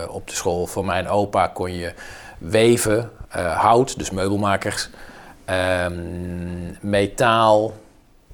Op 0.09 0.29
de 0.29 0.35
school 0.35 0.67
van 0.67 0.85
mijn 0.85 1.09
opa 1.09 1.47
kon 1.47 1.75
je 1.75 1.93
weven, 2.39 3.11
hout, 3.57 3.99
dus 3.99 4.11
meubelmakers, 4.11 4.89
ehm, 5.51 5.95
metaal, 6.81 7.73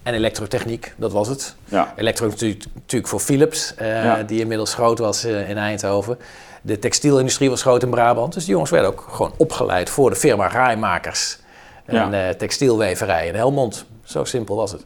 en 0.03 0.15
elektrotechniek, 0.15 0.95
dat 0.97 1.13
was 1.13 1.29
het. 1.29 1.55
Ja. 1.65 1.93
Elektro 1.97 2.27
natuurlijk, 2.27 3.09
voor 3.09 3.21
Philips, 3.21 3.75
eh, 3.75 4.05
Ja. 4.05 4.23
die 4.23 4.41
inmiddels 4.41 4.75
groot 4.75 4.99
was 4.99 5.25
eh, 5.25 5.49
in 5.51 5.59
Eindhoven. 5.59 6.19
De 6.63 6.79
textielindustrie 6.79 7.51
was 7.51 7.63
groot 7.63 7.83
in 7.83 7.91
Brabant. 7.91 8.33
Dus 8.33 8.43
die 8.45 8.53
jongens 8.53 8.71
werden 8.71 8.91
ook 8.91 9.07
gewoon 9.11 9.33
opgeleid 9.37 9.91
voor 9.91 10.11
de 10.11 10.17
firma 10.17 10.49
Raaimakers. 10.49 11.39
En 11.85 11.95
Ja. 12.11 12.29
eh, 12.29 12.35
textielweverij 12.35 13.27
in 13.27 13.35
Helmond. 13.35 13.85
Zo 14.05 14.25
simpel 14.25 14.57
was 14.57 14.73
het. 14.73 14.85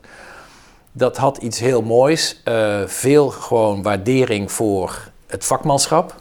Dat 0.93 1.17
had 1.17 1.37
iets 1.37 1.59
heel 1.59 1.83
moois. 1.83 2.43
veel 2.87 3.29
gewoon 3.29 3.83
waardering 3.83 4.53
voor 4.53 5.09
het 5.27 5.45
vakmanschap. 5.45 6.15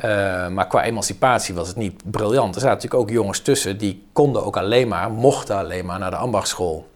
Eh, 0.00 0.48
maar 0.48 0.66
qua 0.66 0.82
emancipatie 0.82 1.54
was 1.54 1.68
het 1.68 1.76
niet 1.76 2.10
briljant. 2.10 2.54
Er 2.54 2.60
zaten 2.60 2.74
natuurlijk 2.74 3.02
ook 3.02 3.10
jongens 3.10 3.40
tussen 3.40 3.78
die 3.78 4.06
konden 4.12 4.44
ook 4.44 4.56
alleen 4.56 4.88
maar, 4.88 5.10
mochten 5.10 5.56
alleen 5.56 5.86
maar 5.86 5.98
naar 5.98 6.10
de 6.10 6.16
ambachtschool 6.16 6.88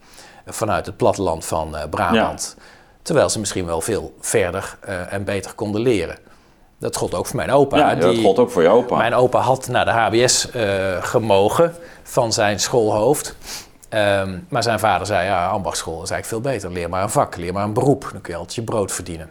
vanuit 0.47 0.87
het 0.87 0.97
platteland 0.97 1.45
van 1.45 1.77
eh, 1.77 1.89
Brabant. 1.91 2.57
Terwijl 3.03 3.31
ze 3.31 3.39
misschien 3.39 3.67
wel 3.67 3.81
veel 3.81 4.15
verder 4.21 4.77
eh, 4.81 5.13
en 5.13 5.25
beter 5.25 5.55
konden 5.55 5.81
leren. 5.81 6.19
Dat 6.79 6.97
gold 6.97 7.15
ook 7.15 7.27
voor 7.27 7.37
mijn 7.37 7.51
opa. 7.51 7.77
Ja, 7.77 7.95
dat 7.95 8.17
gold 8.17 8.39
ook 8.39 8.51
voor 8.51 8.63
je 8.63 8.69
opa. 8.69 8.97
Mijn 8.97 9.15
opa 9.15 9.39
had 9.39 9.69
naar 9.69 9.85
de 9.85 9.91
HBS 9.91 10.51
eh, 10.51 11.03
gemogen 11.03 11.75
van 12.03 12.33
zijn 12.33 12.61
schoolhoofd. 12.61 13.37
Ehm, 13.89 14.39
maar 14.49 14.63
zijn 14.63 14.79
vader 14.79 15.07
zei, 15.07 15.27
ja, 15.27 15.49
ambachtschool 15.49 16.03
is 16.03 16.11
eigenlijk 16.11 16.27
veel 16.27 16.53
beter. 16.53 16.73
Leer 16.73 16.89
maar 16.89 17.03
een 17.03 17.11
vak, 17.11 17.37
leer 17.37 17.53
maar 17.53 17.65
een 17.65 17.73
beroep. 17.73 18.09
Dan 18.13 18.21
kun 18.21 18.33
je 18.33 18.39
altijd 18.39 18.55
je 18.57 18.63
brood 18.63 18.93
verdienen. 18.93 19.31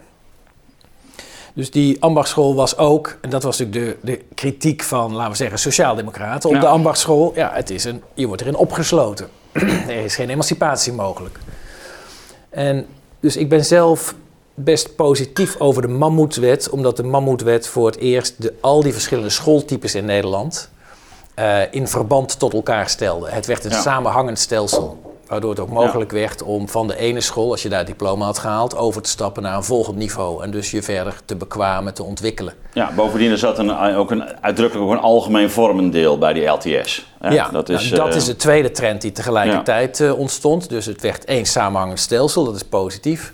Dus 1.54 1.70
die 1.70 2.02
ambachtschool 2.02 2.54
was 2.54 2.76
ook, 2.76 3.18
en 3.20 3.30
dat 3.30 3.42
was 3.42 3.58
natuurlijk 3.58 4.00
de, 4.02 4.12
de 4.12 4.20
kritiek 4.34 4.82
van, 4.82 5.12
laten 5.14 5.30
we 5.30 5.36
zeggen, 5.36 5.58
sociaaldemocraten 5.58 6.48
op 6.48 6.54
Ja. 6.54 6.60
de 6.60 6.66
ambachtschool. 6.66 7.32
Ja, 7.34 7.50
het 7.52 7.70
is 7.70 7.84
een, 7.84 8.02
je 8.14 8.26
wordt 8.26 8.42
erin 8.42 8.56
opgesloten. 8.56 9.28
er 9.88 10.04
is 10.04 10.14
geen 10.14 10.30
emancipatie 10.30 10.92
mogelijk. 10.92 11.38
En 12.50 12.86
dus 13.20 13.36
ik 13.36 13.48
ben 13.48 13.64
zelf 13.64 14.14
best 14.54 14.96
positief 14.96 15.56
over 15.58 15.82
de 15.82 15.88
Mammoetwet, 15.88 16.70
omdat 16.70 16.96
de 16.96 17.02
Mammoetwet 17.02 17.66
voor 17.66 17.86
het 17.86 17.96
eerst 17.96 18.42
de, 18.42 18.54
al 18.60 18.82
die 18.82 18.92
verschillende 18.92 19.30
schooltypes 19.30 19.94
in 19.94 20.04
Nederland 20.04 20.70
eh, 21.34 21.60
in 21.72 21.88
verband 21.88 22.38
tot 22.38 22.52
elkaar 22.52 22.88
stelde. 22.88 23.30
Het 23.30 23.46
werd 23.46 23.64
een 23.64 23.70
Ja. 23.70 23.80
samenhangend 23.80 24.38
stelsel. 24.38 25.13
Waardoor 25.28 25.50
het 25.50 25.60
ook 25.60 25.70
mogelijk 25.70 26.10
werd 26.10 26.42
om 26.42 26.68
van 26.68 26.86
de 26.86 26.96
ene 26.96 27.20
school, 27.20 27.50
als 27.50 27.62
je 27.62 27.68
daar 27.68 27.78
het 27.78 27.86
diploma 27.86 28.24
had 28.24 28.38
gehaald, 28.38 28.76
over 28.76 29.02
te 29.02 29.08
stappen 29.10 29.42
naar 29.42 29.56
een 29.56 29.64
volgend 29.64 29.96
niveau. 29.96 30.42
En 30.42 30.50
dus 30.50 30.70
je 30.70 30.82
verder 30.82 31.16
te 31.24 31.36
bekwamen, 31.36 31.94
te 31.94 32.02
ontwikkelen. 32.02 32.54
Ja, 32.72 32.90
bovendien 32.96 33.30
er 33.30 33.38
zat 33.38 33.58
een, 33.58 33.70
ook 33.94 34.10
een, 34.10 34.24
uitdrukkelijk 34.42 34.86
ook 34.88 34.92
een 34.96 35.02
algemeen 35.02 35.50
vormendeel 35.50 36.18
bij 36.18 36.32
die 36.32 36.46
LTS. 36.46 37.06
Ja, 37.30 37.48
dat 37.48 37.68
is, 37.68 37.90
nou, 37.90 37.96
dat 38.02 38.10
eh, 38.10 38.16
is 38.16 38.24
de 38.24 38.36
tweede 38.36 38.70
trend 38.70 39.00
die 39.00 39.12
tegelijkertijd 39.12 40.00
eh, 40.00 40.18
ontstond. 40.18 40.68
Dus 40.68 40.86
het 40.86 41.00
werd 41.00 41.24
één 41.24 41.46
samenhangend 41.46 42.00
stelsel, 42.00 42.44
dat 42.44 42.54
is 42.54 42.64
positief. 42.64 43.32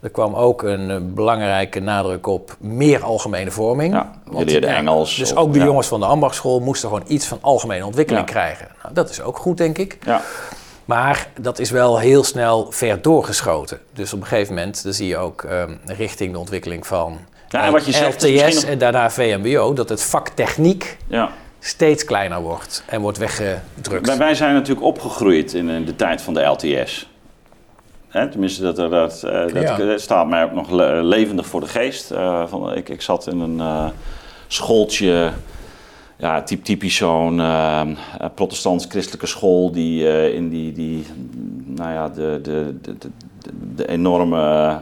Er 0.00 0.10
kwam 0.10 0.34
ook 0.34 0.62
een 0.62 0.90
eh, 0.90 0.96
belangrijke 1.00 1.80
nadruk 1.80 2.26
op 2.26 2.56
meer 2.60 3.02
algemene 3.02 3.50
vorming. 3.50 3.92
Ja, 3.94 4.12
je 4.38 4.44
leerde 4.44 4.66
Engels 4.66 5.16
Dus 5.16 5.32
of- 5.32 5.38
ook 5.38 5.52
de 5.52 5.58
ja. 5.58 5.64
jongens 5.64 5.86
van 5.86 6.00
de 6.00 6.06
ambachtschool 6.06 6.60
moesten 6.60 6.88
gewoon 6.88 7.04
iets 7.06 7.26
van 7.26 7.38
algemene 7.40 7.86
ontwikkeling 7.86 8.26
Ja. 8.26 8.32
krijgen. 8.32 8.68
Nou, 8.82 8.94
dat 8.94 9.10
is 9.10 9.20
ook 9.20 9.36
goed, 9.38 9.56
denk 9.56 9.78
ik. 9.78 9.98
Ja, 10.04 10.20
Maar 10.86 11.28
dat 11.40 11.58
is 11.58 11.70
wel 11.70 11.98
heel 11.98 12.24
snel 12.24 12.66
ver 12.70 13.02
doorgeschoten. 13.02 13.80
Dus 13.92 14.12
op 14.12 14.20
een 14.20 14.26
gegeven 14.26 14.54
moment 14.54 14.82
dan 14.84 14.92
zie 14.92 15.06
je 15.08 15.16
ook 15.16 15.42
ehm, 15.42 15.74
richting 15.86 16.32
de 16.32 16.38
ontwikkeling 16.38 16.86
van 16.86 17.18
Ja, 17.48 17.64
en 17.64 17.72
wat 17.72 17.84
je 17.86 17.92
zegt 17.92 18.22
LTS 18.22 18.64
en 18.64 18.78
daarna 18.78 19.10
VMBO... 19.10 19.72
dat 19.72 19.88
het 19.88 20.02
vak 20.02 20.28
techniek 20.28 20.96
ja. 21.06 21.30
steeds 21.58 22.04
kleiner 22.04 22.40
wordt 22.40 22.82
en 22.86 23.00
wordt 23.00 23.18
weggedrukt. 23.18 24.06
Wij, 24.06 24.18
wij 24.18 24.34
zijn 24.34 24.54
natuurlijk 24.54 24.86
opgegroeid 24.86 25.54
in, 25.54 25.84
de 25.84 25.96
tijd 25.96 26.22
van 26.22 26.34
de 26.34 26.42
LTS. 26.42 27.08
Hè, 28.08 28.30
tenminste, 28.30 28.62
dat, 28.62 28.76
dat, 28.76 28.90
dat, 28.90 29.22
eh, 29.22 29.32
dat 29.54 29.62
Ja. 29.62 29.76
dat 29.76 30.00
staat 30.00 30.26
mij 30.28 30.44
ook 30.44 30.52
nog 30.52 30.70
le- 30.70 31.02
levendig 31.02 31.46
voor 31.46 31.60
de 31.60 31.66
geest. 31.66 32.10
Eh, 32.10 32.42
van, 32.46 32.74
ik, 32.74 32.88
ik 32.88 33.02
zat 33.02 33.26
in 33.26 33.40
een 33.40 33.60
eh, 33.60 33.86
schooltje, 34.46 35.32
ja, 36.16 36.42
typ, 36.42 36.64
typisch 36.64 36.96
zo'n 36.96 37.40
eh, 37.40 37.82
protestants-christelijke 38.34 39.26
school 39.26 39.72
die 39.72 40.08
eh, 40.08 40.34
in 40.34 40.48
die, 40.48 40.72
die, 40.72 41.04
nou 41.64 41.92
ja, 41.92 42.08
de, 42.08 42.38
de, 42.42 42.74
de, 42.82 42.96
de, 43.74 43.88
enorme 43.88 44.40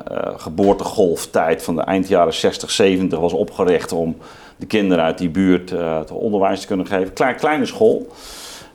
eh, 0.09 0.27
geboortegolftijd 0.37 1.63
van 1.63 1.77
de 1.77 1.83
eind 1.83 2.09
jaren 2.09 2.35
60, 2.35 2.71
70 2.71 3.19
was 3.19 3.33
opgericht 3.33 3.93
om 3.93 4.17
de 4.57 4.67
kinderen 4.67 5.05
uit 5.05 5.19
die 5.19 5.29
buurt 5.29 5.71
het 5.71 6.11
onderwijs 6.11 6.61
te 6.61 6.67
kunnen 6.67 6.87
geven. 6.87 7.13
Klein, 7.13 7.37
kleine 7.37 7.67
school. 7.67 8.13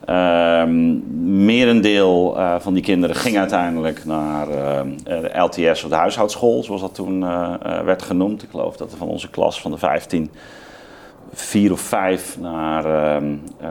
Ehm 0.05 0.97
merendeel 1.45 2.37
van 2.59 2.73
die 2.73 2.83
kinderen 2.83 3.15
ging 3.15 3.37
uiteindelijk 3.37 4.05
naar 4.05 4.47
de 5.03 5.29
LTS 5.33 5.83
of 5.83 5.89
de 5.89 5.95
huishoudschool, 5.95 6.63
zoals 6.63 6.81
dat 6.81 6.95
toen 6.95 7.19
werd 7.85 8.01
genoemd. 8.01 8.43
Ik 8.43 8.49
geloof 8.49 8.77
dat 8.77 8.91
er 8.91 8.97
van 8.97 9.07
onze 9.07 9.29
klas 9.29 9.61
van 9.61 9.71
de 9.71 9.77
15 9.77 10.31
vier 11.31 11.71
of 11.71 11.79
vijf 11.79 12.37
naar 12.39 12.85
ehm, 12.85 13.35
eh, 13.59 13.69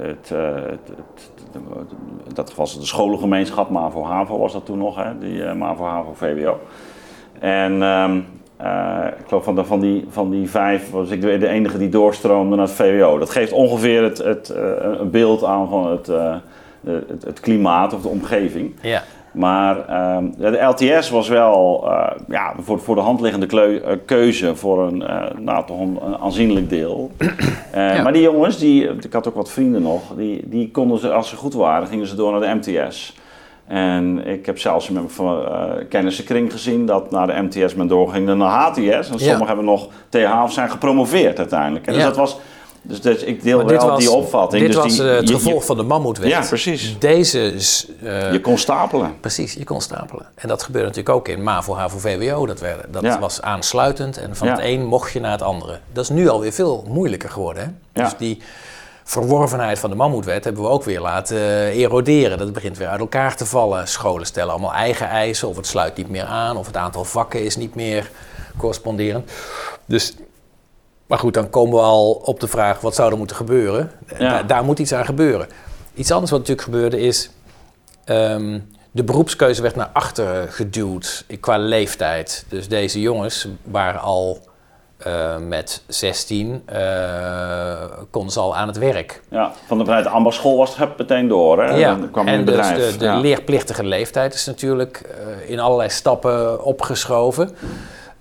het, 0.00 0.30
eh, 0.32 0.54
het, 0.54 0.88
het- 0.96 1.30
het- 1.52 2.36
dat 2.36 2.54
was 2.54 2.78
de 2.78 2.86
scholengemeenschap, 2.86 3.70
MAVO-HAVO 3.70 4.38
was 4.38 4.52
dat 4.52 4.66
toen 4.66 4.78
nog, 4.78 4.96
hè, 4.96 5.18
die 5.18 5.44
eh, 5.44 5.54
MAVO-HAVO-VWO. 5.54 6.58
En 7.38 7.82
ehm, 7.82 8.20
eh, 8.56 9.06
ik 9.18 9.24
geloof 9.28 9.44
van, 9.44 9.66
van, 9.66 9.80
die, 9.80 10.04
van 10.08 10.30
die 10.30 10.50
vijf 10.50 10.90
was 10.90 11.10
ik 11.10 11.20
de, 11.20 11.48
enige 11.48 11.78
die 11.78 11.88
doorstroomde 11.88 12.56
naar 12.56 12.66
het 12.66 12.74
VWO. 12.74 13.18
Dat 13.18 13.30
geeft 13.30 13.52
ongeveer 13.52 14.02
het, 14.02 14.18
het, 14.18 14.48
een 14.98 15.10
beeld 15.10 15.44
aan 15.44 15.68
van 15.68 15.86
het, 15.90 16.06
het 17.24 17.40
klimaat 17.40 17.92
of 17.94 18.02
de 18.02 18.08
omgeving. 18.08 18.74
Ja. 18.80 19.02
Maar 19.34 19.88
ehm, 19.88 20.24
de 20.36 20.62
LTS 20.62 21.10
was 21.10 21.28
wel 21.28 21.84
eh, 21.90 22.10
ja, 22.28 22.54
voor, 22.60 22.80
voor 22.80 22.94
de 22.94 23.00
hand 23.00 23.20
liggende 23.20 23.46
eh, 23.80 23.96
keuze 24.06 24.56
voor 24.56 24.86
een, 24.86 25.02
eh, 25.02 25.22
nou, 25.38 25.66
toch 25.66 25.80
een, 25.80 25.98
een 26.06 26.16
aanzienlijk 26.16 26.68
deel. 26.68 27.10
Ja. 27.74 28.02
Maar 28.02 28.12
die 28.12 28.22
jongens, 28.22 28.58
die, 28.58 28.88
ik 28.88 29.12
had 29.12 29.28
ook 29.28 29.34
wat 29.34 29.50
vrienden 29.50 29.82
nog, 29.82 30.02
die, 30.16 30.48
die 30.48 30.70
konden 30.70 30.98
ze, 30.98 31.12
als 31.12 31.28
ze 31.28 31.36
goed 31.36 31.54
waren, 31.54 31.88
gingen 31.88 32.06
ze 32.06 32.14
door 32.14 32.32
naar 32.32 32.40
de 32.40 32.70
MTS. 32.72 33.16
En 33.66 34.26
ik 34.26 34.46
heb 34.46 34.58
zelfs 34.58 34.88
in 34.88 34.94
mijn 34.94 35.06
uh, 35.20 35.64
kennissenkring 35.88 36.52
gezien 36.52 36.86
dat 36.86 37.10
naar 37.10 37.26
de 37.26 37.42
MTS 37.42 37.74
men 37.74 37.86
doorging 37.86 38.34
naar 38.34 38.48
HTS. 38.48 38.78
En 38.78 39.04
sommigen 39.04 39.38
Ja. 39.38 39.46
hebben 39.46 39.64
nog 39.64 39.88
TH 40.08 40.42
of 40.42 40.52
zijn 40.52 40.70
gepromoveerd 40.70 41.38
uiteindelijk. 41.38 41.86
En 41.86 41.92
dus 41.92 42.02
Ja. 42.02 42.08
dat 42.08 42.16
was, 42.16 42.38
dus, 42.86 43.00
dus 43.00 43.22
ik 43.22 43.42
deel 43.42 43.56
Maar 43.56 43.66
dit 43.66 43.76
wel 43.78 43.88
was, 43.90 43.98
die 43.98 44.10
opvatting. 44.10 44.62
dit 44.62 44.72
dus 44.72 44.82
was 44.82 44.96
die, 44.96 45.08
eh, 45.10 45.16
het 45.16 45.28
je- 45.28 45.34
gevolg 45.34 45.64
van 45.64 45.76
de 45.76 45.82
mammoetwet. 45.82 46.28
Ja, 46.28 46.40
precies. 46.48 46.98
Deze, 46.98 47.52
eh, 48.02 48.32
Je 48.32 48.40
kon 48.40 48.58
stapelen. 48.58 49.16
precies, 49.20 49.52
je 49.54 49.64
kon 49.64 49.80
stapelen. 49.80 50.26
En 50.34 50.48
dat 50.48 50.62
gebeurde 50.62 50.86
natuurlijk 50.88 51.16
ook 51.16 51.28
in 51.28 51.42
MAVO, 51.42 51.74
HAVO, 51.74 51.98
VWO. 51.98 52.46
Dat, 52.46 52.60
werden, 52.60 52.92
dat 52.92 53.02
Ja. 53.02 53.18
was 53.18 53.42
aansluitend 53.42 54.16
en 54.18 54.36
van 54.36 54.46
Ja. 54.46 54.54
het 54.54 54.64
een 54.64 54.84
mocht 54.86 55.12
je 55.12 55.20
naar 55.20 55.30
het 55.32 55.42
andere. 55.42 55.78
Dat 55.92 56.04
is 56.04 56.10
nu 56.10 56.28
alweer 56.28 56.52
veel 56.52 56.84
moeilijker 56.88 57.30
geworden. 57.30 57.80
Hè? 57.92 58.02
Dus 58.02 58.12
die 58.18 58.42
verworvenheid 59.04 59.78
van 59.78 59.90
de 59.90 59.96
mammoetwet 59.96 60.44
hebben 60.44 60.62
we 60.62 60.68
ook 60.68 60.84
weer 60.84 61.00
laten 61.00 61.36
eh, 61.36 61.76
eroderen. 61.78 62.38
Dat 62.38 62.52
begint 62.52 62.78
weer 62.78 62.88
uit 62.88 63.00
elkaar 63.00 63.36
te 63.36 63.46
vallen. 63.46 63.88
Scholen 63.88 64.26
stellen 64.26 64.50
allemaal 64.52 64.72
eigen 64.72 65.08
eisen 65.08 65.48
of 65.48 65.56
het 65.56 65.66
sluit 65.66 65.96
niet 65.96 66.08
meer 66.10 66.24
aan 66.24 66.56
of 66.56 66.66
het 66.66 66.76
aantal 66.76 67.04
vakken 67.04 67.44
is 67.44 67.56
niet 67.56 67.74
meer 67.74 68.10
corresponderend. 68.56 69.30
Dus, 69.86 70.14
maar 71.06 71.18
goed, 71.18 71.34
dan 71.34 71.50
komen 71.50 71.74
we 71.74 71.80
al 71.80 72.12
op 72.12 72.40
de 72.40 72.48
vraag 72.48 72.80
wat 72.80 72.94
zou 72.94 73.10
er 73.12 73.18
moeten 73.18 73.36
gebeuren. 73.36 73.90
Ja. 74.18 74.28
Daar, 74.28 74.46
daar 74.46 74.64
moet 74.64 74.78
iets 74.78 74.92
aan 74.94 75.04
gebeuren. 75.04 75.48
Iets 75.94 76.10
anders 76.10 76.30
wat 76.30 76.40
natuurlijk 76.40 76.68
gebeurde 76.68 77.00
is... 77.00 77.30
ehm, 78.04 78.58
de 78.90 79.04
beroepskeuze 79.04 79.62
werd 79.62 79.76
naar 79.76 79.90
achteren 79.92 80.52
geduwd 80.52 81.24
qua 81.40 81.58
leeftijd. 81.58 82.44
Dus 82.48 82.68
deze 82.68 83.00
jongens 83.00 83.48
waren 83.62 84.00
al 84.00 84.38
eh, 85.04 85.36
met 85.38 85.82
16, 85.86 86.62
eh, 86.66 87.82
konden 88.10 88.32
ze 88.32 88.40
al 88.40 88.56
aan 88.56 88.68
het 88.68 88.78
werk. 88.78 89.22
Ja, 89.30 89.52
van 89.66 89.78
de, 89.78 89.84
vanuit 89.84 90.04
de 90.04 90.10
ambachtschool 90.10 90.56
was 90.56 90.76
het 90.76 90.98
meteen 90.98 91.28
door. 91.28 91.62
Hè? 91.62 91.74
Ja, 91.74 91.94
Dan 91.94 92.10
kwam 92.10 92.26
in 92.26 92.32
en 92.32 92.38
het 92.38 92.76
dus 92.76 92.92
de, 92.92 92.98
de 92.98 93.04
ja. 93.04 93.18
leerplichtige 93.18 93.84
leeftijd 93.84 94.34
is 94.34 94.46
natuurlijk 94.46 95.00
eh, 95.00 95.50
in 95.50 95.60
allerlei 95.60 95.88
stappen 95.88 96.64
opgeschoven. 96.64 97.56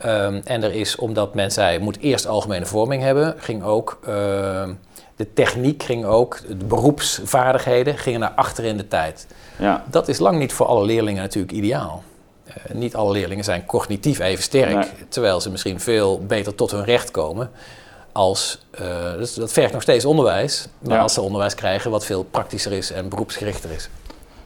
Ehm, 0.03 0.41
en 0.43 0.63
er 0.63 0.73
is, 0.73 0.95
omdat 0.95 1.33
men 1.33 1.51
zei, 1.51 1.79
moet 1.79 1.99
eerst 1.99 2.27
algemene 2.27 2.65
vorming 2.65 3.03
hebben, 3.03 3.35
ging 3.37 3.63
ook 3.63 3.99
ehm, 4.07 4.73
de 5.15 5.33
techniek, 5.33 5.83
ging 5.83 6.05
ook, 6.05 6.39
de 6.47 6.65
beroepsvaardigheden 6.65 7.97
gingen 7.97 8.19
naar 8.19 8.31
achter 8.35 8.63
in 8.63 8.77
de 8.77 8.87
tijd. 8.87 9.27
ja. 9.59 9.83
Dat 9.89 10.07
is 10.07 10.19
lang 10.19 10.37
niet 10.39 10.53
voor 10.53 10.65
alle 10.65 10.85
leerlingen 10.85 11.21
natuurlijk 11.21 11.53
ideaal. 11.53 12.03
Eh, 12.43 12.53
niet 12.73 12.95
alle 12.95 13.11
leerlingen 13.11 13.43
zijn 13.43 13.65
cognitief 13.65 14.19
even 14.19 14.43
sterk, 14.43 14.73
Nee. 14.75 14.89
terwijl 15.09 15.41
ze 15.41 15.49
misschien 15.49 15.79
veel 15.79 16.19
beter 16.25 16.55
tot 16.55 16.71
hun 16.71 16.83
recht 16.83 17.11
komen. 17.11 17.49
Als, 18.11 18.65
eh, 18.71 19.13
dus 19.17 19.33
dat 19.33 19.51
vergt 19.51 19.73
nog 19.73 19.81
steeds 19.81 20.05
onderwijs, 20.05 20.67
maar 20.79 20.95
Ja. 20.95 21.01
als 21.01 21.13
ze 21.13 21.21
onderwijs 21.21 21.55
krijgen 21.55 21.91
wat 21.91 22.05
veel 22.05 22.23
praktischer 22.23 22.71
is 22.71 22.91
en 22.91 23.09
beroepsgerichter 23.09 23.71
is. 23.71 23.89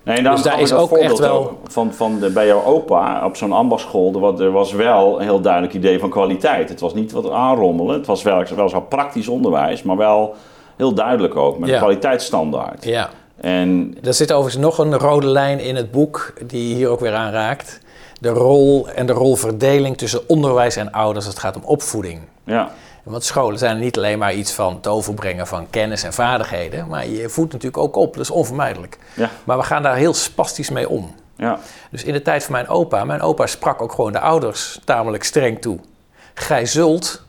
Nee, 0.08 0.22
Dus 0.24 0.42
daar 0.42 0.62
is 0.62 0.74
ook 0.74 0.98
echt 0.98 1.20
wel- 1.20 1.58
Van, 1.68 1.94
van 1.94 2.20
de, 2.20 2.30
bij 2.30 2.48
jouw 2.48 2.64
opa 2.64 3.26
op 3.26 3.36
zo'n 3.36 3.52
ambachtsschool, 3.52 4.14
er 4.14 4.20
was, 4.20 4.40
er 4.40 4.52
was 4.52 4.72
wel 4.74 5.16
een 5.20 5.24
heel 5.26 5.42
duidelijk 5.42 5.74
idee 5.74 6.00
van 6.00 6.10
kwaliteit. 6.10 6.70
Het 6.70 6.80
was 6.80 6.94
niet 6.94 7.12
wat 7.12 7.30
aanrommelen, 7.32 7.94
het 7.96 8.06
was 8.06 8.24
wel, 8.24 8.44
wel 8.56 8.70
zo 8.70 8.82
praktisch 8.82 9.28
onderwijs, 9.28 9.84
maar 9.84 9.98
wel 9.98 10.36
heel 10.78 10.94
duidelijk 10.94 11.36
ook, 11.36 11.60
met 11.60 11.70
Ja. 11.70 11.76
een 11.76 11.82
kwaliteitsstandaard. 11.82 12.84
Ja, 12.86 13.10
En 13.42 13.98
Er 14.04 14.14
zit 14.14 14.32
overigens 14.32 14.64
nog 14.64 14.78
een 14.78 14.98
rode 14.98 15.28
lijn 15.28 15.60
in 15.60 15.76
het 15.76 15.92
boek 15.92 16.34
die 16.48 16.76
hier 16.76 16.90
ook 16.90 17.00
weer 17.00 17.14
aanraakt. 17.14 17.80
De 18.20 18.30
rol 18.30 18.88
en 18.96 19.06
de 19.06 19.14
rolverdeling 19.14 19.98
tussen 19.98 20.20
onderwijs 20.28 20.76
en 20.76 20.92
ouders 20.92 21.26
als 21.26 21.34
het 21.34 21.44
gaat 21.44 21.56
om 21.56 21.62
opvoeding. 21.66 22.20
ja, 22.44 22.72
Want 23.08 23.24
scholen 23.24 23.60
zijn 23.60 23.80
niet 23.80 23.98
alleen 23.98 24.20
maar 24.20 24.34
iets 24.34 24.52
van 24.52 24.76
het 24.76 24.88
overbrengen 24.88 25.48
van 25.48 25.70
kennis 25.70 26.04
en 26.04 26.14
vaardigheden, 26.14 26.88
maar 26.88 27.08
je 27.08 27.30
voedt 27.30 27.52
natuurlijk 27.54 27.84
ook 27.84 27.96
op, 27.96 28.14
dat 28.14 28.24
is 28.24 28.32
onvermijdelijk. 28.32 28.98
ja, 29.14 29.30
Maar 29.44 29.58
we 29.58 29.64
gaan 29.64 29.84
daar 29.84 29.96
heel 29.96 30.14
spastisch 30.14 30.70
mee 30.70 30.90
om. 30.90 31.16
ja, 31.36 31.60
Dus 31.92 32.04
in 32.04 32.14
de 32.14 32.22
tijd 32.22 32.44
van 32.44 32.52
mijn 32.52 32.68
opa, 32.68 33.04
mijn 33.04 33.22
opa 33.22 33.46
sprak 33.48 33.82
ook 33.82 33.92
gewoon 33.92 34.12
de 34.12 34.20
ouders 34.20 34.80
tamelijk 34.84 35.24
streng 35.24 35.62
toe. 35.62 35.80
Gij 36.34 36.66
zult, 36.66 37.22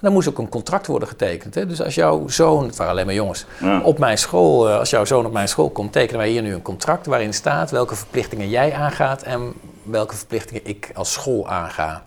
dan 0.00 0.12
moest 0.12 0.28
ook 0.28 0.38
een 0.38 0.48
contract 0.48 0.86
worden 0.86 1.08
getekend. 1.08 1.54
Hè? 1.54 1.66
Dus 1.66 1.82
als 1.82 1.94
jouw 1.94 2.28
zoon, 2.28 2.66
het 2.66 2.76
waren 2.76 2.92
alleen 2.92 3.06
maar 3.06 3.14
jongens, 3.14 3.44
Ja. 3.60 3.80
op 3.80 3.98
mijn 3.98 4.18
school, 4.18 4.68
eh, 4.68 4.78
als 4.78 4.90
jouw 4.90 5.04
zoon 5.04 5.26
op 5.26 5.32
mijn 5.32 5.48
school 5.48 5.70
komt, 5.70 5.92
tekenen 5.92 6.20
wij 6.20 6.28
hier 6.30 6.42
nu 6.42 6.54
een 6.54 6.62
contract 6.62 7.06
waarin 7.06 7.34
staat 7.34 7.70
welke 7.70 7.94
verplichtingen 7.96 8.48
jij 8.48 8.72
aangaat 8.74 9.22
en 9.22 9.52
welke 9.82 10.16
verplichtingen 10.16 10.66
ik 10.66 10.90
als 10.94 11.12
school 11.12 11.48
aanga. 11.48 12.02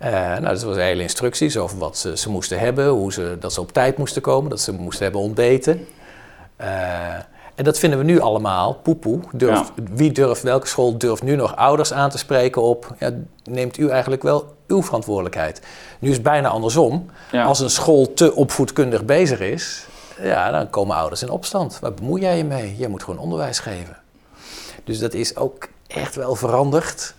Eh, 0.00 0.12
nou, 0.12 0.42
dat 0.42 0.62
was 0.62 0.76
hele 0.76 1.02
instructies 1.02 1.56
over 1.56 1.78
wat 1.78 1.98
ze, 1.98 2.16
ze 2.16 2.30
moesten 2.30 2.58
hebben, 2.58 2.88
hoe 2.88 3.12
ze, 3.12 3.36
dat 3.40 3.52
ze 3.52 3.60
op 3.60 3.72
tijd 3.72 3.98
moesten 3.98 4.22
komen, 4.22 4.50
dat 4.50 4.60
ze 4.60 4.72
moesten 4.72 5.02
hebben 5.02 5.20
ontbeten. 5.20 5.86
Eh, 6.56 7.14
en 7.54 7.64
dat 7.64 7.78
vinden 7.78 7.98
we 7.98 8.04
nu 8.04 8.20
allemaal, 8.20 8.74
poepoe. 8.74 9.20
Durft, 9.32 9.72
Wie 9.90 10.12
durft, 10.12 10.42
welke 10.42 10.66
school 10.66 10.98
durft 10.98 11.22
nu 11.22 11.36
nog 11.36 11.56
ouders 11.56 11.92
aan 11.92 12.10
te 12.10 12.18
spreken 12.18 12.62
op, 12.62 12.94
ja, 12.98 13.10
neemt 13.44 13.78
u 13.78 13.88
eigenlijk 13.88 14.22
wel 14.22 14.54
uw 14.66 14.82
verantwoordelijkheid. 14.82 15.62
Nu 15.98 16.08
is 16.08 16.14
het 16.14 16.24
bijna 16.24 16.48
andersom. 16.48 17.10
Ja. 17.32 17.44
Als 17.44 17.60
een 17.60 17.70
school 17.70 18.14
te 18.14 18.34
opvoedkundig 18.34 19.04
bezig 19.04 19.40
is, 19.40 19.86
ja, 20.22 20.50
dan 20.50 20.70
komen 20.70 20.96
ouders 20.96 21.22
in 21.22 21.30
opstand. 21.30 21.78
Waar 21.80 21.94
bemoei 21.94 22.20
jij 22.20 22.36
je 22.36 22.44
mee? 22.44 22.76
Jij 22.76 22.88
moet 22.88 23.02
gewoon 23.02 23.20
onderwijs 23.20 23.58
geven. 23.58 23.96
Dus 24.84 24.98
dat 24.98 25.14
is 25.14 25.36
ook 25.36 25.68
echt 25.86 26.14
wel 26.14 26.34
veranderd. 26.34 27.14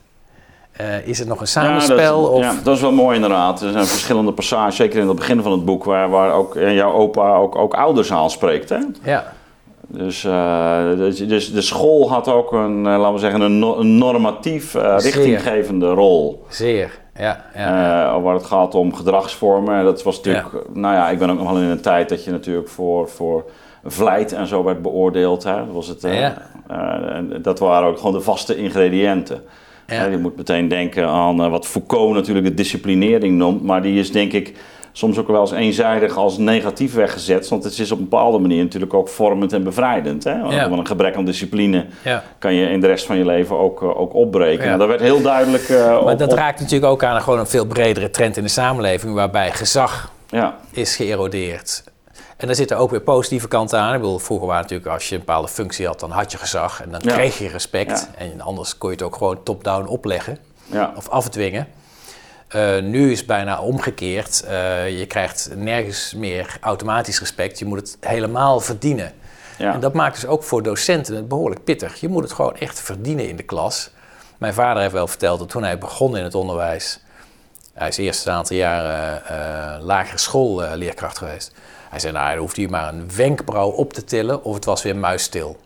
Eh, 0.82 1.08
is 1.08 1.20
het 1.20 1.28
nog 1.28 1.42
een 1.42 1.48
samenspel? 1.48 1.98
Ja, 1.98 2.06
dat, 2.22 2.30
of... 2.30 2.42
ja, 2.44 2.54
dat 2.64 2.76
is 2.76 2.82
wel 2.82 2.92
mooi 2.92 3.16
inderdaad. 3.16 3.62
Er 3.62 3.72
zijn 3.72 3.86
verschillende 3.86 4.32
passages, 4.32 4.76
zeker 4.76 5.00
in 5.00 5.08
het 5.08 5.16
begin 5.18 5.42
van 5.42 5.52
het 5.52 5.66
boek, 5.66 5.84
waar, 5.84 6.10
waar 6.10 6.34
ook 6.34 6.56
eh, 6.56 6.76
jouw 6.76 6.92
opa 6.94 7.36
ook, 7.36 7.56
ook 7.56 7.74
ouders 7.74 8.12
aanspreekt. 8.12 8.70
Hè? 8.70 8.78
ja. 9.04 9.34
Dus, 9.88 10.24
eh, 10.24 10.84
dus, 10.98 11.28
dus 11.28 11.54
de 11.54 11.62
school 11.62 12.10
had 12.10 12.28
ook 12.28 12.52
een, 12.52 12.82
laten 12.82 13.14
we 13.14 13.20
zeggen, 13.20 13.42
een, 13.42 13.60
no- 13.60 13.78
een 13.80 13.98
normatief 13.98 14.74
richtinggevende 14.98 15.90
rol. 15.90 16.46
zeer. 16.50 17.00
Ja, 17.16 17.46
ja. 17.56 18.22
Waar 18.22 18.34
het 18.34 18.46
gaat 18.46 18.76
om 18.76 18.96
gedragsvormen. 18.96 19.76
En 19.78 19.84
Dat 19.84 20.04
was 20.04 20.16
natuurlijk, 20.16 20.48
nou 20.74 20.96
ja, 20.96 21.10
ik 21.10 21.20
ben 21.20 21.30
ook 21.30 21.38
nog 21.38 21.52
wel 21.52 21.62
in 21.62 21.68
een 21.68 21.82
tijd 21.82 22.10
dat 22.10 22.24
je 22.24 22.32
natuurlijk 22.32 22.70
voor, 22.70 23.10
voor 23.10 23.46
vlijt 23.86 24.34
en 24.34 24.48
zo 24.48 24.64
werd 24.64 24.82
beoordeeld. 24.82 25.44
Hè. 25.44 25.56
Dat, 25.56 25.74
was 25.74 25.88
het, 25.88 26.02
Ja. 26.02 26.34
en 27.14 27.40
dat 27.42 27.60
waren 27.60 27.88
ook 27.90 27.98
gewoon 27.98 28.14
de 28.14 28.22
vaste 28.22 28.56
ingrediënten. 28.56 29.44
Ja. 29.92 30.06
Je 30.06 30.18
moet 30.18 30.36
meteen 30.38 30.68
denken 30.68 31.08
aan 31.08 31.44
eh, 31.44 31.50
wat 31.50 31.68
Foucault 31.68 32.14
natuurlijk 32.14 32.46
de 32.48 32.54
disciplinering 32.54 33.38
noemt. 33.38 33.64
Maar 33.64 33.82
die 33.82 34.00
is 34.00 34.12
denk 34.12 34.32
ik 34.34 34.54
soms 34.94 35.18
ook 35.18 35.28
wel 35.28 35.42
eens 35.42 35.52
eenzijdig 35.52 36.18
als 36.18 36.38
negatief 36.38 36.94
weggezet. 36.94 37.48
Want 37.50 37.64
het 37.64 37.80
is 37.80 37.92
op 37.92 37.98
een 37.98 38.10
bepaalde 38.10 38.38
manier 38.40 38.64
natuurlijk 38.64 38.94
ook 38.94 39.08
vormend 39.10 39.54
en 39.54 39.64
bevrijdend. 39.64 40.24
Hè? 40.24 40.42
Want 40.42 40.54
Ja. 40.54 40.70
Een 40.70 40.88
gebrek 40.88 41.16
aan 41.16 41.26
discipline 41.26 41.86
ja. 42.04 42.24
kan 42.40 42.54
je 42.54 42.70
in 42.70 42.80
de 42.82 42.88
rest 42.88 43.06
van 43.06 43.18
je 43.18 43.26
leven 43.26 43.58
ook, 43.58 43.82
eh, 43.82 44.00
ook 44.00 44.14
opbreken. 44.14 44.66
Ja. 44.66 44.78
Dat 44.78 44.88
werd 44.88 45.02
heel 45.02 45.22
duidelijk 45.22 45.70
eh, 45.70 45.78
Maar 45.86 46.12
op- 46.12 46.20
dat 46.20 46.32
op- 46.32 46.38
raakt 46.38 46.60
natuurlijk 46.60 46.92
ook 46.92 47.04
aan 47.04 47.16
een, 47.16 47.22
gewoon 47.22 47.40
een 47.40 47.48
veel 47.48 47.66
bredere 47.66 48.10
trend 48.10 48.38
in 48.38 48.44
de 48.44 48.50
samenleving, 48.50 49.14
waarbij 49.14 49.52
gezag 49.52 50.12
Ja, 50.30 50.56
is 50.72 50.96
geërodeerd. 50.96 51.84
En 52.42 52.48
daar 52.48 52.56
zitten 52.56 52.78
ook 52.78 52.90
weer 52.92 53.02
positieve 53.02 53.48
kanten 53.48 53.80
aan. 53.80 53.94
Ik 53.94 54.00
bedoel, 54.00 54.20
vroeger 54.20 54.48
waren 54.48 54.62
natuurlijk, 54.62 54.90
als 54.90 55.10
je 55.10 55.14
een 55.16 55.20
bepaalde 55.26 55.48
functie 55.48 55.86
had, 55.88 56.00
dan 56.00 56.12
had 56.12 56.32
je 56.32 56.38
gezag 56.38 56.82
en 56.82 56.92
dan 56.92 57.02
Ja. 57.04 57.14
kreeg 57.14 57.38
je 57.38 57.48
respect. 57.48 58.10
Ja. 58.18 58.26
En 58.26 58.42
anders 58.42 58.78
kon 58.78 58.90
je 58.90 58.96
het 58.96 59.06
ook 59.06 59.16
gewoon 59.16 59.44
top-down 59.44 59.88
opleggen 59.88 60.38
ja, 60.66 60.94
of 60.96 61.10
afdwingen. 61.10 61.68
Eh, 62.48 62.80
nu 62.82 63.12
is 63.12 63.18
het 63.18 63.28
bijna 63.28 63.62
omgekeerd. 63.62 64.44
Eh, 64.44 65.00
je 65.00 65.06
krijgt 65.06 65.50
nergens 65.56 66.14
meer 66.14 66.58
automatisch 66.62 67.20
respect. 67.20 67.60
Je 67.60 67.66
moet 67.66 67.80
het 67.80 67.98
helemaal 68.00 68.60
verdienen. 68.60 69.14
ja. 69.58 69.74
En 69.74 69.80
dat 69.80 69.94
maakt 69.94 70.16
dus 70.16 70.26
ook 70.30 70.44
voor 70.44 70.64
docenten 70.64 71.16
het 71.16 71.28
behoorlijk 71.28 71.64
pittig. 71.64 72.00
Je 72.00 72.08
moet 72.08 72.24
het 72.24 72.34
gewoon 72.34 72.56
echt 72.58 72.80
verdienen 72.80 73.28
in 73.30 73.36
de 73.36 73.44
klas. 73.44 73.90
Mijn 74.38 74.54
vader 74.54 74.82
heeft 74.82 74.94
wel 74.94 75.08
verteld 75.08 75.40
dat 75.40 75.50
toen 75.50 75.64
hij 75.64 75.78
begon 75.78 76.18
in 76.18 76.24
het 76.24 76.36
onderwijs... 76.36 77.00
Hij 77.74 77.88
is 77.88 77.98
eerst 77.98 78.26
een 78.26 78.34
aantal 78.34 78.56
jaren 78.56 79.26
eh 79.26 79.84
lagere 79.86 80.18
schoolleerkracht 80.18 81.18
geweest. 81.18 81.52
Hij 81.92 82.00
zei, 82.00 82.14
nou, 82.14 82.30
dan 82.30 82.38
hoeft 82.38 82.56
hij 82.56 82.68
maar 82.68 82.94
een 82.94 83.10
wenkbrauw 83.16 83.70
op 83.70 83.94
te 83.94 84.04
tillen 84.04 84.44
of 84.44 84.56
het 84.56 84.66
was 84.66 84.84
weer 84.84 84.96
muisstil. 84.96 85.58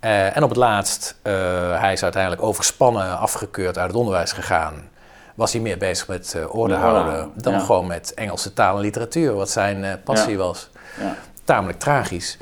Eh, 0.00 0.36
en 0.36 0.42
op 0.42 0.48
het 0.48 0.58
laatst, 0.58 1.18
eh, 1.22 1.32
hij 1.80 1.92
is 1.92 2.02
uiteindelijk 2.02 2.42
overspannen 2.42 3.18
afgekeurd 3.18 3.78
uit 3.78 3.86
het 3.86 3.96
onderwijs 3.96 4.32
gegaan. 4.32 4.74
Was 5.34 5.52
hij 5.52 5.60
meer 5.60 5.78
bezig 5.78 6.08
met 6.08 6.34
eh, 6.36 6.54
orde 6.54 6.74
Ja, 6.74 6.80
houden 6.80 7.30
dan 7.34 7.52
ja. 7.52 7.58
gewoon 7.58 7.86
met 7.86 8.14
Engelse 8.14 8.52
taal 8.52 8.76
en 8.76 8.82
literatuur, 8.82 9.34
wat 9.34 9.50
zijn 9.50 10.00
passie 10.04 10.32
Ja. 10.32 10.38
was. 10.38 10.70
ja. 11.00 11.16
Tamelijk 11.44 11.78
tragisch. 11.78 12.38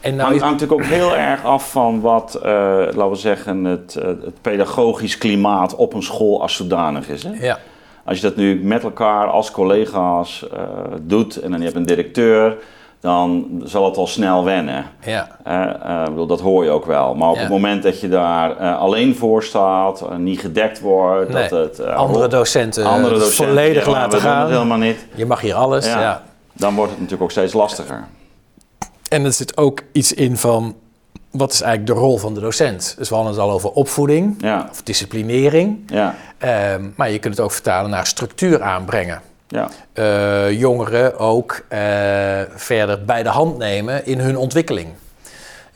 En 0.00 0.10
nou 0.10 0.20
hangt, 0.20 0.36
is, 0.36 0.42
hangt 0.42 0.60
natuurlijk 0.60 0.88
ook 0.90 0.96
heel 0.96 1.16
erg 1.16 1.44
af 1.44 1.70
van 1.70 2.00
wat, 2.00 2.38
laten 2.42 3.10
we 3.10 3.16
zeggen, 3.16 3.64
het, 3.64 3.94
het 3.94 4.40
pedagogisch 4.40 5.18
klimaat 5.18 5.74
op 5.74 5.94
een 5.94 6.02
school 6.02 6.42
als 6.42 6.56
zodanig 6.56 7.08
is. 7.08 7.22
Hè? 7.22 7.32
ja, 7.32 7.58
Als 8.04 8.16
je 8.16 8.22
dat 8.22 8.36
nu 8.36 8.64
met 8.64 8.82
elkaar 8.82 9.26
als 9.26 9.50
collega's 9.50 10.48
eh, 10.52 10.58
doet 11.02 11.36
en 11.40 11.50
dan 11.50 11.60
heb 11.60 11.72
je 11.72 11.78
een 11.78 11.86
directeur, 11.86 12.56
dan 13.00 13.46
zal 13.64 13.84
het 13.84 13.96
al 13.96 14.06
snel 14.06 14.44
wennen. 14.44 14.84
ja, 15.04 15.28
Eh, 15.44 15.62
eh, 16.02 16.04
bedoel, 16.04 16.26
dat 16.26 16.40
hoor 16.40 16.64
je 16.64 16.70
ook 16.70 16.84
wel. 16.86 17.14
Maar 17.14 17.28
op 17.28 17.34
Ja. 17.34 17.40
het 17.40 17.50
moment 17.50 17.82
dat 17.82 18.00
je 18.00 18.08
daar 18.08 18.54
alleen 18.74 19.16
voor 19.16 19.42
staat, 19.44 20.18
niet 20.18 20.40
gedekt 20.40 20.80
wordt, 20.80 21.32
Nee. 21.32 21.48
dat 21.48 21.76
het 21.76 21.86
andere 21.86 22.28
docenten, 22.28 22.84
andere 22.84 23.14
docenten 23.18 23.46
volledig 23.46 23.86
laten 23.86 24.20
gaan. 24.20 24.50
helemaal 24.50 24.78
niet. 24.78 25.06
Je 25.14 25.26
mag 25.26 25.40
hier 25.40 25.54
alles, 25.54 25.86
ja. 25.86 26.22
Dan 26.52 26.74
wordt 26.74 26.90
het 26.90 27.00
natuurlijk 27.00 27.22
ook 27.24 27.30
steeds 27.30 27.52
lastiger. 27.52 28.04
En 29.08 29.24
er 29.24 29.32
zit 29.32 29.56
ook 29.56 29.80
iets 29.92 30.12
in 30.12 30.36
van, 30.36 30.74
wat 31.36 31.52
is 31.52 31.60
eigenlijk 31.60 31.94
de 31.94 32.00
rol 32.06 32.18
van 32.18 32.34
de 32.34 32.40
docent? 32.40 32.94
Dus 32.98 33.08
we 33.08 33.14
hadden 33.14 33.32
het 33.32 33.42
al 33.42 33.50
over 33.50 33.70
opvoeding 33.70 34.34
Ja, 34.38 34.68
of 34.70 34.82
disciplinering. 34.82 35.78
ja, 35.86 36.14
Ehm, 36.38 36.84
maar 36.96 37.10
je 37.10 37.18
kunt 37.18 37.36
het 37.36 37.44
ook 37.44 37.52
vertalen 37.52 37.90
naar 37.90 38.06
structuur 38.06 38.62
aanbrengen. 38.62 39.20
ja, 39.48 39.68
Eh, 39.92 40.50
jongeren 40.58 41.18
ook 41.18 41.64
eh, 41.68 41.80
verder 42.54 43.04
bij 43.04 43.22
de 43.22 43.28
hand 43.28 43.58
nemen 43.58 44.06
in 44.06 44.18
hun 44.20 44.36
ontwikkeling. 44.36 44.88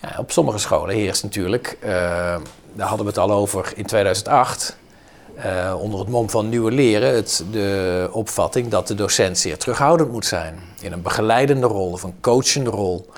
Ja, 0.01 0.09
op 0.19 0.31
sommige 0.33 0.59
scholen 0.59 0.95
heerst 0.95 1.23
natuurlijk, 1.23 1.77
eh, 1.81 1.91
daar 2.73 2.87
hadden 2.89 3.07
we 3.07 3.11
het 3.13 3.19
al 3.21 3.31
over 3.33 3.73
in 3.77 3.85
2008, 3.87 4.77
eh, 5.37 5.75
onder 5.79 5.99
het 6.01 6.09
mom 6.09 6.31
van 6.31 6.49
nieuwe 6.49 6.71
leren, 6.71 7.15
het, 7.15 7.45
de 7.51 8.09
opvatting 8.13 8.69
dat 8.69 8.87
de 8.87 8.95
docent 8.95 9.39
zeer 9.39 9.59
terughoudend 9.59 10.11
moet 10.13 10.27
zijn. 10.27 10.59
In 10.81 10.93
een 10.93 11.03
begeleidende 11.03 11.67
rol 11.67 11.91
of 11.93 12.03
een 12.03 12.15
coachende 12.21 12.71
rol. 12.71 13.11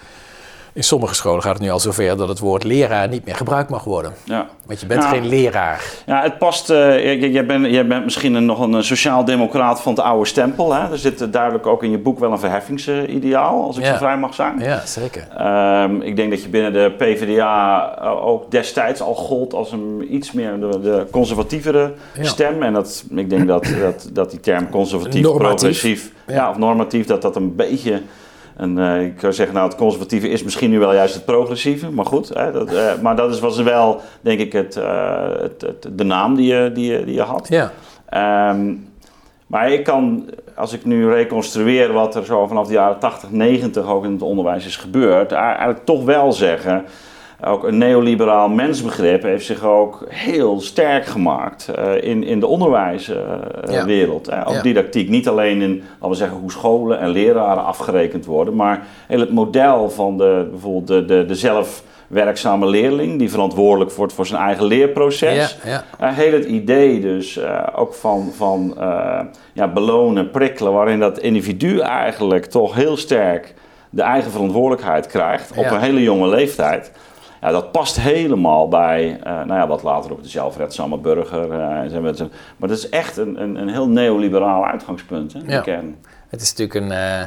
In 0.80 0.86
sommige 0.86 1.14
scholen 1.14 1.42
gaat 1.42 1.52
het 1.52 1.62
nu 1.62 1.70
al 1.70 1.80
zover 1.80 2.16
dat 2.16 2.28
het 2.28 2.38
woord 2.38 2.64
leraar 2.64 3.08
niet 3.08 3.24
meer 3.24 3.34
gebruikt 3.34 3.70
mag 3.70 3.84
worden. 3.84 4.12
ja. 4.24 4.46
Want 4.66 4.80
je 4.80 4.86
bent 4.86 5.04
geen 5.04 5.26
leraar. 5.28 5.84
Ja, 6.06 6.22
het 6.22 6.38
past. 6.38 6.70
eh, 6.70 7.32
jij, 7.32 7.46
bent, 7.46 7.66
jij 7.66 7.86
bent 7.86 8.04
misschien 8.04 8.34
een, 8.34 8.44
nog 8.44 8.60
een 8.60 8.74
eh, 8.74 8.80
sociaal-democraat 8.82 9.80
van 9.82 9.92
het 9.94 10.02
oude 10.04 10.26
stempel. 10.26 10.72
Hè? 10.74 10.90
Er 10.90 10.98
zit 10.98 11.20
eh, 11.20 11.28
duidelijk 11.30 11.66
ook 11.66 11.82
in 11.82 11.90
je 11.90 11.98
boek 11.98 12.18
wel 12.18 12.32
een 12.32 12.38
verheffingsideaal, 12.38 13.62
als 13.66 13.76
ik 13.76 13.84
Ja. 13.84 13.90
zo 13.92 13.96
vrij 13.96 14.16
mag 14.18 14.34
zijn. 14.34 14.58
Ja, 14.58 14.86
zeker. 14.86 15.28
Ehm, 15.36 16.00
ik 16.00 16.16
denk 16.16 16.30
dat 16.30 16.42
je 16.42 16.48
binnen 16.48 16.72
de 16.72 16.92
PvdA 16.98 17.94
ook 18.22 18.50
destijds 18.50 19.00
al 19.00 19.14
gold 19.14 19.54
als 19.54 19.72
een 19.72 20.06
iets 20.14 20.32
meer 20.32 20.60
de, 20.60 20.80
de 20.80 21.06
conservatievere 21.10 21.92
Ja. 22.14 22.24
stem. 22.24 22.62
En 22.62 22.72
dat, 22.72 23.04
ik 23.16 23.30
denk 23.30 23.46
dat, 23.48 23.66
dat, 23.80 24.08
dat 24.12 24.30
die 24.30 24.40
term 24.40 24.70
conservatief, 24.70 25.22
Normatief. 25.22 25.54
progressief. 25.56 26.12
Ja. 26.26 26.50
of 26.50 26.56
normatief, 26.58 27.06
dat 27.06 27.22
dat 27.22 27.36
een 27.36 27.54
beetje... 27.56 28.02
Eh, 28.60 29.02
ik 29.02 29.20
zou 29.20 29.32
zeggen, 29.32 29.54
nou, 29.54 29.68
het 29.68 29.76
conservatieve 29.78 30.28
is 30.28 30.42
misschien 30.42 30.70
nu 30.70 30.78
wel 30.78 30.94
juist 30.94 31.14
het 31.14 31.24
progressieve, 31.24 31.90
maar 31.90 32.06
goed. 32.06 32.28
Hè, 32.28 32.52
dat, 32.52 32.72
eh, 32.72 32.92
maar 33.02 33.16
dat 33.16 33.30
is, 33.34 33.40
was 33.40 33.58
wel, 33.62 34.00
denk 34.20 34.40
ik, 34.40 34.52
het, 34.52 34.76
eh, 34.76 35.28
het, 35.40 35.60
het- 35.60 35.88
de 35.98 36.04
naam 36.04 36.34
die 36.36 36.54
je, 36.54 36.70
die 36.74 36.92
je, 36.92 37.04
die 37.04 37.14
je 37.14 37.22
had. 37.22 37.48
Ja, 37.48 37.72
Ehm, 38.08 38.72
maar 39.46 39.70
ik 39.72 39.84
kan, 39.84 40.30
als 40.54 40.72
ik 40.72 40.84
nu 40.84 41.08
reconstrueer 41.10 41.92
wat 41.92 42.14
er 42.14 42.24
zo 42.24 42.46
vanaf 42.46 42.66
de 42.66 42.72
jaren 42.72 42.98
80, 42.98 43.30
90 43.30 43.86
ook 43.86 44.04
in 44.04 44.12
het 44.12 44.22
onderwijs 44.22 44.66
is 44.66 44.76
gebeurd, 44.76 45.32
eigenlijk 45.32 45.84
toch 45.84 46.04
wel 46.04 46.32
zeggen. 46.32 46.84
Ook 47.44 47.64
een 47.64 47.78
neoliberaal 47.78 48.48
mensbegrip 48.48 49.22
heeft 49.22 49.46
zich 49.46 49.64
ook 49.64 50.04
heel 50.08 50.60
sterk 50.60 51.06
gemaakt 51.06 51.68
eh, 51.68 52.02
in, 52.02 52.24
in 52.24 52.40
de 52.40 52.46
onderwijswereld. 52.46 54.26
Ja. 54.26 54.42
Ook 54.46 54.54
Ja. 54.54 54.62
didactiek. 54.62 55.08
Niet 55.08 55.28
alleen 55.28 55.62
in, 55.62 55.82
laten 55.92 56.08
we 56.08 56.14
zeggen, 56.14 56.38
hoe 56.38 56.50
scholen 56.52 56.98
en 56.98 57.08
leraren 57.08 57.64
afgerekend 57.64 58.24
worden, 58.24 58.56
maar 58.56 58.86
heel 59.06 59.20
het 59.20 59.30
model 59.32 59.90
van 59.90 60.16
de, 60.16 60.48
bijvoorbeeld 60.50 60.86
de, 60.86 61.04
de, 61.04 61.24
de 61.26 61.34
zelfwerkzame 61.34 62.66
leerling, 62.66 63.18
die 63.18 63.30
verantwoordelijk 63.30 63.92
wordt 63.92 64.12
voor 64.12 64.26
zijn 64.26 64.42
eigen 64.42 64.64
leerproces. 64.64 65.56
ja, 65.64 65.70
ja. 65.70 66.08
Uh, 66.10 66.16
heel 66.16 66.32
het 66.32 66.44
idee 66.44 67.00
dus 67.00 67.36
eh, 67.36 67.66
ook 67.74 67.94
van, 67.94 68.30
van 68.36 68.74
eh, 68.78 69.20
ja, 69.52 69.68
belonen, 69.68 70.30
prikkelen, 70.30 70.72
waarin 70.72 70.98
dat 71.00 71.18
individu 71.18 71.78
eigenlijk 71.78 72.44
toch 72.46 72.74
heel 72.74 72.96
sterk 72.96 73.54
de 73.92 74.02
eigen 74.02 74.30
verantwoordelijkheid 74.30 75.06
krijgt 75.06 75.50
op 75.50 75.64
Ja. 75.64 75.72
een 75.72 75.80
hele 75.80 76.02
jonge 76.02 76.28
leeftijd. 76.28 76.92
Ja, 77.40 77.50
dat 77.50 77.72
past 77.72 78.00
helemaal 78.00 78.68
bij, 78.68 79.18
eh, 79.22 79.32
nou 79.32 79.52
ja, 79.54 79.66
wat 79.66 79.82
later 79.82 80.10
op 80.12 80.22
de 80.22 80.28
zelfredzame 80.28 80.98
burger. 80.98 81.52
eh, 81.52 81.90
zo- 82.14 82.28
maar 82.56 82.68
dat 82.68 82.78
is 82.78 82.88
echt 82.88 83.16
een, 83.16 83.42
een, 83.42 83.56
een 83.56 83.68
heel 83.68 83.88
neoliberaal 83.88 84.66
uitgangspunt, 84.66 85.32
hè, 85.32 85.40
Ja. 85.46 85.60
kern. 85.60 85.96
Het 86.28 86.40
is 86.40 86.54
natuurlijk 86.54 86.84
een 86.86 86.92
eh, 86.92 87.22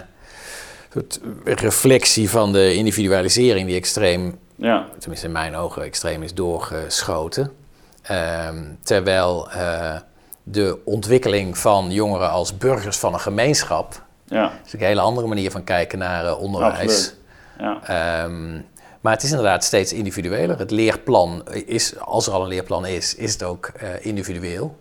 soort 0.94 1.20
reflectie 1.44 2.30
van 2.30 2.52
de 2.52 2.74
individualisering 2.76 3.68
die 3.68 3.76
extreem, 3.76 4.40
Ja, 4.56 4.86
tenminste 5.00 5.26
in 5.28 5.34
mijn 5.34 5.56
ogen, 5.56 5.82
extreem 5.84 6.24
is 6.24 6.34
doorgeschoten. 6.34 7.52
Ehm, 8.02 8.64
terwijl 8.84 9.50
eh, 9.52 9.96
de 10.44 10.78
ontwikkeling 10.86 11.58
van 11.58 11.92
jongeren 11.92 12.30
als 12.30 12.58
burgers 12.58 12.98
van 12.98 13.14
een 13.14 13.20
gemeenschap, 13.20 14.02
ja, 14.26 14.42
dat 14.42 14.52
is 14.66 14.74
een 14.74 14.80
hele 14.80 15.02
andere 15.02 15.28
manier 15.28 15.52
van 15.52 15.64
kijken 15.64 15.98
naar 16.00 16.26
eh, 16.26 16.40
onderwijs. 16.42 17.16
Ja, 17.60 17.78
Ehm, 17.84 18.60
maar 19.04 19.14
het 19.14 19.24
is 19.24 19.30
inderdaad 19.30 19.64
steeds 19.64 19.94
individueler. 19.94 20.60
Het 20.60 20.72
leerplan 20.72 21.44
is, 21.66 22.00
als 22.00 22.28
er 22.28 22.34
al 22.34 22.42
een 22.42 22.48
leerplan 22.48 22.86
is, 22.86 23.16
is 23.16 23.34
het 23.34 23.44
ook 23.44 23.66
eh, 23.66 23.90
individueel. 24.06 24.78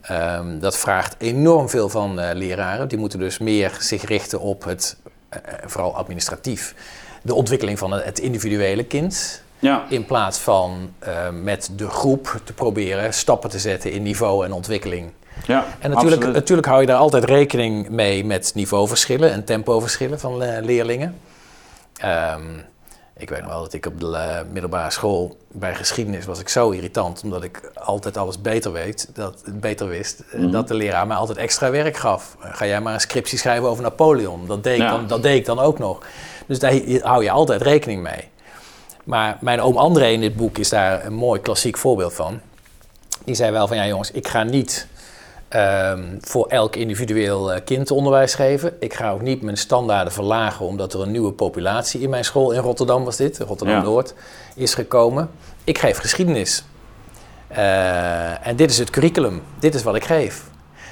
Ehm, 0.00 0.58
dat 0.58 0.78
vraagt 0.78 1.14
enorm 1.18 1.68
veel 1.68 1.88
van 1.88 2.20
eh, 2.20 2.34
leraren. 2.34 2.88
Die 2.88 2.98
moeten 2.98 3.18
dus 3.18 3.38
meer 3.38 3.76
zich 3.80 4.04
richten 4.04 4.40
op 4.40 4.64
het, 4.64 4.96
eh, 5.28 5.38
vooral 5.64 5.96
administratief, 5.96 6.74
de 7.22 7.34
ontwikkeling 7.34 7.78
van 7.78 7.92
het 7.92 8.18
individuele 8.18 8.84
kind. 8.84 9.42
ja, 9.58 9.84
In 9.88 10.04
plaats 10.04 10.38
van 10.38 10.94
met 11.42 11.70
de 11.76 11.88
groep 11.88 12.40
te 12.44 12.52
proberen 12.52 13.14
stappen 13.14 13.50
te 13.50 13.58
zetten 13.58 13.92
in 13.92 14.02
niveau 14.02 14.44
en 14.44 14.52
ontwikkeling. 14.52 15.10
ja 15.46 15.64
En 15.78 15.90
natuurlijk, 15.90 16.16
absoluut. 16.16 16.34
natuurlijk 16.34 16.68
hou 16.68 16.80
je 16.80 16.86
daar 16.86 16.96
altijd 16.96 17.24
rekening 17.24 17.88
mee 17.88 18.24
met 18.24 18.52
niveauverschillen 18.54 19.32
en 19.32 19.44
tempoverschillen 19.44 20.20
van 20.20 20.36
leerlingen. 20.64 21.20
Ehm, 21.96 22.42
ik 23.16 23.28
weet 23.30 23.40
nog 23.40 23.48
wel 23.50 23.60
dat 23.62 23.72
ik 23.72 23.86
op 23.86 24.00
de 24.00 24.16
eh, 24.16 24.40
middelbare 24.52 24.90
school 24.90 25.36
bij 25.52 25.74
geschiedenis 25.74 26.24
was 26.24 26.40
ik 26.40 26.48
zo 26.48 26.70
irritant, 26.70 27.22
omdat 27.22 27.42
ik 27.42 27.70
altijd 27.74 28.16
alles 28.16 28.40
beter 28.40 28.72
weet, 28.72 29.08
dat, 29.14 29.42
beter 29.52 29.88
wist, 29.88 30.20
eh, 30.32 30.40
Mhm. 30.40 30.50
dat 30.50 30.68
de 30.68 30.74
leraar 30.74 31.06
mij 31.06 31.16
altijd 31.16 31.38
extra 31.38 31.70
werk 31.70 31.96
gaf. 31.96 32.36
Eh, 32.42 32.48
Ga 32.54 32.66
jij 32.66 32.80
maar 32.80 32.94
een 32.94 33.00
scriptie 33.00 33.38
schrijven 33.38 33.68
over 33.68 33.82
Napoleon? 33.82 34.46
Dat 34.46 34.62
deed, 34.64 34.80
ik 34.80 34.88
dan, 34.88 35.06
dat 35.06 35.22
deed 35.22 35.36
ik 35.38 35.44
dan 35.46 35.58
ook 35.58 35.78
nog. 35.78 35.98
Dus 36.46 36.58
daar 36.58 36.74
hou 37.02 37.22
je 37.22 37.30
altijd 37.30 37.62
rekening 37.62 38.02
mee. 38.02 38.28
Maar 39.04 39.36
mijn 39.40 39.60
oom 39.60 39.76
André 39.76 40.06
in 40.08 40.20
dit 40.20 40.36
boek 40.36 40.58
is 40.58 40.68
daar 40.68 41.04
een 41.06 41.12
mooi 41.14 41.40
klassiek 41.40 41.76
voorbeeld 41.78 42.14
van. 42.14 42.40
Die 43.24 43.34
zei 43.34 43.50
wel 43.52 43.66
van 43.68 43.76
ja 43.76 43.86
jongens, 43.86 44.10
ik 44.10 44.28
ga 44.28 44.42
niet 44.42 44.86
ehm, 45.54 46.04
voor 46.20 46.46
elk 46.46 46.76
individueel 46.76 47.52
eh, 47.52 47.60
kind 47.64 47.90
onderwijs 47.90 48.34
geven. 48.34 48.76
Ik 48.80 48.94
ga 48.94 49.10
ook 49.10 49.20
niet 49.22 49.42
mijn 49.42 49.56
standaarden 49.56 50.12
verlagen 50.12 50.66
omdat 50.66 50.94
er 50.94 51.00
een 51.00 51.10
nieuwe 51.10 51.32
populatie 51.32 52.00
in 52.00 52.10
mijn 52.10 52.24
school 52.24 52.52
in 52.52 52.60
Rotterdam 52.60 53.04
was 53.04 53.16
dit, 53.16 53.38
Rotterdam-Noord, 53.38 54.14
is 54.54 54.74
gekomen. 54.74 55.30
Ik 55.64 55.78
geef 55.78 55.98
geschiedenis. 55.98 56.64
Eh, 57.48 58.46
en 58.46 58.56
dit 58.56 58.70
is 58.70 58.78
het 58.78 58.90
curriculum. 58.90 59.42
Dit 59.58 59.74
is 59.74 59.82
wat 59.82 59.94
ik 59.96 60.04
geef. 60.04 60.42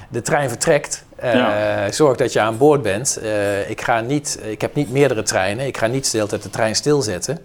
De 0.09 0.21
trein 0.21 0.49
vertrekt. 0.49 1.03
Eh, 1.15 1.33
Ja. 1.33 1.91
Zorg 1.91 2.17
dat 2.17 2.33
je 2.33 2.39
aan 2.39 2.57
boord 2.57 2.81
bent. 2.81 3.19
Ik, 3.67 3.81
ga 3.81 3.99
niet, 4.01 4.39
ik 4.43 4.61
heb 4.61 4.75
niet 4.75 4.91
meerdere 4.91 5.23
treinen. 5.23 5.65
Ik 5.65 5.77
ga 5.77 5.87
niet 5.87 6.11
de 6.11 6.17
hele 6.17 6.29
tijd 6.29 6.43
de 6.43 6.49
trein 6.49 6.75
stilzetten. 6.75 7.39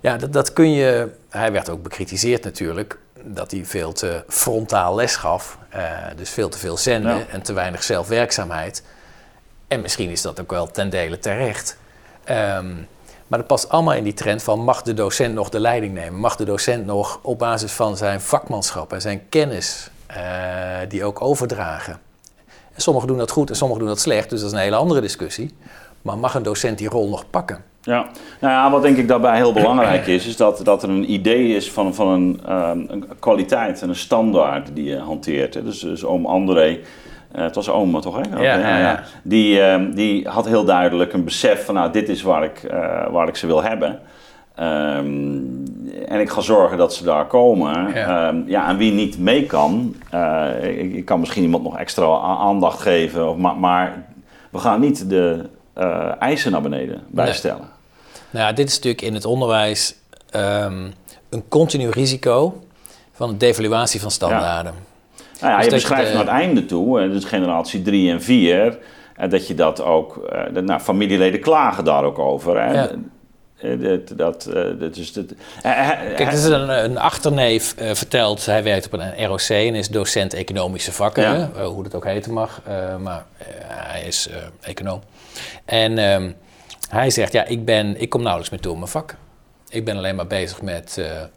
Ja, 0.00 0.16
dat, 0.16 0.32
dat 0.32 0.52
kun 0.52 0.72
je. 0.72 1.08
Hij 1.28 1.52
werd 1.52 1.68
ook 1.70 1.82
bekritiseerd 1.82 2.44
natuurlijk. 2.44 2.98
Dat 3.34 3.50
hij 3.50 3.64
veel 3.64 3.92
te 3.92 4.24
frontaal 4.28 4.94
les 4.94 5.16
gaf. 5.16 5.58
Eh, 5.68 5.82
dus 6.16 6.30
veel 6.30 6.48
te 6.48 6.58
veel 6.58 6.76
zenden 6.76 7.16
Ja. 7.16 7.24
en 7.30 7.42
te 7.42 7.52
weinig 7.52 7.82
zelfwerkzaamheid. 7.82 8.82
En 9.68 9.80
misschien 9.80 10.10
is 10.10 10.22
dat 10.22 10.40
ook 10.40 10.50
wel 10.50 10.66
ten 10.70 10.90
dele 10.90 11.18
terecht. 11.18 11.76
Ehm, 12.24 12.74
maar 13.26 13.38
dat 13.38 13.46
past 13.46 13.68
allemaal 13.68 13.94
in 13.94 14.04
die 14.04 14.14
trend 14.14 14.42
van 14.42 14.60
mag 14.60 14.82
de 14.82 14.94
docent 14.94 15.34
nog 15.34 15.48
de 15.48 15.60
leiding 15.60 15.94
nemen? 15.94 16.20
Mag 16.20 16.36
de 16.36 16.44
docent 16.44 16.86
nog 16.86 17.18
op 17.22 17.38
basis 17.38 17.72
van 17.72 17.96
zijn 17.96 18.20
vakmanschap 18.20 18.92
en 18.92 19.00
zijn 19.00 19.28
kennis 19.28 19.90
eh, 20.06 20.22
die 20.88 21.04
ook 21.04 21.22
overdragen? 21.22 22.00
En 22.72 22.82
sommigen 22.82 23.08
doen 23.08 23.18
dat 23.18 23.30
goed 23.30 23.50
en 23.50 23.56
sommigen 23.56 23.82
doen 23.84 23.92
dat 23.92 24.00
slecht, 24.02 24.30
dus 24.30 24.40
dat 24.40 24.48
is 24.48 24.54
een 24.56 24.62
hele 24.62 24.76
andere 24.76 25.00
discussie. 25.00 25.54
Maar 26.02 26.18
mag 26.18 26.34
een 26.34 26.42
docent 26.42 26.78
die 26.78 26.88
rol 26.88 27.08
nog 27.08 27.30
pakken? 27.30 27.64
Ja, 27.88 28.06
nou 28.40 28.52
ja, 28.52 28.70
wat 28.70 28.82
denk 28.82 28.96
ik 28.96 29.08
daarbij 29.08 29.36
heel 29.36 29.52
belangrijk 29.52 30.06
is, 30.06 30.26
is 30.26 30.36
dat, 30.36 30.60
dat 30.64 30.82
er 30.82 30.88
een 30.88 31.12
idee 31.12 31.56
is 31.56 31.70
van, 31.70 31.94
van 31.94 32.08
een, 32.08 32.40
ehm, 32.46 32.78
een 32.88 33.04
kwaliteit 33.18 33.82
en 33.82 33.88
een 33.88 33.96
standaard 33.96 34.70
die 34.74 34.84
je 34.84 34.98
hanteert. 34.98 35.54
Hè. 35.54 35.62
Dus, 35.64 35.78
dus 35.78 36.04
oom 36.04 36.26
André, 36.26 36.78
eh, 37.32 37.42
het 37.42 37.54
was 37.54 37.70
oma 37.70 38.00
toch? 38.00 38.16
Hè? 38.16 38.42
Ja, 38.42 38.58
ja, 38.58 38.78
ja. 38.78 39.02
Die, 39.22 39.60
ehm, 39.60 39.90
die 39.90 40.28
had 40.28 40.46
heel 40.46 40.64
duidelijk 40.64 41.12
een 41.12 41.24
besef 41.24 41.64
van, 41.64 41.74
nou, 41.74 41.92
dit 41.92 42.08
is 42.08 42.22
waar 42.22 42.44
ik, 42.44 42.62
eh, 42.62 43.10
waar 43.10 43.28
ik 43.28 43.36
ze 43.36 43.46
wil 43.46 43.62
hebben. 43.62 43.98
Ehm, 44.54 45.36
en 46.08 46.20
ik 46.20 46.30
ga 46.30 46.40
zorgen 46.40 46.78
dat 46.78 46.94
ze 46.94 47.04
daar 47.04 47.26
komen. 47.26 47.92
Ja. 47.94 48.34
Ja, 48.46 48.68
en 48.68 48.76
wie 48.76 48.92
niet 48.92 49.18
mee 49.18 49.46
kan, 49.46 49.94
eh, 50.10 50.46
ik, 50.78 50.94
ik 50.94 51.04
kan 51.04 51.20
misschien 51.20 51.42
iemand 51.42 51.62
nog 51.62 51.78
extra 51.78 52.18
aandacht 52.20 52.80
geven, 52.80 53.28
of, 53.28 53.36
maar, 53.36 53.56
maar 53.56 54.04
we 54.50 54.58
gaan 54.58 54.80
niet 54.80 55.08
de 55.08 55.44
eisen 56.18 56.52
naar 56.52 56.62
beneden 56.62 57.02
bijstellen. 57.10 57.76
Nou 58.30 58.46
ja, 58.46 58.52
dit 58.52 58.68
is 58.68 58.74
natuurlijk 58.74 59.02
in 59.02 59.14
het 59.14 59.24
onderwijs 59.24 59.94
ehm, 60.30 60.86
een 61.28 61.44
continu 61.48 61.90
risico 61.90 62.62
van 63.12 63.28
de 63.30 63.36
devaluatie 63.36 64.00
van 64.00 64.10
standaarden. 64.10 64.74
Nou 65.40 65.50
ja, 65.52 65.56
Dus 65.56 65.64
je 65.66 65.70
beschrijft 65.72 66.10
naar 66.12 66.20
het 66.20 66.30
einde 66.30 66.66
toe, 66.66 67.08
dus 67.08 67.24
generatie 67.24 67.82
3 67.82 68.10
en 68.10 68.22
4, 68.22 68.78
eh, 69.16 69.30
dat 69.30 69.46
je 69.46 69.54
dat 69.54 69.82
ook, 69.82 70.16
eh, 70.16 70.62
nou, 70.62 70.80
familieleden 70.80 71.40
klagen 71.40 71.84
daar 71.84 72.04
ook 72.04 72.18
over. 72.18 72.60
Hè? 72.60 72.72
Ja. 72.72 72.88
Eh, 73.58 73.80
Dat, 73.80 74.08
dat, 74.16 74.48
dat 74.78 74.96
is 74.96 75.14
het. 75.14 75.34
Kijk, 75.62 76.30
dit 76.30 76.32
is 76.38 76.44
een, 76.44 76.84
een 76.84 76.98
achterneef 76.98 77.74
eh, 77.76 77.94
vertelt, 77.94 78.46
hij 78.46 78.62
werkt 78.62 78.86
op 78.86 78.92
een 78.92 79.26
ROC 79.26 79.40
en 79.48 79.74
is 79.74 79.88
docent 79.88 80.34
economische 80.34 80.92
vakken, 80.92 81.22
Ja. 81.22 81.62
hoe 81.64 81.82
dat 81.82 81.94
ook 81.94 82.04
heten 82.04 82.32
mag, 82.32 82.60
maar 83.00 83.24
hij 83.66 84.02
is 84.06 84.28
econoom. 84.60 85.00
En 85.64 85.98
ehm, 85.98 86.30
hij 86.88 87.10
zegt, 87.10 87.32
ja, 87.32 87.44
ik, 87.44 87.64
ben, 87.64 88.00
ik 88.00 88.08
kom 88.08 88.20
nauwelijks 88.20 88.50
meer 88.52 88.60
toe 88.62 88.72
in 88.72 88.78
mijn 88.78 88.90
vak. 88.90 89.14
Ik 89.68 89.84
ben 89.84 89.96
alleen 89.96 90.14
maar 90.14 90.26
bezig 90.26 90.62
met 90.62 90.96
eh, 90.98 91.20
eh, 91.22 91.28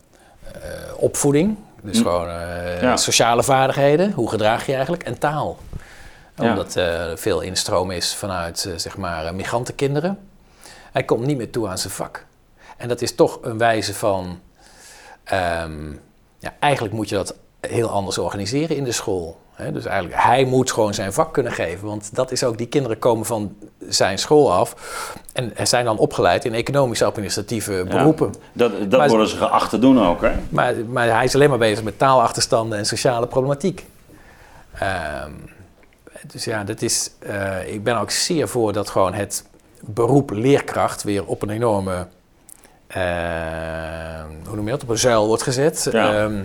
opvoeding, 0.95 1.57
dus 1.81 1.97
Hm. 1.97 2.03
gewoon 2.03 2.27
eh, 2.29 2.81
Ja. 2.81 2.97
sociale 2.97 3.43
vaardigheden, 3.43 4.11
hoe 4.11 4.29
gedraag 4.29 4.65
je 4.65 4.73
eigenlijk, 4.73 5.03
en 5.03 5.17
taal. 5.19 5.57
Omdat 6.37 6.75
er 6.75 7.17
veel 7.17 7.41
instroom 7.41 7.91
is 7.91 8.15
vanuit, 8.15 8.69
zeg 8.75 8.97
maar, 8.97 9.35
migrantenkinderen. 9.35 10.19
Hij 10.91 11.03
komt 11.03 11.25
niet 11.25 11.37
meer 11.37 11.51
toe 11.51 11.67
aan 11.67 11.77
zijn 11.77 11.93
vak. 11.93 12.25
En 12.77 12.87
dat 12.87 13.01
is 13.01 13.15
toch 13.15 13.39
een 13.41 13.57
wijze 13.57 13.93
van. 13.93 14.39
ehm, 15.23 15.91
ja, 16.39 16.53
eigenlijk 16.59 16.93
moet 16.93 17.09
je 17.09 17.15
dat 17.15 17.35
heel 17.59 17.89
anders 17.89 18.17
organiseren 18.17 18.75
in 18.75 18.83
de 18.83 18.91
school. 18.91 19.40
Dus 19.71 19.85
eigenlijk, 19.85 20.21
hij 20.21 20.45
moet 20.45 20.71
gewoon 20.71 20.93
zijn 20.93 21.13
vak 21.13 21.33
kunnen 21.33 21.51
geven. 21.51 21.87
Want 21.87 22.15
dat 22.15 22.31
is 22.31 22.43
ook, 22.43 22.57
die 22.57 22.67
kinderen 22.67 22.99
komen 22.99 23.25
van 23.25 23.55
zijn 23.89 24.19
school 24.19 24.53
af. 24.53 24.75
En 25.33 25.53
zijn 25.67 25.85
dan 25.85 25.97
opgeleid 25.97 26.45
in 26.45 26.53
economische 26.53 27.05
administratieve 27.05 27.85
beroepen. 27.89 28.33
Dat, 28.53 28.71
dat 28.89 28.99
Maar- 28.99 29.09
worden 29.09 29.27
ze 29.27 29.37
geacht 29.37 29.69
te 29.69 29.79
doen 29.79 30.05
ook, 30.07 30.21
hè? 30.21 30.31
Maar, 30.49 30.73
maar 30.89 31.07
hij 31.15 31.23
is 31.23 31.35
alleen 31.35 31.49
maar 31.49 31.57
bezig 31.57 31.83
met 31.83 31.97
taalachterstanden 31.99 32.77
en 32.77 32.85
sociale 32.85 33.27
problematiek. 33.27 33.85
Ehm, 34.73 35.31
dus 36.27 36.43
ja, 36.45 36.63
dat 36.63 36.81
is, 36.81 37.11
eh, 37.19 37.73
ik 37.73 37.83
ben 37.83 37.97
ook 37.97 38.11
zeer 38.11 38.47
voor 38.47 38.73
dat 38.73 38.89
gewoon 38.89 39.13
het 39.13 39.45
beroep 39.81 40.29
leerkracht 40.29 41.03
weer 41.03 41.25
op 41.25 41.41
een 41.41 41.49
enorme, 41.49 42.07
eh, 42.87 43.01
hoe 44.45 44.55
noem 44.55 44.65
je 44.65 44.71
dat, 44.71 44.83
op 44.83 44.89
een 44.89 44.97
zuil 44.97 45.27
wordt 45.27 45.43
gezet. 45.43 45.87
Ja. 45.91 46.13
Ehm, 46.23 46.39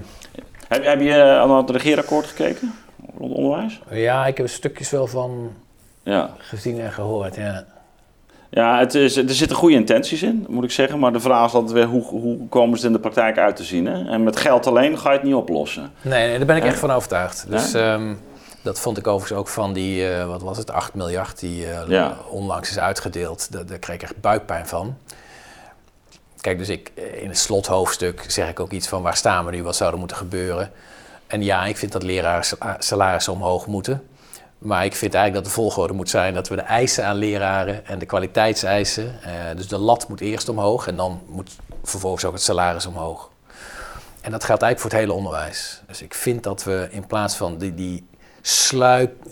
Heb, 0.69 0.85
heb 0.85 1.01
je 1.01 1.23
aan 1.23 1.57
het 1.57 1.71
regeerakkoord 1.71 2.27
gekeken? 2.27 2.75
Rond 3.19 3.35
onderwijs? 3.35 3.81
ja, 3.91 4.27
ik 4.27 4.37
heb 4.37 4.49
stukjes 4.49 4.91
wel 4.91 5.07
van 5.07 5.53
Ja. 6.03 6.31
gezien 6.39 6.81
en 6.81 6.93
gehoord, 6.93 7.37
ja. 7.37 7.65
Ja, 8.51 8.79
het 8.79 8.95
is, 8.95 9.17
er 9.17 9.31
zitten 9.31 9.57
goede 9.57 9.75
intenties 9.75 10.23
in, 10.23 10.47
moet 10.49 10.65
ik 10.65 10.71
zeggen. 10.71 10.99
Maar 10.99 11.13
de 11.13 11.21
vraag 11.21 11.47
is 11.47 11.53
altijd 11.55 11.73
weer, 11.73 11.85
hoe, 11.87 12.03
hoe 12.05 12.49
komen 12.49 12.79
ze 12.79 12.87
in 12.87 12.93
de 12.93 12.99
praktijk 12.99 13.39
uit 13.39 13.57
te 13.57 13.65
zien? 13.65 13.87
Hè? 13.87 14.09
En 14.09 14.25
met 14.25 14.37
geld 14.37 14.67
alleen 14.67 14.99
ga 14.99 15.11
je 15.11 15.17
het 15.17 15.27
niet 15.27 15.35
oplossen. 15.35 15.93
Nee, 16.03 16.29
nee, 16.29 16.37
daar 16.37 16.47
ben 16.47 16.57
ik 16.57 16.63
Ja. 16.63 16.69
echt 16.69 16.79
van 16.79 16.91
overtuigd. 16.91 17.47
Dus 17.49 17.75
ehm, 17.75 18.15
dat 18.63 18.81
vond 18.81 18.99
ik 18.99 19.07
overigens 19.07 19.39
ook 19.41 19.49
van 19.49 19.73
die, 19.73 20.09
eh, 20.09 20.27
wat 20.27 20.43
was 20.43 20.59
het, 20.59 20.71
8 20.71 20.95
miljard 20.95 21.41
die 21.41 21.67
Ja. 21.89 22.17
onlangs 22.31 22.71
is 22.71 22.79
uitgedeeld. 22.79 23.53
Daar, 23.53 23.67
daar 23.67 23.79
kreeg 23.79 23.95
ik 23.97 24.03
echt 24.03 24.21
buikpijn 24.21 24.67
van. 24.67 24.97
Kijk, 26.41 26.59
dus 26.59 26.69
ik, 26.69 26.93
eh, 26.95 27.23
in 27.23 27.29
het 27.29 27.39
slothoofdstuk 27.39 28.25
zeg 28.29 28.49
ik 28.49 28.61
ook 28.61 28.71
iets 28.73 28.89
van 28.89 29.03
waar 29.03 29.17
staan 29.17 29.45
we 29.45 29.51
nu, 29.51 29.63
wat 29.63 29.77
zou 29.77 29.93
er 29.93 29.99
moeten 29.99 30.17
gebeuren. 30.17 30.71
En 31.27 31.43
ja, 31.43 31.65
ik 31.65 31.77
vind 31.77 31.93
dat 31.93 32.03
leraren 32.03 32.45
salarissen 32.79 33.33
omhoog 33.33 33.67
moeten. 33.67 34.03
Maar 34.59 34.85
ik 34.85 34.95
vind 34.95 35.15
eigenlijk 35.15 35.45
dat 35.45 35.55
de 35.55 35.61
volgorde 35.61 35.93
moet 35.93 36.11
zijn 36.11 36.35
dat 36.35 36.49
we 36.49 36.57
de 36.57 36.62
eisen 36.62 37.07
aan 37.07 37.17
leraren 37.17 37.87
en 37.87 37.99
de 37.99 38.07
kwaliteitseisen, 38.07 39.23
eh, 39.23 39.33
dus 39.57 39.69
de 39.69 39.79
lat 39.79 40.09
moet 40.09 40.21
eerst 40.21 40.49
omhoog 40.49 40.87
en 40.87 40.97
dan 40.97 41.23
moet 41.27 41.57
vervolgens 41.83 42.25
ook 42.25 42.33
het 42.33 42.43
salaris 42.43 42.87
omhoog. 42.87 43.31
En 44.21 44.31
dat 44.31 44.45
geldt 44.45 44.62
eigenlijk 44.62 44.81
voor 44.81 44.91
het 44.91 45.01
hele 45.01 45.12
onderwijs. 45.12 45.83
Dus 45.87 46.03
ik 46.03 46.15
vind 46.15 46.43
dat 46.43 46.65
we 46.65 46.89
in 46.91 47.07
plaats 47.07 47.37
van 47.37 47.59
die, 47.59 47.75
die 47.75 48.07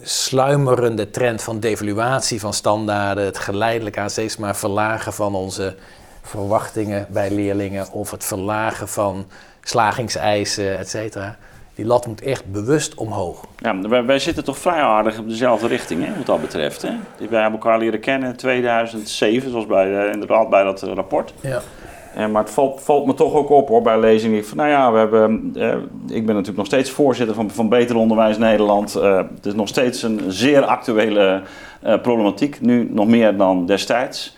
sluimerende 0.02 1.10
trend 1.10 1.42
van 1.42 1.60
devaluatie 1.60 2.40
van 2.40 2.52
standaarden, 2.54 3.24
het 3.24 3.38
geleidelijk 3.38 3.98
aan 3.98 4.10
steeds 4.10 4.36
maar 4.36 4.56
verlagen 4.56 5.12
van 5.12 5.34
onze 5.34 5.76
verwachtingen 6.22 7.06
bij 7.10 7.30
leerlingen 7.30 7.90
of 7.90 8.10
het 8.10 8.24
verlagen 8.24 8.88
van 8.88 9.26
slagingseisen, 9.60 10.78
et 10.78 10.88
cetera. 10.88 11.36
Die 11.74 11.86
lat 11.86 12.06
moet 12.06 12.22
echt 12.22 12.52
bewust 12.52 12.94
omhoog. 12.94 13.44
Ja, 13.56 13.80
wij, 13.80 14.04
wij 14.04 14.18
zitten 14.18 14.44
toch 14.44 14.58
vrij 14.58 14.80
aardig 14.80 15.18
op 15.18 15.28
dezelfde 15.28 15.66
richting, 15.66 16.04
hè, 16.06 16.16
wat 16.16 16.26
dat 16.26 16.40
betreft. 16.40 16.82
Hè? 16.82 16.90
Wij 17.16 17.40
hebben 17.40 17.60
elkaar 17.60 17.78
leren 17.78 18.00
kennen 18.00 18.28
in 18.28 18.36
2007, 18.36 19.50
zoals 19.50 19.66
bij, 19.66 20.10
inderdaad 20.10 20.50
bij 20.50 20.62
dat 20.62 20.82
rapport. 20.82 21.34
Ja. 21.40 21.60
En, 22.14 22.30
maar 22.30 22.42
het 22.42 22.52
valt, 22.52 22.82
valt, 22.82 23.06
me 23.06 23.14
toch 23.14 23.34
ook 23.34 23.50
op 23.50 23.68
hoor, 23.68 23.82
bij 23.82 24.00
lezingen. 24.00 24.44
Van, 24.44 24.56
nou 24.56 24.68
ja, 24.68 24.92
we 24.92 24.98
hebben, 24.98 25.52
eh, 25.54 25.68
ik 26.16 26.26
ben 26.26 26.34
natuurlijk 26.34 26.56
nog 26.56 26.66
steeds 26.66 26.90
voorzitter 26.90 27.34
van, 27.34 27.50
van 27.50 27.68
Beter 27.68 27.96
Onderwijs 27.96 28.38
Nederland. 28.38 28.96
Uh, 28.96 29.16
het 29.16 29.46
is 29.46 29.54
nog 29.54 29.68
steeds 29.68 30.02
een 30.02 30.20
zeer 30.28 30.62
actuele 30.64 31.42
problematiek, 32.02 32.60
nu 32.60 32.88
nog 32.90 33.06
meer 33.06 33.36
dan 33.36 33.66
destijds. 33.66 34.36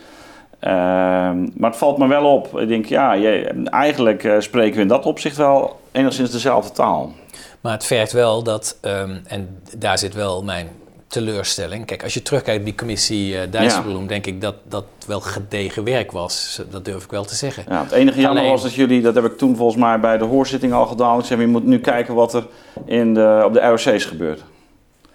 Maar 0.59 1.69
het 1.69 1.77
valt 1.77 1.97
me 1.97 2.07
wel 2.07 2.33
op. 2.33 2.59
Ik 2.59 2.67
denk, 2.67 2.85
ja, 2.85 3.13
je, 3.13 3.63
eigenlijk 3.63 4.35
spreken 4.39 4.75
we 4.75 4.81
in 4.81 4.87
dat 4.87 5.05
opzicht 5.05 5.37
wel 5.37 5.79
enigszins 5.91 6.31
dezelfde 6.31 6.71
taal. 6.71 7.11
Maar 7.61 7.73
het 7.73 7.85
vergt 7.85 8.11
wel 8.11 8.43
dat, 8.43 8.77
um, 8.81 9.21
en 9.27 9.61
daar 9.77 9.97
zit 9.97 10.13
wel 10.13 10.43
mijn 10.43 10.69
teleurstelling. 11.07 11.85
Kijk, 11.85 12.03
als 12.03 12.13
je 12.13 12.21
terugkijkt 12.21 12.59
op 12.59 12.65
die 12.65 12.75
commissie 12.75 13.33
uh, 13.33 13.39
Dijsselbloem, 13.49 14.07
denk 14.07 14.25
ik 14.25 14.41
dat 14.41 14.55
dat 14.67 14.85
wel 15.07 15.19
gedegen 15.19 15.83
werk 15.83 16.11
was. 16.11 16.61
Dat 16.69 16.85
durf 16.85 17.03
ik 17.03 17.11
wel 17.11 17.25
te 17.25 17.35
zeggen. 17.35 17.63
Ja, 17.69 17.83
het 17.83 17.91
enige 17.91 18.19
jammer 18.19 18.49
was 18.49 18.61
dat 18.61 18.73
jullie, 18.73 19.01
dat 19.01 19.15
heb 19.15 19.25
ik 19.25 19.37
toen 19.37 19.55
volgens 19.55 19.81
mij 19.81 19.99
bij 19.99 20.17
de 20.17 20.23
hoorzitting 20.23 20.73
al 20.73 20.85
gedaan. 20.85 21.19
Ik 21.19 21.25
zeg, 21.25 21.39
je 21.39 21.47
moet 21.47 21.65
nu 21.65 21.79
kijken 21.79 22.13
wat 22.13 22.33
er 22.33 22.47
in 22.85 23.13
de, 23.13 23.41
op 23.45 23.53
de 23.53 23.59
ROC's 23.59 24.05
gebeurt. 24.05 24.43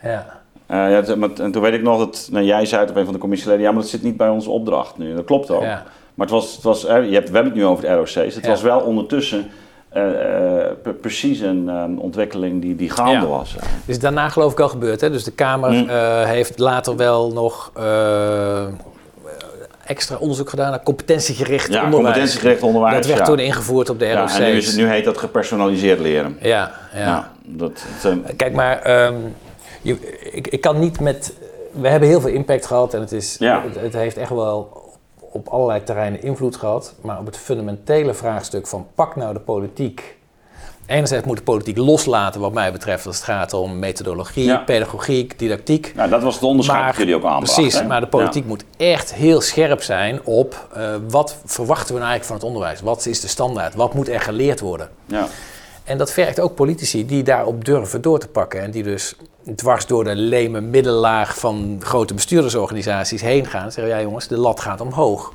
Ja. 0.02 0.40
Uh, 0.70 0.90
ja, 0.90 1.02
en 1.05 1.52
toen 1.52 1.61
weet 1.62 1.74
ik 1.74 1.83
nog 1.83 1.98
dat 1.98 2.28
nou, 2.31 2.44
jij 2.44 2.66
zei 2.66 2.88
op 2.88 2.96
een 2.96 3.05
van 3.05 3.12
de 3.12 3.18
commissieleden, 3.18 3.62
ja, 3.62 3.72
maar 3.72 3.81
dat 3.81 3.90
zit 3.90 4.02
niet 4.02 4.16
bij 4.16 4.28
onze 4.28 4.50
opdracht 4.50 4.98
nu. 4.98 5.14
Dat 5.14 5.24
klopt 5.24 5.50
ook. 5.50 5.62
Ja. 5.62 5.85
Maar 6.14 6.26
het 6.26 6.35
was, 6.35 6.55
het 6.55 6.62
was, 6.62 6.81
je 6.81 6.88
hebt, 6.88 7.28
we 7.28 7.35
hebben 7.35 7.44
het 7.44 7.55
nu 7.55 7.64
over 7.64 7.85
de 7.85 7.94
ROC's. 7.94 8.14
Het 8.14 8.46
was 8.46 8.62
wel 8.62 8.81
ondertussen 8.81 9.50
uh, 9.96 10.92
precies 11.00 11.40
een 11.40 11.68
um, 11.68 11.98
ontwikkeling 11.98 12.62
die, 12.62 12.76
die 12.76 12.90
gaande 12.90 13.12
ja. 13.12 13.26
was. 13.26 13.57
Is 13.87 13.98
daarna 13.98 14.28
geloof 14.28 14.52
ik 14.52 14.61
al 14.61 14.68
gebeurd. 14.68 15.00
Hè? 15.00 15.11
Dus 15.11 15.24
de 15.24 15.31
Kamer 15.31 15.70
mm. 15.70 15.88
uh, 15.88 16.24
heeft 16.24 16.59
later 16.59 16.96
wel 16.96 17.33
nog 17.33 17.72
extra 19.87 20.16
onderzoek 20.16 20.50
gedaan 20.50 20.70
naar 20.70 20.83
competentiegericht 20.83 21.72
ja, 21.72 21.85
onderwijs. 21.85 22.05
competentiegericht 22.05 22.62
onderwijs. 22.62 22.94
Dat 22.94 23.07
werd 23.07 23.18
ja. 23.18 23.24
toen 23.24 23.38
ingevoerd 23.38 23.90
op 23.90 23.98
de 23.98 24.12
ROC. 24.12 24.28
Ja, 24.28 24.38
en 24.38 24.50
nu, 24.50 24.57
is 24.57 24.66
het, 24.66 24.76
nu 24.76 24.87
heet 24.87 25.05
dat 25.05 25.18
gepersonaliseerd 25.18 26.00
leren. 26.00 26.38
Ja, 26.40 26.72
ja. 26.94 27.33
dat, 27.44 27.85
het, 27.85 28.37
Kijk, 28.37 28.52
maar 28.52 29.07
um, 29.07 29.35
je, 29.83 29.96
ik, 30.33 30.48
ik 30.48 30.61
kan 30.61 30.78
niet 30.78 31.00
met... 31.00 31.33
We 31.72 31.88
hebben 31.88 32.09
heel 32.09 32.20
veel 32.20 32.31
impact 32.31 32.66
gehad 32.66 32.94
en 32.94 33.00
het, 33.00 33.12
is, 33.12 33.38
het, 33.38 33.81
het 33.81 33.92
heeft 33.92 34.16
echt 34.16 34.31
wel 34.31 34.82
op 35.33 35.49
allerlei 35.49 35.83
terreinen 35.83 36.23
invloed 36.23 36.57
gehad. 36.57 36.95
Maar 37.01 37.18
op 37.18 37.27
het 37.27 37.37
fundamentele 37.37 38.14
vraagstuk 38.14 38.66
van 38.66 38.87
pak 38.95 39.16
nou 39.16 39.33
de 39.33 39.40
politiek. 39.40 40.21
Enerzijds 40.87 41.27
moet 41.27 41.37
de 41.37 41.42
politiek 41.42 41.77
loslaten 41.77 42.40
wat 42.40 42.53
mij 42.53 42.73
betreft 42.73 43.07
als 43.07 43.16
het 43.16 43.25
gaat 43.25 43.53
om 43.53 43.79
methodologie, 43.79 44.59
pedagogiek, 44.59 45.38
didactiek. 45.38 45.92
Nou, 45.97 46.09
dat 46.09 46.23
was 46.23 46.35
het 46.35 46.42
onderscheid 46.42 46.87
dat 46.87 46.97
jullie 46.97 47.14
ook 47.14 47.25
aanbrachten. 47.25 47.62
Precies, 47.62 47.87
maar 47.87 48.01
de 48.01 48.07
politiek 48.07 48.47
moet 48.47 48.64
echt 48.77 49.14
heel 49.14 49.40
scherp 49.40 49.83
zijn 49.83 50.21
op 50.25 50.68
uh, 50.77 50.95
wat 51.09 51.37
verwachten 51.45 51.95
we 51.95 52.01
nou 52.01 52.11
eigenlijk 52.11 52.25
van 52.25 52.37
het 52.37 52.45
onderwijs? 52.45 52.81
Wat 52.81 53.07
is 53.07 53.21
de 53.21 53.29
standaard? 53.29 53.75
Wat 53.75 53.95
moet 53.95 54.09
er 54.09 54.21
geleerd 54.21 54.61
worden? 54.61 54.88
Ja. 55.07 55.27
En 55.85 55.99
dat 55.99 56.12
vergt 56.12 56.40
ook 56.40 56.55
politici 56.55 57.07
die 57.07 57.23
daarop 57.23 57.64
durven 57.64 58.03
door 58.03 58.18
te 58.18 58.29
pakken. 58.29 58.61
En 58.61 58.71
die 58.71 58.83
dus 58.83 59.16
dwars 59.57 59.87
door 59.87 60.05
de 60.05 60.14
leme 60.14 60.61
middellaag 60.61 61.38
van 61.38 61.81
grote 61.81 62.14
bestuurdersorganisaties 62.14 63.21
heen 63.21 63.47
gaan. 63.47 63.64
En 63.64 63.73
zeggen, 63.73 63.95
ja 63.95 64.01
jongens, 64.03 64.29
de 64.29 64.38
lat 64.38 64.61
gaat 64.61 64.81
omhoog. 64.81 65.33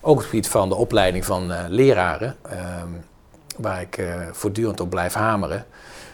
Ook 0.00 0.10
op 0.10 0.16
het 0.16 0.26
gebied 0.26 0.48
van 0.48 0.68
de 0.68 0.74
opleiding 0.74 1.24
van 1.24 1.50
uh, 1.50 1.58
leraren. 1.68 2.36
Uh, 2.52 2.58
waar 3.56 3.80
ik 3.80 3.98
uh, 3.98 4.14
voortdurend 4.32 4.80
op 4.80 4.90
blijf 4.90 5.12
hameren. 5.12 5.66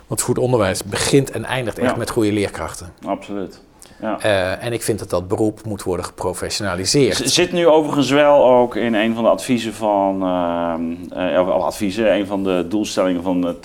Want 0.07 0.21
goed 0.21 0.39
onderwijs 0.39 0.85
begint 0.85 1.31
en 1.31 1.45
eindigt 1.45 1.79
echt 1.79 1.91
ja. 1.91 1.97
met 1.97 2.11
goede 2.11 2.33
leerkrachten. 2.33 2.93
Absoluut. 3.07 3.61
Ja. 4.01 4.19
Uh, 4.25 4.65
en 4.65 4.73
ik 4.73 4.83
vind 4.83 4.99
dat 4.99 5.11
dat 5.11 5.29
beroep 5.29 5.65
moet 5.65 5.83
worden 5.83 6.05
geprofessionaliseerd. 6.05 7.17
Zit 7.25 7.53
nu 7.53 7.67
overigens 7.67 8.11
wel 8.11 8.47
ook 8.47 8.77
in 8.77 8.95
een 8.95 9.15
van 9.15 9.23
de 9.23 9.31
adviezen 9.31 9.75
van, 9.75 10.23
uh, 10.23 11.33
uh, 11.33 11.49
adviezen, 11.49 12.15
een 12.15 12.27
van 12.27 12.45
de 12.45 12.67
doelstellingen 12.69 13.23
van 13.23 13.45
het, 13.45 13.65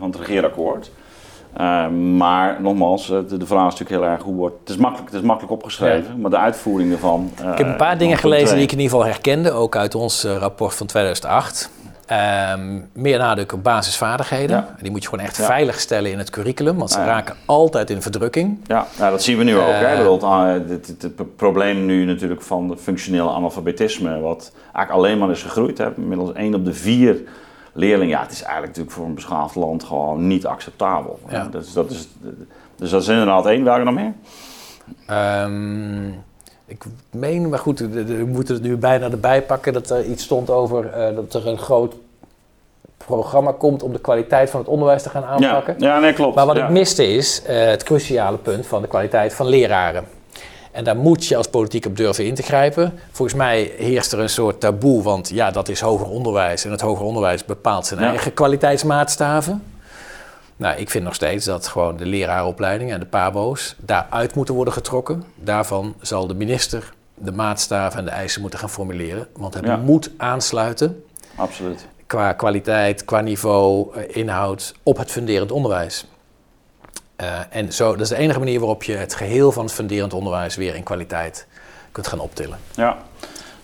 van 0.00 0.10
het 0.10 0.16
regeerakkoord. 0.16 0.90
maar 2.16 2.56
nogmaals, 2.60 3.06
de, 3.06 3.36
de, 3.36 3.46
vraag 3.46 3.72
is 3.72 3.78
natuurlijk 3.78 4.02
heel 4.02 4.12
erg 4.12 4.22
hoe 4.22 4.34
wordt. 4.34 4.56
Het 4.60 4.68
is 4.68 4.76
makkelijk, 4.76 5.10
het 5.10 5.20
is 5.20 5.26
makkelijk 5.26 5.52
opgeschreven, 5.52 6.12
ja. 6.14 6.20
maar 6.20 6.30
de 6.30 6.38
uitvoering 6.38 6.92
ervan. 6.92 7.30
ik 7.52 7.58
heb 7.58 7.66
een 7.66 7.76
paar 7.76 7.98
dingen 7.98 8.18
gelezen 8.18 8.54
die 8.54 8.64
ik 8.64 8.72
in 8.72 8.78
ieder 8.78 8.96
geval 8.96 9.12
herkende, 9.12 9.52
ook 9.52 9.76
uit 9.76 9.94
ons 9.94 10.24
rapport 10.24 10.74
van 10.74 10.86
2008. 10.86 11.70
Um, 12.10 12.88
meer 12.92 13.18
nadruk 13.18 13.52
op 13.52 13.62
basisvaardigheden. 13.62 14.56
Ja. 14.56 14.76
Die 14.80 14.90
moet 14.90 15.02
je 15.02 15.08
gewoon 15.08 15.24
echt 15.24 15.36
ja. 15.36 15.44
veilig 15.44 15.80
stellen 15.80 16.10
in 16.10 16.18
het 16.18 16.30
curriculum, 16.30 16.76
want 16.76 16.90
ze 16.90 16.98
ja. 16.98 17.04
raken 17.04 17.36
altijd 17.44 17.90
in 17.90 18.02
verdrukking. 18.02 18.60
Ja, 18.66 18.86
nou, 18.98 19.10
dat 19.10 19.22
zien 19.22 19.38
we 19.38 19.44
nu 19.44 19.56
ook. 19.56 19.68
Uh, 19.68 19.78
hè. 19.80 19.86
Het, 20.68 20.86
het, 20.86 21.02
het, 21.02 21.36
probleem 21.36 21.86
nu 21.86 22.04
natuurlijk 22.04 22.42
van 22.42 22.68
de 22.68 22.76
functionele 22.76 23.30
analfabetisme, 23.30 24.20
wat 24.20 24.52
eigenlijk 24.72 24.90
alleen 24.90 25.18
maar 25.18 25.30
is 25.30 25.42
gegroeid. 25.42 25.78
Hè. 25.78 25.94
Inmiddels 25.96 26.32
1 26.32 26.54
op 26.54 26.64
de 26.64 26.74
4 26.74 27.22
leerlingen. 27.72 28.16
Ja, 28.16 28.22
het 28.22 28.32
is 28.32 28.42
eigenlijk 28.42 28.66
natuurlijk 28.66 28.96
voor 28.96 29.06
een 29.06 29.14
beschaafd 29.14 29.54
land 29.54 29.84
gewoon 29.84 30.26
niet 30.26 30.46
acceptabel. 30.46 31.20
Ja. 31.28 31.48
Dus, 31.50 31.72
dat 31.72 31.90
is, 31.90 32.08
dus 32.76 32.90
dat 32.90 33.02
is 33.02 33.08
inderdaad 33.08 33.46
één. 33.46 33.64
Welke 33.64 33.84
nog 33.84 33.94
meer? 33.94 34.12
Um, 35.44 36.24
ik 36.66 36.84
meen, 37.10 37.48
maar 37.48 37.58
goed, 37.58 37.78
we 37.78 38.24
moeten 38.26 38.54
het 38.54 38.62
nu 38.62 38.76
bijna 38.76 39.10
erbij 39.10 39.42
pakken 39.42 39.72
dat 39.72 39.90
er 39.90 40.04
iets 40.04 40.24
stond 40.24 40.50
over 40.50 40.84
uh, 40.84 41.16
dat 41.16 41.34
er 41.34 41.46
een 41.46 41.58
groot 41.58 41.94
programma 42.96 43.52
komt 43.52 43.82
om 43.82 43.92
de 43.92 43.98
kwaliteit 43.98 44.50
van 44.50 44.60
het 44.60 44.68
onderwijs 44.68 45.02
te 45.02 45.08
gaan 45.08 45.24
aanpakken. 45.24 45.74
Ja, 45.78 45.94
ja 45.94 46.00
nee, 46.00 46.12
klopt. 46.12 46.34
Maar 46.34 46.46
wat 46.46 46.56
ja. 46.56 46.64
ik 46.64 46.70
miste 46.70 47.08
is 47.08 47.42
uh, 47.48 47.64
het 47.64 47.82
cruciale 47.82 48.36
punt 48.36 48.66
van 48.66 48.82
de 48.82 48.88
kwaliteit 48.88 49.34
van 49.34 49.46
leraren. 49.46 50.04
En 50.72 50.84
daar 50.84 50.96
moet 50.96 51.26
je 51.26 51.36
als 51.36 51.48
politiek 51.48 51.86
op 51.86 51.96
durven 51.96 52.26
in 52.26 52.34
te 52.34 52.42
grijpen. 52.42 52.98
Volgens 53.10 53.38
mij 53.38 53.72
heerst 53.76 54.12
er 54.12 54.18
een 54.18 54.28
soort 54.28 54.60
taboe, 54.60 55.02
want 55.02 55.28
ja, 55.28 55.50
dat 55.50 55.68
is 55.68 55.80
hoger 55.80 56.06
onderwijs. 56.06 56.64
En 56.64 56.70
het 56.70 56.80
hoger 56.80 57.04
onderwijs 57.04 57.44
bepaalt 57.44 57.86
zijn 57.86 58.00
ja. 58.00 58.08
eigen 58.08 58.34
kwaliteitsmaatstaven. 58.34 59.62
Nou, 60.56 60.78
ik 60.78 60.90
vind 60.90 61.04
nog 61.04 61.14
steeds 61.14 61.44
dat 61.44 61.66
gewoon 61.66 61.96
de 61.96 62.06
leraaropleiding 62.06 62.92
en 62.92 63.00
de 63.00 63.06
PABO's 63.06 63.76
daaruit 63.78 64.34
moeten 64.34 64.54
worden 64.54 64.74
getrokken. 64.74 65.24
Daarvan 65.34 65.94
zal 66.00 66.26
de 66.26 66.34
minister 66.34 66.92
de 67.14 67.32
maatstaven 67.32 67.98
en 67.98 68.04
de 68.04 68.10
eisen 68.10 68.40
moeten 68.40 68.58
gaan 68.58 68.70
formuleren. 68.70 69.28
Want 69.36 69.54
het 69.54 69.64
ja. 69.64 69.76
moet 69.76 70.10
aansluiten. 70.16 71.04
Absoluut. 71.34 71.86
Qua 72.06 72.32
kwaliteit, 72.32 73.04
qua 73.04 73.20
niveau, 73.20 74.00
inhoud 74.02 74.74
op 74.82 74.96
het 74.96 75.10
funderend 75.10 75.52
onderwijs. 75.52 76.06
Uh, 77.20 77.38
en 77.50 77.72
zo, 77.72 77.90
dat 77.90 78.00
is 78.00 78.08
de 78.08 78.16
enige 78.16 78.38
manier 78.38 78.58
waarop 78.58 78.82
je 78.82 78.92
het 78.92 79.14
geheel 79.14 79.52
van 79.52 79.64
het 79.64 79.72
funderend 79.72 80.12
onderwijs 80.12 80.56
weer 80.56 80.74
in 80.74 80.82
kwaliteit 80.82 81.46
kunt 81.92 82.06
gaan 82.06 82.20
optillen. 82.20 82.58
Ja, 82.74 82.96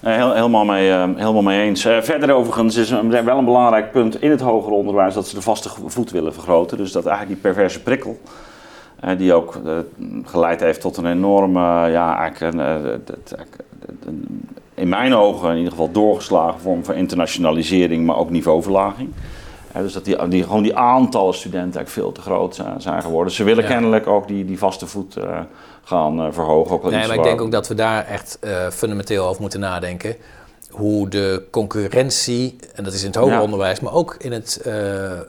Heel, 0.00 0.34
helemaal, 0.34 0.64
mee, 0.64 0.88
uh, 0.88 1.04
helemaal 1.16 1.42
mee 1.42 1.62
eens. 1.62 1.86
Uh, 1.86 2.00
verder 2.00 2.32
overigens 2.32 2.76
is 2.76 2.90
een, 2.90 3.24
wel 3.24 3.38
een 3.38 3.44
belangrijk 3.44 3.92
punt 3.92 4.22
in 4.22 4.30
het 4.30 4.40
hoger 4.40 4.72
onderwijs 4.72 5.14
dat 5.14 5.26
ze 5.26 5.34
de 5.34 5.42
vaste 5.42 5.68
voet 5.86 6.10
willen 6.10 6.34
vergroten. 6.34 6.76
Dus 6.76 6.92
dat 6.92 7.06
eigenlijk 7.06 7.42
die 7.42 7.52
perverse 7.52 7.82
prikkel, 7.82 8.20
die 9.16 9.34
ook 9.34 9.60
geleid 10.24 10.60
heeft 10.60 10.80
tot 10.80 10.96
een 10.96 11.06
enorme, 11.06 11.60
ja, 11.90 12.18
eigenlijk 12.18 12.54
een, 12.54 14.48
in 14.74 14.88
mijn 14.88 15.14
ogen 15.14 15.50
in 15.50 15.56
ieder 15.56 15.72
geval 15.72 15.90
doorgeslagen 15.90 16.60
vorm 16.60 16.84
van 16.84 16.94
internationalisering, 16.94 18.06
maar 18.06 18.16
ook 18.16 18.30
niveauverlaging. 18.30 19.10
Dus 19.72 19.92
dat 19.92 20.04
die, 20.04 20.28
die, 20.28 20.42
gewoon 20.42 20.62
die 20.62 20.76
aantallen 20.76 21.34
studenten 21.34 21.80
eigenlijk 21.80 21.90
veel 21.90 22.12
te 22.12 22.20
groot 22.20 22.54
zijn, 22.54 22.80
zijn 22.80 23.02
geworden. 23.02 23.32
Ze 23.32 23.44
willen 23.44 23.62
ja. 23.62 23.68
kennelijk 23.68 24.06
ook 24.06 24.28
die, 24.28 24.44
die 24.44 24.58
vaste 24.58 24.86
voet 24.86 25.16
gaan 25.84 26.20
uh, 26.20 26.32
verhogen. 26.32 26.74
Ook 26.74 26.90
nee, 26.90 27.06
maar 27.06 27.16
ik 27.16 27.22
denk 27.22 27.40
ook 27.40 27.50
dat 27.50 27.68
we 27.68 27.74
daar 27.74 28.06
echt 28.06 28.38
uh, 28.40 28.68
fundamenteel 28.70 29.26
over 29.26 29.40
moeten 29.40 29.60
nadenken. 29.60 30.16
Hoe 30.70 31.08
de 31.08 31.46
concurrentie, 31.50 32.56
en 32.74 32.84
dat 32.84 32.92
is 32.92 33.00
in 33.00 33.06
het 33.06 33.16
hoger 33.16 33.34
ja. 33.34 33.42
onderwijs, 33.42 33.80
maar 33.80 33.92
ook 33.92 34.14
in 34.18 34.32
het, 34.32 34.60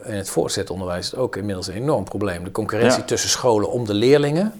in 0.04 0.14
het 0.14 0.30
voortgezet 0.30 0.70
onderwijs, 0.70 1.06
is 1.06 1.18
ook 1.18 1.36
inmiddels 1.36 1.66
een 1.66 1.74
enorm 1.74 2.04
probleem. 2.04 2.44
De 2.44 2.50
concurrentie 2.50 3.00
ja. 3.00 3.06
tussen 3.06 3.30
scholen 3.30 3.70
om 3.70 3.86
de 3.86 3.94
leerlingen 3.94 4.52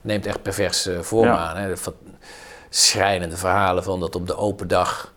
neemt 0.00 0.26
echt 0.26 0.42
perverse 0.42 1.02
vorm 1.02 1.28
aan. 1.28 1.56
Hè. 1.56 1.68
De 1.68 1.92
schrijnende 2.68 3.36
verhalen 3.36 3.82
van 3.82 4.00
dat 4.00 4.14
op 4.16 4.26
de 4.26 4.36
open 4.36 4.68
dag, 4.68 5.12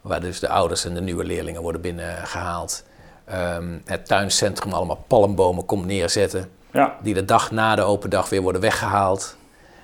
waar 0.00 0.20
dus 0.20 0.40
de 0.40 0.48
ouders 0.48 0.84
en 0.84 0.94
de 0.94 1.00
nieuwe 1.00 1.24
leerlingen 1.24 1.62
worden 1.62 1.80
binnengehaald, 1.80 2.84
um, 3.32 3.82
het 3.84 4.06
tuincentrum 4.06 4.72
allemaal 4.72 5.04
palmbomen 5.06 5.66
komt 5.66 5.86
neerzetten. 5.86 6.50
Ja. 6.70 6.96
Die 7.02 7.14
de 7.14 7.24
dag 7.24 7.50
na 7.50 7.74
de 7.74 7.82
open 7.82 8.10
dag 8.10 8.28
weer 8.28 8.42
worden 8.42 8.60
weggehaald. 8.60 9.36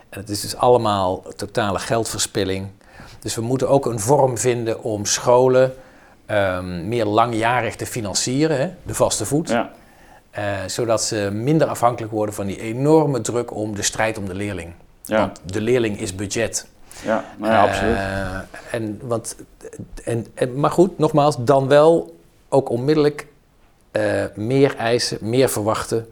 En 0.09 0.21
het 0.21 0.29
is 0.29 0.41
dus 0.41 0.57
allemaal 0.57 1.23
totale 1.37 1.79
geldverspilling. 1.79 2.69
Dus 3.21 3.35
we 3.35 3.41
moeten 3.41 3.69
ook 3.69 3.87
een 3.87 4.01
vorm 4.01 4.39
vinden 4.39 4.83
om 4.83 5.05
scholen 5.05 5.75
um, 6.27 6.89
meer 6.89 7.05
langjarig 7.05 7.77
te 7.77 7.87
financieren, 7.87 8.59
hè? 8.59 8.71
de 8.83 8.95
vaste 8.95 9.27
voet. 9.27 9.49
Ja. 9.49 9.71
Uh, 10.39 10.45
zodat 10.67 11.03
ze 11.03 11.31
minder 11.33 11.67
afhankelijk 11.67 12.13
worden 12.13 12.35
van 12.35 12.47
die 12.47 12.61
enorme 12.61 13.21
druk 13.21 13.55
om 13.55 13.75
de 13.75 13.83
strijd 13.83 14.19
om 14.19 14.27
de 14.27 14.35
leerling. 14.35 14.73
Ja. 15.03 15.19
Want 15.19 15.41
de 15.45 15.61
leerling 15.61 16.01
is 16.01 16.15
budget. 16.15 16.67
Ja, 17.05 17.25
nou 17.37 17.53
ja 17.53 17.63
absoluut. 17.63 17.97
en, 18.71 19.01
want, 19.03 19.37
en, 20.05 20.27
en, 20.35 20.61
maar 20.61 20.71
goed, 20.71 20.99
nogmaals, 20.99 21.37
dan 21.39 21.69
wel 21.69 22.20
ook 22.51 22.69
onmiddellijk 22.69 23.27
meer 24.35 24.77
eisen, 24.77 25.19
meer 25.21 25.49
verwachten 25.49 26.07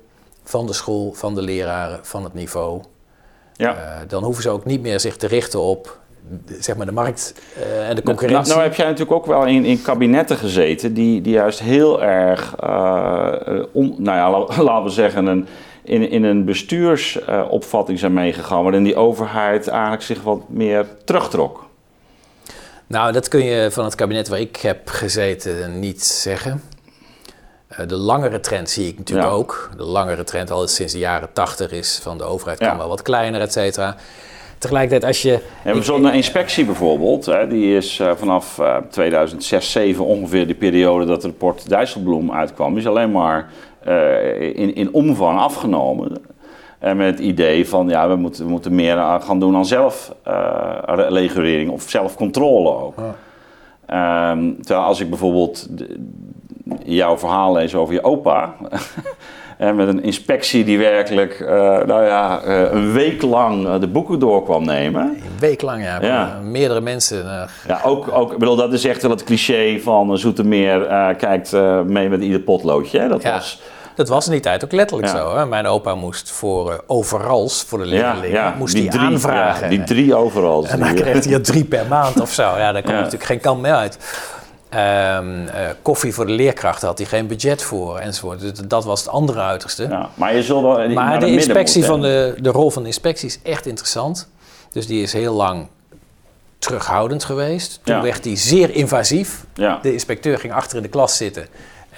van 0.48 0.66
de 0.66 0.72
school, 0.72 1.12
van 1.12 1.34
de 1.34 1.42
leraren, 1.42 1.98
van 2.02 2.24
het 2.24 2.34
niveau. 2.34 2.82
Ja. 3.58 3.74
Uh, 3.74 4.08
dan 4.08 4.24
hoeven 4.24 4.42
ze 4.42 4.50
ook 4.50 4.64
niet 4.64 4.80
meer 4.82 5.00
zich 5.00 5.16
te 5.16 5.26
richten 5.26 5.60
op 5.60 5.98
zeg 6.60 6.76
maar 6.76 6.86
de 6.86 6.92
markt 6.92 7.34
uh, 7.58 7.88
en 7.88 7.96
de 7.96 8.02
concurrentie. 8.02 8.42
Nou, 8.42 8.58
nou, 8.58 8.62
heb 8.62 8.74
jij 8.74 8.86
natuurlijk 8.86 9.16
ook 9.16 9.26
wel 9.26 9.46
in, 9.46 9.64
in 9.64 9.82
kabinetten 9.82 10.36
gezeten 10.36 10.94
die, 10.94 11.20
die 11.20 11.32
juist 11.32 11.60
heel 11.60 12.02
erg, 12.02 12.54
nou 12.56 13.98
ja, 14.04 14.30
laten 14.62 14.84
we 14.84 14.90
zeggen, 14.90 15.26
een, 15.26 15.46
in, 15.82 16.10
in 16.10 16.24
een 16.24 16.44
bestuursopvatting 16.44 17.98
zijn 17.98 18.12
meegegaan, 18.12 18.62
waarin 18.62 18.84
die 18.84 18.96
overheid 18.96 19.68
eigenlijk 19.68 20.02
zich 20.02 20.22
wat 20.22 20.40
meer 20.48 20.86
terugtrok. 21.04 21.67
Nou, 22.88 23.12
dat 23.12 23.28
kun 23.28 23.44
je 23.44 23.70
van 23.70 23.84
het 23.84 23.94
kabinet 23.94 24.28
waar 24.28 24.40
ik 24.40 24.56
heb 24.56 24.88
gezeten 24.88 25.78
niet 25.78 26.04
zeggen. 26.04 26.62
Eh, 27.68 27.86
de 27.86 27.96
langere 27.96 28.40
trend 28.40 28.70
zie 28.70 28.88
ik 28.88 28.98
natuurlijk 28.98 29.28
ook. 29.28 29.70
De 29.76 29.82
langere 29.82 30.24
trend 30.24 30.50
al 30.50 30.66
sinds 30.66 30.92
de 30.92 30.98
jaren 30.98 31.32
tachtig 31.32 31.70
is 31.72 31.98
van 32.02 32.18
de 32.18 32.24
overheid 32.24 32.58
kan 32.58 32.76
wel 32.76 32.88
wat 32.88 33.02
kleiner, 33.02 33.40
et 33.40 33.52
cetera. 33.52 33.96
Tegelijkertijd 34.58 35.04
als 35.04 35.22
je... 35.22 35.40
Zo'n 35.80 36.12
inspectie 36.12 36.64
bijvoorbeeld, 36.64 37.26
hè, 37.26 37.46
die 37.46 37.76
is 37.76 37.98
uh, 37.98 38.10
vanaf 38.16 38.58
uh, 38.58 38.76
2006, 38.90 39.70
2007 39.70 40.04
ongeveer 40.04 40.46
de 40.46 40.54
periode 40.54 41.04
dat 41.04 41.14
het 41.14 41.24
rapport 41.24 41.68
Dijsselbloem 41.68 42.32
uitkwam, 42.32 42.76
is 42.76 42.86
alleen 42.86 43.10
maar 43.10 43.50
uh, 43.86 44.40
in, 44.40 44.74
in 44.74 44.92
omvang 44.92 45.38
afgenomen. 45.38 46.22
En 46.78 46.96
met 46.96 47.06
het 47.06 47.18
idee 47.18 47.68
van, 47.68 47.88
ja, 47.88 48.08
we 48.08 48.16
moeten, 48.16 48.44
we 48.44 48.50
moeten 48.50 48.74
meer 48.74 48.96
gaan 49.20 49.40
doen 49.40 49.56
aan 49.56 49.66
zelfregulering 49.66 51.70
of 51.70 51.88
zelfcontrole 51.88 52.70
ook. 52.70 52.98
Um, 52.98 54.62
terwijl 54.62 54.86
als 54.86 55.00
ik 55.00 55.08
bijvoorbeeld 55.08 55.68
jouw 56.84 57.18
verhaal 57.18 57.52
lees 57.52 57.74
over 57.74 57.94
je 57.94 58.04
opa. 58.04 58.54
en 59.58 59.76
met 59.76 59.88
een 59.88 60.02
inspectie 60.02 60.64
die 60.64 60.78
werkelijk, 60.78 61.40
uh, 61.40 61.48
nou 61.86 62.04
ja, 62.04 62.40
uh, 62.44 62.72
een 62.72 62.92
week 62.92 63.22
lang 63.22 63.66
uh, 63.66 63.80
de 63.80 63.88
boeken 63.88 64.18
door 64.18 64.44
kwam 64.44 64.64
nemen. 64.64 65.02
Een 65.02 65.38
week 65.38 65.62
lang, 65.62 65.82
ja. 65.82 66.02
ja. 66.02 66.38
Meerdere 66.42 66.80
mensen. 66.80 67.48
Ja, 67.66 67.80
ook, 67.84 68.12
ook, 68.12 68.32
ik 68.32 68.38
bedoel, 68.38 68.56
dat 68.56 68.72
is 68.72 68.84
echt 68.84 69.02
wel 69.02 69.10
het 69.10 69.24
cliché 69.24 69.80
van 69.80 70.18
Zoetermeer 70.18 70.80
kijkt 71.18 71.52
mee 71.86 72.08
met 72.08 72.22
ieder 72.22 72.40
potloodje. 72.40 72.98
Hè? 72.98 73.08
Dat 73.08 73.22
ja. 73.22 73.32
was... 73.32 73.60
Dat 73.98 74.08
was 74.08 74.26
in 74.26 74.32
die 74.32 74.40
tijd 74.40 74.64
ook 74.64 74.72
letterlijk 74.72 75.08
zo. 75.08 75.36
Hè? 75.36 75.46
Mijn 75.46 75.66
opa 75.66 75.94
moest 75.94 76.30
voor 76.30 76.84
overals, 76.86 77.62
voor 77.62 77.78
de 77.78 77.84
leerlingen, 77.84 78.30
ja, 78.30 78.54
moest 78.58 78.74
die, 78.74 78.90
drie, 78.90 79.02
aanvragen. 79.02 79.70
die 79.70 79.84
drie 79.84 80.14
overals. 80.14 80.68
En 80.68 80.78
dan 80.78 80.94
kreeg 80.94 81.24
hij 81.24 81.32
er 81.32 81.42
drie 81.42 81.64
per 81.64 81.86
maand 81.86 82.20
of 82.20 82.32
zo. 82.32 82.42
Ja, 82.42 82.72
daar 82.72 82.82
komt 82.82 82.94
natuurlijk 82.94 83.24
geen 83.24 83.40
kant 83.40 83.60
meer 83.60 83.72
uit. 83.72 83.98
Um, 84.74 85.42
uh, 85.42 85.48
koffie 85.82 86.14
voor 86.14 86.26
de 86.26 86.32
leerkrachten 86.32 86.88
had 86.88 86.98
hij 86.98 87.06
geen 87.06 87.26
budget 87.26 87.62
voor 87.62 87.98
enzovoort. 87.98 88.40
Dus 88.40 88.52
dat 88.52 88.84
was 88.84 89.00
het 89.00 89.08
andere 89.08 89.40
uiterste. 89.40 89.82
Ja, 89.88 90.08
maar 90.14 90.34
je 90.34 90.42
zult 90.42 90.62
wel 90.62 90.88
maar 90.88 91.20
de 91.20 91.30
inspectie 91.30 91.84
van 91.84 92.00
de, 92.00 92.34
de 92.40 92.50
rol 92.50 92.70
van 92.70 92.82
de 92.82 92.88
inspectie 92.88 93.28
is 93.28 93.38
echt 93.42 93.66
interessant. 93.66 94.28
Dus 94.72 94.86
die 94.86 95.02
is 95.02 95.12
heel 95.12 95.34
lang 95.34 95.66
terughoudend 96.58 97.24
geweest. 97.24 97.80
Toen 97.82 98.02
werd 98.02 98.24
hij 98.24 98.36
zeer 98.36 98.74
invasief. 98.74 99.44
Ja. 99.54 99.78
De 99.82 99.92
inspecteur 99.92 100.38
ging 100.38 100.52
achter 100.52 100.76
in 100.76 100.82
de 100.82 100.88
klas 100.88 101.16
zitten. 101.16 101.46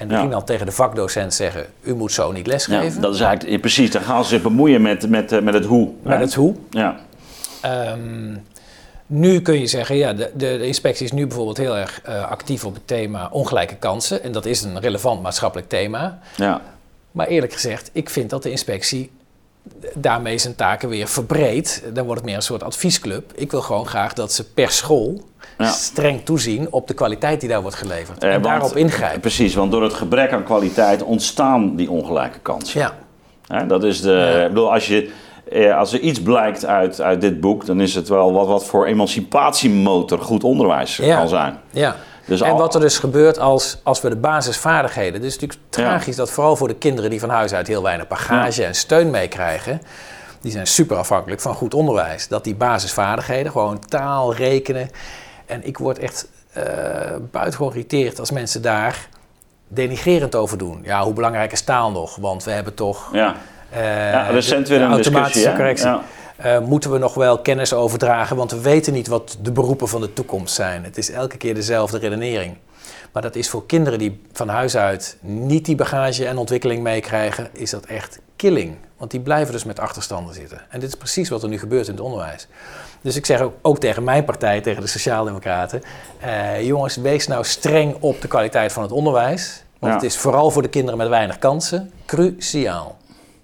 En 0.00 0.08
die 0.08 0.16
ging 0.16 0.30
dan 0.30 0.44
tegen 0.44 0.66
de 0.66 0.72
vakdocent 0.72 1.34
zeggen: 1.34 1.66
U 1.82 1.94
moet 1.94 2.12
zo 2.12 2.32
niet 2.32 2.46
lesgeven. 2.46 2.94
Ja, 2.94 3.00
dat 3.00 3.14
is 3.14 3.20
eigenlijk 3.20 3.60
precies. 3.60 3.90
Dan 3.90 4.02
gaan 4.02 4.24
ze 4.24 4.28
zich 4.28 4.42
bemoeien 4.42 4.82
met, 4.82 5.08
met, 5.08 5.32
eh, 5.32 5.40
met 5.40 5.54
het 5.54 5.64
hoe. 5.64 5.88
Met 6.02 6.20
het 6.20 6.34
hoe. 6.34 6.54
Ja. 6.70 6.96
Um, 7.92 8.42
nu 9.06 9.40
kun 9.40 9.60
je 9.60 9.66
zeggen, 9.66 9.96
ja, 9.96 10.12
de, 10.12 10.30
de, 10.34 10.56
de 10.58 10.66
inspectie 10.66 11.04
is 11.04 11.12
nu 11.12 11.26
bijvoorbeeld 11.26 11.56
heel 11.56 11.76
erg 11.76 12.00
uh, 12.08 12.30
actief 12.30 12.64
op 12.64 12.74
het 12.74 12.86
thema 12.86 13.28
ongelijke 13.32 13.76
kansen. 13.76 14.22
En 14.22 14.32
dat 14.32 14.46
is 14.46 14.62
een 14.62 14.80
relevant 14.80 15.22
maatschappelijk 15.22 15.68
thema. 15.68 16.18
Ja. 16.36 16.60
Maar 17.10 17.26
eerlijk 17.26 17.52
gezegd, 17.52 17.90
ik 17.92 18.10
vind 18.10 18.30
dat 18.30 18.42
de 18.42 18.50
inspectie 18.50 19.10
daarmee 19.94 20.38
zijn 20.38 20.54
taken 20.54 20.88
weer 20.88 21.08
verbreedt. 21.08 21.82
Dan 21.92 22.04
wordt 22.04 22.20
het 22.20 22.28
meer 22.28 22.36
een 22.36 22.42
soort 22.42 22.62
adviesclub. 22.62 23.32
Ik 23.34 23.50
wil 23.50 23.62
gewoon 23.62 23.86
graag 23.86 24.12
dat 24.12 24.32
ze 24.32 24.44
per 24.52 24.70
school 24.70 25.22
ja. 25.58 25.70
streng 25.70 26.24
toezien 26.24 26.72
op 26.72 26.88
de 26.88 26.94
kwaliteit 26.94 27.40
die 27.40 27.48
daar 27.48 27.62
wordt 27.62 27.76
geleverd. 27.76 28.24
Eh, 28.24 28.34
en 28.34 28.42
daarop 28.42 28.76
ingrijpen. 28.76 29.20
Precies, 29.20 29.54
want 29.54 29.72
door 29.72 29.82
het 29.82 29.94
gebrek 29.94 30.32
aan 30.32 30.44
kwaliteit 30.44 31.02
ontstaan 31.02 31.76
die 31.76 31.90
ongelijke 31.90 32.38
kansen. 32.38 32.92
Ja. 33.48 33.64
dat 33.64 33.84
is 33.84 34.00
de. 34.00 34.40
Ik 34.42 34.48
bedoel, 34.48 34.72
als 34.72 34.86
je 34.86 35.12
eh, 35.50 35.78
als 35.78 35.92
er 35.92 36.00
iets 36.00 36.22
blijkt 36.22 36.66
uit, 36.66 37.00
uit 37.00 37.20
dit 37.20 37.40
boek, 37.40 37.66
dan 37.66 37.80
is 37.80 37.94
het 37.94 38.08
wel 38.08 38.32
wat, 38.32 38.46
wat 38.46 38.66
voor 38.66 38.86
emancipatiemotor 38.86 40.18
goed 40.18 40.44
onderwijs 40.44 40.96
kan 40.96 41.28
zijn. 41.28 41.58
Ja. 41.70 41.96
Dus 42.30 42.40
en 42.40 42.56
wat 42.56 42.74
er 42.74 42.80
dus 42.80 42.98
gebeurt 42.98 43.38
als, 43.38 43.78
als 43.82 44.00
we 44.00 44.08
de 44.08 44.16
basisvaardigheden. 44.16 45.14
Het 45.14 45.24
is 45.24 45.38
natuurlijk 45.38 45.60
tragisch 45.70 46.16
dat 46.16 46.30
vooral 46.30 46.56
voor 46.56 46.68
de 46.68 46.74
kinderen 46.74 47.10
die 47.10 47.20
van 47.20 47.28
huis 47.28 47.52
uit 47.52 47.66
heel 47.66 47.82
weinig 47.82 48.08
bagage 48.08 48.64
en 48.64 48.74
steun 48.74 49.10
meekrijgen. 49.10 49.82
Die 50.40 50.52
zijn 50.52 50.66
super 50.66 50.96
afhankelijk 50.96 51.40
van 51.40 51.54
goed 51.54 51.74
onderwijs. 51.74 52.28
Dat 52.28 52.44
die 52.44 52.54
basisvaardigheden, 52.54 53.52
gewoon 53.52 53.78
taal, 53.88 54.34
rekenen. 54.34 54.90
En 55.46 55.66
ik 55.66 55.78
word 55.78 55.98
echt 55.98 56.28
uh, 56.56 56.64
buitengewoon 57.30 57.72
geïrriteerd 57.72 58.18
als 58.18 58.30
mensen 58.30 58.62
daar 58.62 59.08
denigerend 59.68 60.34
over 60.34 60.58
doen. 60.58 60.80
Ja, 60.82 61.02
hoe 61.02 61.14
belangrijk 61.14 61.52
is 61.52 61.62
taal 61.62 61.90
nog? 61.90 62.16
Want 62.16 62.44
we 62.44 62.50
hebben 62.50 62.74
toch. 62.74 63.08
Ja 63.12 63.34
uh, 63.72 64.12
ja, 64.12 64.26
recent 64.28 64.68
weer 64.68 64.80
een 64.80 64.90
automatische 64.90 65.52
correctie. 65.52 65.90
Uh, 66.44 66.58
moeten 66.60 66.90
we 66.90 66.98
nog 66.98 67.14
wel 67.14 67.38
kennis 67.38 67.72
overdragen, 67.72 68.36
want 68.36 68.50
we 68.50 68.60
weten 68.60 68.92
niet 68.92 69.06
wat 69.06 69.38
de 69.42 69.52
beroepen 69.52 69.88
van 69.88 70.00
de 70.00 70.12
toekomst 70.12 70.54
zijn. 70.54 70.84
Het 70.84 70.98
is 70.98 71.10
elke 71.10 71.36
keer 71.36 71.54
dezelfde 71.54 71.98
redenering. 71.98 72.56
Maar 73.12 73.22
dat 73.22 73.36
is 73.36 73.50
voor 73.50 73.66
kinderen 73.66 73.98
die 73.98 74.20
van 74.32 74.48
huis 74.48 74.76
uit 74.76 75.16
niet 75.20 75.64
die 75.64 75.76
bagage 75.76 76.26
en 76.26 76.36
ontwikkeling 76.36 76.82
meekrijgen, 76.82 77.48
is 77.52 77.70
dat 77.70 77.84
echt 77.84 78.20
killing. 78.36 78.76
Want 78.96 79.10
die 79.10 79.20
blijven 79.20 79.52
dus 79.52 79.64
met 79.64 79.80
achterstanden 79.80 80.34
zitten. 80.34 80.60
En 80.68 80.80
dit 80.80 80.88
is 80.88 80.94
precies 80.94 81.28
wat 81.28 81.42
er 81.42 81.48
nu 81.48 81.58
gebeurt 81.58 81.86
in 81.86 81.92
het 81.92 82.02
onderwijs. 82.02 82.48
Dus 83.00 83.16
ik 83.16 83.26
zeg 83.26 83.40
ook, 83.40 83.54
ook 83.62 83.78
tegen 83.78 84.04
mijn 84.04 84.24
partij, 84.24 84.60
tegen 84.60 84.82
de 84.82 84.88
Sociaaldemocraten: 84.88 85.82
uh, 86.24 86.62
jongens, 86.62 86.96
wees 86.96 87.26
nou 87.26 87.44
streng 87.44 87.96
op 88.00 88.20
de 88.20 88.28
kwaliteit 88.28 88.72
van 88.72 88.82
het 88.82 88.92
onderwijs. 88.92 89.62
Want 89.78 89.94
het 89.94 90.02
is 90.02 90.16
vooral 90.16 90.50
voor 90.50 90.62
de 90.62 90.68
kinderen 90.68 90.98
met 90.98 91.08
weinig 91.08 91.38
kansen 91.38 91.90
cruciaal. 92.06 92.98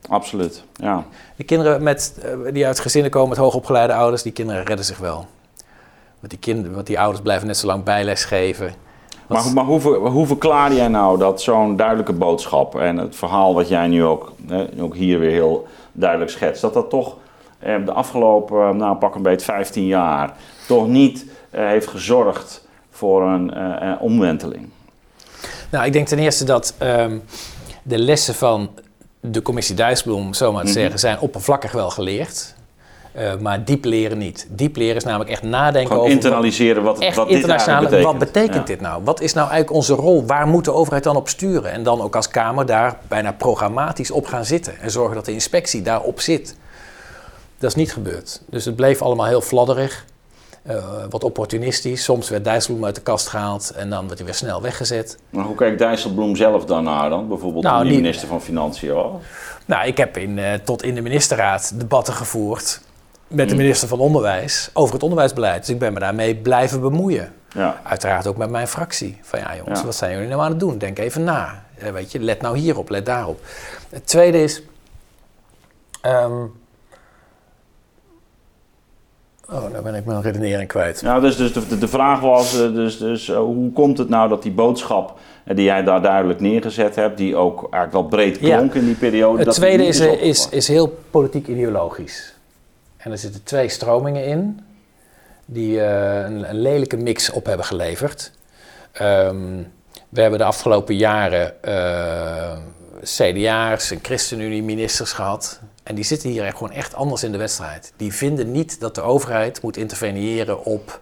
Absoluut, 0.09 0.65
ja. 0.75 1.05
Die 1.37 1.47
kinderen 1.47 1.83
met, 1.83 2.19
eh, 2.23 2.53
die 2.53 2.67
uit 2.67 2.81
gezinnen 2.81 3.11
komen 3.11 3.29
met 3.29 3.39
hoogopgeleide 3.39 3.95
ouders, 3.95 4.23
die 4.23 4.33
kinderen 4.33 4.65
redden 4.65 4.85
zich 4.85 4.99
wel. 4.99 5.27
Want 6.21 6.31
die, 6.31 6.39
kinderen, 6.39 6.75
want 6.75 6.87
die 6.87 7.01
ouders 7.01 7.23
blijven 7.23 7.47
net 7.47 7.57
zo 7.57 7.67
lang 7.67 7.85
bijles 7.85 8.25
geven. 8.25 8.75
Maar, 9.27 9.53
maar 9.55 9.65
hoe, 9.65 9.97
hoe 9.97 10.27
verklaar 10.27 10.73
jij 10.73 10.89
nou 10.89 11.19
dat 11.19 11.43
zo'n 11.43 11.77
duidelijke 11.77 12.13
boodschap 12.13 12.75
en 12.75 12.97
het 12.97 13.17
verhaal 13.17 13.55
wat 13.55 13.69
jij 13.69 13.87
nu 13.87 14.05
ook, 14.05 14.33
hè, 14.47 14.67
ook 14.81 14.95
hier 14.95 15.19
weer 15.19 15.31
heel 15.31 15.67
duidelijk 15.93 16.31
schetst, 16.31 16.63
dat 16.63 16.75
dat 16.75 16.91
toch 16.91 17.17
eh, 17.59 17.85
de 17.85 17.93
afgelopen, 17.93 18.77
nou 18.77 18.97
pak 18.97 19.15
een 19.15 19.23
beetje 19.23 19.47
15 19.47 19.87
jaar, 19.87 20.35
toch 20.67 20.89
niet 20.89 21.27
eh, 21.51 21.67
heeft 21.67 21.87
gezorgd 21.87 22.69
voor 22.91 23.23
een 23.23 23.55
eh, 23.55 23.93
omwenteling? 24.01 24.69
Nou, 25.71 25.85
ik 25.85 25.93
denk 25.93 26.07
ten 26.07 26.19
eerste 26.19 26.45
dat 26.45 26.75
ehm, 26.79 27.19
de 27.83 27.99
lessen 27.99 28.35
van 28.35 28.71
de 29.21 29.43
commissie 29.43 29.75
Dijsselbloem, 29.75 30.35
zo 30.35 30.53
maar 30.53 30.63
te 30.63 30.69
mhm. 30.69 30.79
zeggen, 30.79 30.99
zijn 30.99 31.21
oppervlakkig 31.21 31.73
wel 31.73 31.91
geleerd. 31.91 32.55
Uh, 33.19 33.37
maar 33.37 33.65
diep 33.65 33.85
leren 33.85 34.19
niet. 34.19 34.47
Diep 34.51 34.77
leren 34.77 34.97
is 34.97 35.05
namelijk 35.05 35.31
echt 35.31 35.43
nadenken 35.43 35.87
Gewoon 35.87 36.03
over... 36.03 36.15
internaliseren 36.15 36.83
wat, 36.83 36.99
echt 36.99 37.17
wat 37.17 37.29
internationale, 37.29 37.89
dit 37.89 38.03
Wat 38.03 38.19
betekent 38.19 38.67
dit 38.67 38.81
nou? 38.81 39.03
Wat 39.05 39.21
is 39.21 39.33
nou 39.33 39.49
eigenlijk 39.51 39.79
onze 39.79 39.95
rol? 39.95 40.27
Waar 40.27 40.47
moet 40.47 40.65
de 40.65 40.73
overheid 40.73 41.05
dan 41.05 41.17
op 41.17 41.29
sturen? 41.29 41.73
En 41.73 41.83
dan 41.83 42.01
ook 42.01 42.17
als 42.17 42.29
Kamer 42.29 42.67
daar 42.67 42.99
bijna 43.09 43.33
programmatisch 43.33 44.11
op 44.11 44.27
gaan 44.27 44.45
zitten. 44.45 44.79
En 44.81 44.91
zorgen 44.91 45.15
dat 45.15 45.25
de 45.25 45.33
inspectie 45.33 45.83
daarop 45.83 46.21
zit. 46.21 46.57
Dat 47.59 47.71
is 47.71 47.77
niet 47.77 47.93
gebeurd. 47.93 48.43
Dus 48.51 48.65
het 48.65 48.77
bleef 48.77 49.03
allemaal 49.03 49.27
heel 49.27 49.41
fladderig. 49.41 50.05
Uh, 50.71 51.05
wat 51.11 51.25
opportunistisch. 51.25 52.05
Soms 52.05 52.29
werd 52.29 52.45
Dijsselbloem 52.45 52.85
uit 52.85 52.95
de 52.95 53.01
kast 53.01 53.29
gehaald 53.29 53.71
en 53.71 53.91
dan 53.91 54.07
werd 54.07 54.19
hij 54.19 54.25
weer 54.25 54.35
snel 54.35 54.63
weggezet. 54.63 55.19
Maar 55.31 55.45
hoe 55.45 55.55
kijkt 55.55 55.79
Dijsselbloem 55.79 56.37
zelf 56.37 56.65
daarnaar 56.65 57.11
dan? 57.11 57.29
Bijvoorbeeld 57.29 57.65
nou, 57.65 57.89
de 57.89 57.95
minister 57.95 58.29
van 58.29 58.43
Financiën 58.43 58.93
al? 58.93 59.21
Nou, 59.67 59.87
ik 59.87 59.97
heb 59.97 60.17
in, 60.17 60.39
uh, 60.39 60.53
tot 60.55 60.83
in 60.83 60.95
de 60.95 61.01
ministerraad 61.01 61.79
debatten 61.79 62.15
gevoerd 62.15 62.81
met 63.27 63.49
de 63.49 63.55
hmm. 63.55 63.63
minister 63.63 63.89
van 63.89 63.99
Onderwijs 63.99 64.71
over 64.73 64.95
het 64.95 65.03
onderwijsbeleid. 65.03 65.61
Dus 65.61 65.69
ik 65.69 65.79
ben 65.79 65.93
me 65.93 66.01
daarmee 66.01 66.37
blijven 66.37 66.81
bemoeien. 66.81 67.33
Ja. 67.53 67.81
Uiteraard 67.83 68.27
ook 68.27 68.37
met 68.37 68.51
mijn 68.51 68.69
fractie. 68.69 69.19
Van 69.23 69.39
ja 69.39 69.57
jongens, 69.57 69.83
wat 69.83 69.95
zijn 69.95 70.13
jullie 70.13 70.29
nou 70.29 70.43
aan 70.43 70.51
het 70.51 70.61
doen? 70.61 70.79
Denk 70.79 70.99
even 70.99 71.25
na. 71.25 71.65
Uh, 71.83 71.89
weet 71.89 72.13
je, 72.13 72.21
let 72.21 72.41
nou 72.41 72.59
hierop, 72.59 72.89
let 72.89 73.07
daarop. 73.07 73.41
Het 73.91 74.07
tweede 74.07 74.43
is... 74.43 74.63
Um, 76.03 76.53
Oh, 79.51 79.73
daar 79.73 79.83
ben 79.83 79.95
ik 79.95 80.05
mijn 80.05 80.23
redenering 80.23 80.69
kwijt. 80.69 81.03
Nou, 81.03 81.21
dus, 81.21 81.37
dus 81.37 81.53
de, 81.53 81.79
de 81.79 81.89
vraag 81.89 82.21
was, 82.21 82.61
eh, 82.61 82.75
dus, 82.75 82.99
dus, 82.99 83.29
uh, 83.29 83.37
hoe 83.37 83.73
komt 83.73 83.99
het 83.99 84.09
nou 84.09 84.29
dat 84.29 84.43
die 84.43 84.53
boodschap 84.53 85.19
die 85.45 85.65
jij 85.65 85.83
daar 85.83 86.03
duidelijk 86.03 86.41
neergezet 86.41 86.95
hebt, 86.95 87.17
die 87.17 87.37
ook 87.37 87.59
eigenlijk 87.61 87.93
wel 87.93 88.05
breed 88.05 88.39
klonk 88.39 88.73
ja. 88.75 88.81
in 88.81 88.87
die 88.87 88.95
periode. 88.95 89.45
Het 89.45 89.55
tweede 89.55 89.87
is, 89.87 90.01
is, 90.01 90.49
is, 90.49 90.69
heel 90.69 90.99
politiek 91.11 91.47
ideologisch. 91.47 92.35
En 92.97 93.11
er 93.11 93.19
zitten 93.19 93.43
twee 93.43 93.69
stromingen 93.69 94.25
in 94.25 94.61
die 95.45 95.77
uh, 95.77 96.17
een, 96.17 96.49
een, 96.49 96.61
lelijke 96.61 96.97
mix 96.97 97.31
op 97.31 97.47
hebben 97.47 97.67
geleverd. 97.67 98.33
Um, 99.03 99.73
we 100.09 100.21
hebben 100.21 100.39
de 100.39 100.45
afgelopen 100.45 100.97
jaren 100.97 101.55
uh, 101.65 102.57
CDA's 103.03 103.91
en 103.91 103.99
ChristenUnie-ministers 104.03 105.13
gehad. 105.13 105.61
En 105.87 105.95
die 105.95 106.05
zitten 106.05 106.31
hier 106.31 106.53
gewoon 106.53 106.71
echt 106.71 106.95
anders 106.95 107.23
in 107.23 107.33
de 107.33 107.39
wedstrijd. 107.39 107.93
Die 107.97 108.15
vinden 108.15 108.51
niet 108.51 108.81
dat 108.81 108.95
de 108.95 109.03
overheid 109.03 109.63
moet 109.63 109.77
interveneren 109.77 110.65
op 110.65 111.01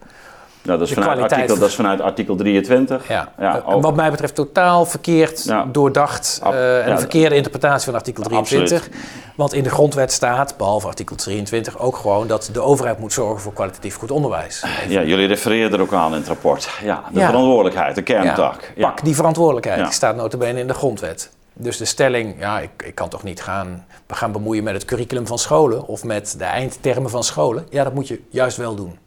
nou, 0.62 0.78
dat, 0.78 0.89
is 0.89 0.95
vanuit 0.95 1.20
artikel, 1.20 1.59
dat 1.59 1.68
is 1.68 1.74
vanuit 1.74 2.01
artikel 2.01 2.37
23. 2.37 3.09
Ja. 3.09 3.32
ja 3.39 3.62
eh, 3.66 3.80
wat 3.80 3.95
mij 3.97 4.11
betreft 4.11 4.35
totaal 4.35 4.87
verkeerd 4.87 5.53
doordacht 5.72 6.41
uh, 6.45 6.85
en 6.85 6.91
een 6.91 6.99
verkeerde 6.99 7.35
interpretatie 7.35 7.85
van 7.85 7.95
artikel 7.95 8.22
23. 8.22 8.89
Want 9.37 9.53
in 9.53 9.62
de 9.62 9.70
grondwet 9.70 10.12
staat, 10.12 10.57
behalve 10.57 10.87
artikel 10.87 11.16
23, 11.16 11.78
ook 11.78 11.97
gewoon 11.97 12.26
dat 12.26 12.51
de 12.53 12.61
overheid 12.61 12.99
moet 12.99 13.12
zorgen 13.12 13.41
voor 13.41 13.53
kwalitatief 13.53 13.97
goed 13.97 14.11
onderwijs. 14.11 14.64
Ja, 14.89 15.03
jullie 15.03 15.26
refereren 15.26 15.72
er 15.72 15.80
ook 15.80 15.93
aan 15.93 16.12
in 16.12 16.18
het 16.18 16.28
rapport. 16.28 16.68
Ja, 16.82 17.03
de 17.12 17.20
verantwoordelijkheid, 17.20 17.95
de 17.95 18.03
kerntak. 18.03 18.72
Pak 18.78 19.05
die 19.05 19.14
verantwoordelijkheid, 19.14 19.85
die 19.85 19.93
staat 19.93 20.16
notabene 20.16 20.61
in 20.61 20.66
de 20.66 20.74
grondwet. 20.74 21.30
Dus 21.55 21.77
de 21.77 21.85
stelling, 21.85 22.35
ja, 22.39 22.61
ik, 22.61 22.71
ik 22.85 22.95
kan 22.95 23.09
toch 23.09 23.23
niet 23.23 23.43
gaan, 23.43 23.87
we 24.07 24.15
gaan 24.15 24.33
bemoeien 24.33 24.65
met 24.65 24.75
het 24.75 24.85
curriculum 24.85 25.27
van 25.27 25.39
scholen 25.39 25.87
of 25.87 26.05
met 26.05 26.35
de 26.39 26.45
eindtermen 26.45 27.11
van 27.11 27.25
scholen. 27.25 27.67
Ja, 27.71 27.85
dat 27.85 27.95
moet 27.95 28.09
je 28.09 28.21
juist 28.29 28.57
wel 28.57 28.75
doen. 28.75 28.99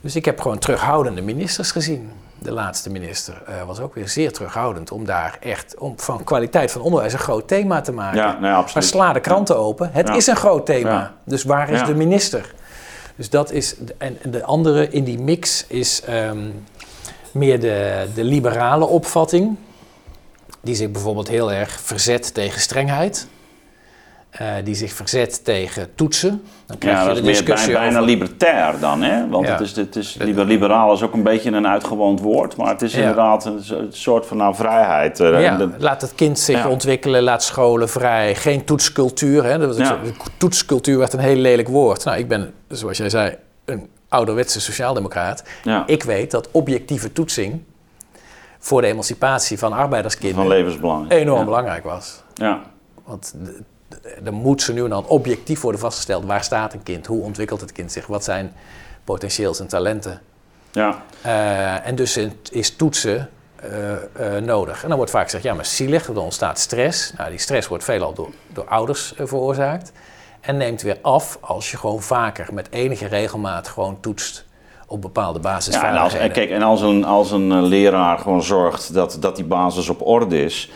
Dus 0.00 0.16
ik 0.16 0.24
heb 0.24 0.40
gewoon 0.40 0.58
terughoudende 0.58 1.22
ministers 1.22 1.70
gezien. 1.70 2.10
De 2.38 2.52
laatste 2.52 2.90
minister 2.90 3.42
uh, 3.48 3.62
was 3.62 3.80
ook 3.80 3.94
weer 3.94 4.08
zeer 4.08 4.32
terughoudend 4.32 4.90
om 4.90 5.04
daar 5.04 5.36
echt 5.40 5.78
om 5.78 5.94
van 5.96 6.24
kwaliteit 6.24 6.72
van 6.72 6.80
onderwijs 6.80 7.12
een 7.12 7.18
groot 7.18 7.48
thema 7.48 7.80
te 7.80 7.92
maken. 7.92 8.18
Ja, 8.18 8.38
nee, 8.40 8.52
absoluut. 8.52 8.74
Maar 8.74 8.82
sla 8.82 9.12
de 9.12 9.20
kranten 9.20 9.56
open. 9.56 9.90
Het 9.92 10.08
is 10.08 10.26
een 10.26 10.36
groot 10.36 10.66
thema. 10.66 11.14
Dus 11.24 11.44
waar 11.44 11.70
is 11.70 11.84
de 11.84 11.94
minister? 11.94 12.54
Dus 13.16 13.30
dat 13.30 13.50
is. 13.50 13.76
En 13.98 14.18
de 14.30 14.44
andere 14.44 14.88
in 14.88 15.04
die 15.04 15.18
mix 15.18 15.64
is 15.66 16.02
um, 16.08 16.64
meer 17.32 17.60
de, 17.60 18.06
de 18.14 18.24
liberale 18.24 18.86
opvatting. 18.86 19.56
Die 20.62 20.74
zich 20.74 20.90
bijvoorbeeld 20.90 21.28
heel 21.28 21.52
erg 21.52 21.80
verzet 21.80 22.34
tegen 22.34 22.60
strengheid. 22.60 23.26
Uh, 24.40 24.48
die 24.64 24.74
zich 24.74 24.92
verzet 24.92 25.44
tegen 25.44 25.94
toetsen. 25.94 26.42
Dan 26.66 26.78
krijg 26.78 26.96
ja, 26.96 27.02
je 27.02 27.14
dat 27.14 27.24
de 27.24 27.30
is 27.30 27.66
meer 27.66 27.76
bijna, 27.76 28.00
libertair 28.00 28.80
dan, 28.80 29.02
hè? 29.02 29.28
Want 29.28 29.48
het 29.48 29.60
is, 29.60 29.76
het 29.76 29.96
is, 29.96 30.16
liberaal 30.20 30.92
is 30.92 31.02
ook 31.02 31.12
een 31.12 31.22
beetje 31.22 31.50
een 31.50 31.66
uitgewoond 31.66 32.20
woord, 32.20 32.56
maar 32.56 32.68
het 32.68 32.82
is 32.82 32.94
inderdaad 32.94 33.44
een, 33.44 33.86
soort 33.90 34.26
van 34.26 34.36
nou, 34.36 34.54
vrijheid. 34.54 35.20
Uh, 35.20 35.42
ja, 35.42 35.70
laat 35.78 36.00
het 36.00 36.14
kind 36.14 36.38
zich 36.38 36.66
ontwikkelen, 36.66 37.22
laat 37.22 37.42
scholen 37.42 37.88
vrij. 37.88 38.34
Geen 38.34 38.64
toetscultuur, 38.64 39.44
hè? 39.44 39.58
Dat 39.58 39.94
Toetscultuur 40.36 40.98
werd 40.98 41.12
een 41.12 41.18
heel 41.18 41.36
lelijk 41.36 41.68
woord. 41.68 42.04
Nou, 42.04 42.18
ik 42.18 42.28
ben, 42.28 42.52
zoals 42.68 42.96
jij 42.96 43.10
zei, 43.10 43.36
een 43.64 43.88
ouderwetse 44.08 44.60
sociaaldemocraat. 44.60 45.42
Ik 45.86 46.02
weet 46.02 46.30
dat 46.30 46.48
objectieve 46.50 47.12
toetsing 47.12 47.62
voor 48.64 48.80
de 48.80 48.86
emancipatie 48.86 49.58
van 49.58 49.72
arbeiderskinderen... 49.72 50.44
Van 50.44 50.56
levensbelang. 50.56 51.10
Enorm 51.10 51.44
belangrijk 51.44 51.84
was. 51.84 52.22
Ja. 52.34 52.62
Want 53.04 53.34
er 54.24 54.32
moet 54.32 54.62
ze 54.62 54.72
nu 54.72 54.84
en 54.84 54.90
dan 54.90 55.06
objectief 55.06 55.60
worden 55.60 55.80
vastgesteld. 55.80 56.24
Waar 56.24 56.44
staat 56.44 56.72
een 56.72 56.82
kind? 56.82 57.06
Hoe 57.06 57.22
ontwikkelt 57.22 57.60
het 57.60 57.72
kind 57.72 57.92
zich? 57.92 58.06
Wat 58.06 58.24
zijn 58.24 58.52
potentieels 59.04 59.60
en 59.60 59.66
talenten? 59.66 60.20
Ja. 60.70 61.02
Uh, 61.26 61.86
en 61.86 61.94
dus 61.94 62.18
is 62.50 62.76
toetsen 62.76 63.30
uh, 63.64 63.90
uh, 64.20 64.36
nodig. 64.42 64.82
En 64.82 64.88
dan 64.88 64.96
wordt 64.96 65.12
vaak 65.12 65.24
gezegd, 65.24 65.44
ja, 65.44 65.54
maar 65.54 65.66
zielig, 65.66 66.08
er 66.08 66.20
ontstaat 66.20 66.58
stress. 66.58 67.12
Nou, 67.12 67.30
die 67.30 67.38
stress 67.38 67.68
wordt 67.68 67.84
veelal 67.84 68.14
door, 68.14 68.30
door 68.52 68.64
ouders 68.64 69.14
veroorzaakt. 69.16 69.92
En 70.40 70.56
neemt 70.56 70.82
weer 70.82 70.98
af 71.02 71.38
als 71.40 71.70
je 71.70 71.76
gewoon 71.76 72.02
vaker 72.02 72.54
met 72.54 72.70
enige 72.70 73.06
regelmaat 73.06 73.68
gewoon 73.68 74.00
toetst 74.00 74.46
op 74.92 75.02
bepaalde 75.02 75.38
basisvaardigheden. 75.38 76.10
Ja, 76.10 76.16
en, 76.16 76.24
als, 76.24 76.32
kijk, 76.32 76.50
en 76.50 76.62
als 76.62 76.80
een, 76.80 77.04
als 77.04 77.30
een 77.30 77.62
leraar 77.62 78.18
gewoon 78.18 78.42
zorgt 78.42 78.94
dat, 78.94 79.16
dat 79.20 79.36
die 79.36 79.44
basis 79.44 79.88
op 79.88 80.06
orde 80.06 80.44
is 80.44 80.70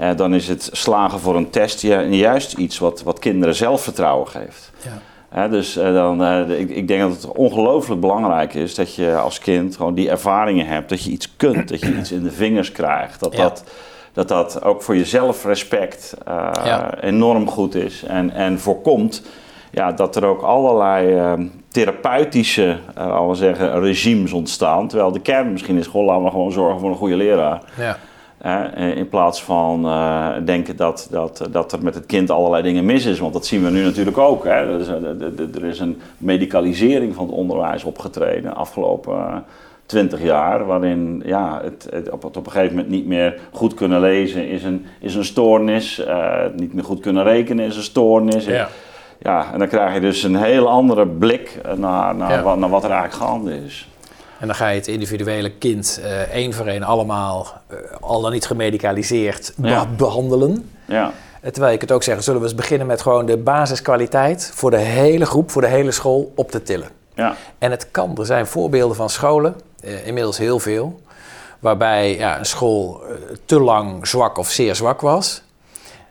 uh, 0.00 0.16
dan 0.16 0.34
is 0.34 0.48
het 0.48 0.68
slagen 0.72 1.20
voor 1.20 1.36
een 1.36 1.50
test 1.50 1.82
juist 2.10 2.52
iets 2.52 2.78
wat, 2.78 3.02
wat 3.02 3.18
kinderen 3.18 3.54
zelfvertrouwen 3.54 4.28
geeft. 4.28 4.72
Ja. 5.32 5.48
dus 5.48 5.76
uh, 5.76 5.94
dan, 5.94 6.22
uh, 6.22 6.60
ik, 6.60 6.70
ik, 6.70 6.88
denk 6.88 7.00
dat 7.00 7.22
het 7.22 7.32
ongelooflijk 7.32 8.00
belangrijk 8.00 8.54
is 8.54 8.74
dat 8.74 8.94
je 8.94 9.16
als 9.16 9.38
kind 9.38 9.76
gewoon 9.76 9.94
die 9.94 10.10
ervaringen 10.10 10.66
hebt, 10.66 10.88
dat 10.88 11.04
je 11.04 11.10
iets 11.10 11.36
kunt, 11.36 11.68
dat 11.68 11.80
je 11.80 11.96
iets 11.98 12.12
in 12.12 12.22
de 12.22 12.30
vingers 12.30 12.72
krijgt. 12.72 13.20
Dat, 13.20 13.34
dat, 13.34 13.64
dat, 14.12 14.28
dat 14.28 14.62
ook 14.62 14.82
voor 14.82 14.96
je 14.96 15.04
zelfrespect 15.04 16.14
ja. 16.24 17.00
enorm 17.00 17.48
goed 17.48 17.74
is 17.74 18.02
en, 18.02 18.30
en 18.30 18.60
voorkomt 18.60 19.22
ja, 19.70 19.92
dat 19.92 20.16
er 20.16 20.24
ook 20.24 20.42
allerlei 20.42 21.36
therapeutische 21.68 22.76
uh, 22.98 23.32
zeggen, 23.32 23.80
regimes 23.80 24.32
ontstaan. 24.32 24.88
Terwijl 24.88 25.12
de 25.12 25.20
kern 25.20 25.52
misschien 25.52 25.76
is 25.76 25.86
gewoon 25.86 26.06
laten 26.06 26.24
we 26.24 26.30
gewoon 26.30 26.52
zorgen 26.52 26.80
voor 26.80 26.90
een 26.90 26.96
goede 26.96 27.16
leraar. 27.16 27.62
Ja. 27.76 27.98
Uh, 28.46 28.96
in 28.96 29.08
plaats 29.08 29.42
van 29.42 29.86
uh, 29.86 30.28
denken 30.44 30.76
dat, 30.76 31.08
dat, 31.10 31.48
dat 31.50 31.72
er 31.72 31.82
met 31.82 31.94
het 31.94 32.06
kind 32.06 32.30
allerlei 32.30 32.62
dingen 32.62 32.84
mis 32.84 33.06
is. 33.06 33.18
Want 33.18 33.32
dat 33.32 33.46
zien 33.46 33.64
we 33.64 33.70
nu 33.70 33.84
natuurlijk 33.84 34.18
ook. 34.18 34.44
Hè. 34.44 34.50
Er, 34.50 34.80
is, 34.80 34.88
er 35.54 35.64
is 35.64 35.80
een 35.80 36.00
medicalisering 36.18 37.14
van 37.14 37.26
het 37.26 37.34
onderwijs 37.34 37.84
opgetreden 37.84 38.42
de 38.42 38.52
afgelopen 38.52 39.44
twintig 39.86 40.22
jaar. 40.22 40.66
Waarin 40.66 41.22
ja, 41.26 41.62
het, 41.64 42.10
op 42.10 42.36
een 42.36 42.50
gegeven 42.50 42.76
moment 42.76 42.92
niet 42.92 43.06
meer 43.06 43.40
goed 43.52 43.74
kunnen 43.74 44.00
lezen 44.00 44.48
is 44.48 44.64
een, 44.64 44.86
is 45.00 45.14
een 45.14 45.24
stoornis. 45.24 46.04
Uh, 46.06 46.34
niet 46.56 46.74
meer 46.74 46.84
goed 46.84 47.00
kunnen 47.00 47.22
rekenen 47.22 47.64
is 47.64 47.76
een 47.76 47.82
stoornis. 47.82 48.44
Ja. 48.44 48.68
Ja, 49.18 49.52
en 49.52 49.58
dan 49.58 49.68
krijg 49.68 49.94
je 49.94 50.00
dus 50.00 50.22
een 50.22 50.36
heel 50.36 50.68
andere 50.68 51.06
blik 51.06 51.60
naar, 51.76 52.14
naar, 52.14 52.30
ja. 52.30 52.42
wat, 52.42 52.56
naar 52.56 52.68
wat 52.68 52.84
er 52.84 52.90
eigenlijk 52.90 53.22
gaande 53.22 53.64
is. 53.64 53.88
En 54.38 54.46
dan 54.46 54.56
ga 54.56 54.68
je 54.68 54.78
het 54.78 54.86
individuele 54.86 55.50
kind 55.50 56.00
uh, 56.02 56.20
één 56.20 56.52
voor 56.52 56.66
één 56.66 56.82
allemaal, 56.82 57.46
uh, 57.70 57.78
al 58.00 58.20
dan 58.20 58.32
niet 58.32 58.46
gemedicaliseerd, 58.46 59.52
behandelen. 59.96 60.70
Ja. 60.84 61.12
Uh, 61.42 61.50
terwijl 61.50 61.74
ik 61.74 61.80
het 61.80 61.92
ook 61.92 62.02
zeggen, 62.02 62.24
zullen 62.24 62.40
we 62.40 62.46
eens 62.46 62.56
beginnen 62.56 62.86
met 62.86 63.02
gewoon 63.02 63.26
de 63.26 63.36
basiskwaliteit 63.36 64.50
voor 64.54 64.70
de 64.70 64.76
hele 64.76 65.26
groep, 65.26 65.50
voor 65.50 65.62
de 65.62 65.68
hele 65.68 65.90
school 65.90 66.32
op 66.34 66.50
te 66.50 66.62
tillen. 66.62 66.88
Ja. 67.14 67.34
En 67.58 67.70
het 67.70 67.90
kan, 67.90 68.16
er 68.18 68.26
zijn 68.26 68.46
voorbeelden 68.46 68.96
van 68.96 69.10
scholen, 69.10 69.54
inmiddels 70.04 70.38
heel 70.38 70.58
veel, 70.58 71.00
waarbij 71.58 72.16
ja, 72.16 72.38
een 72.38 72.46
school 72.46 73.02
te 73.44 73.60
lang 73.60 74.06
zwak 74.06 74.38
of 74.38 74.50
zeer 74.50 74.74
zwak 74.74 75.00
was 75.00 75.42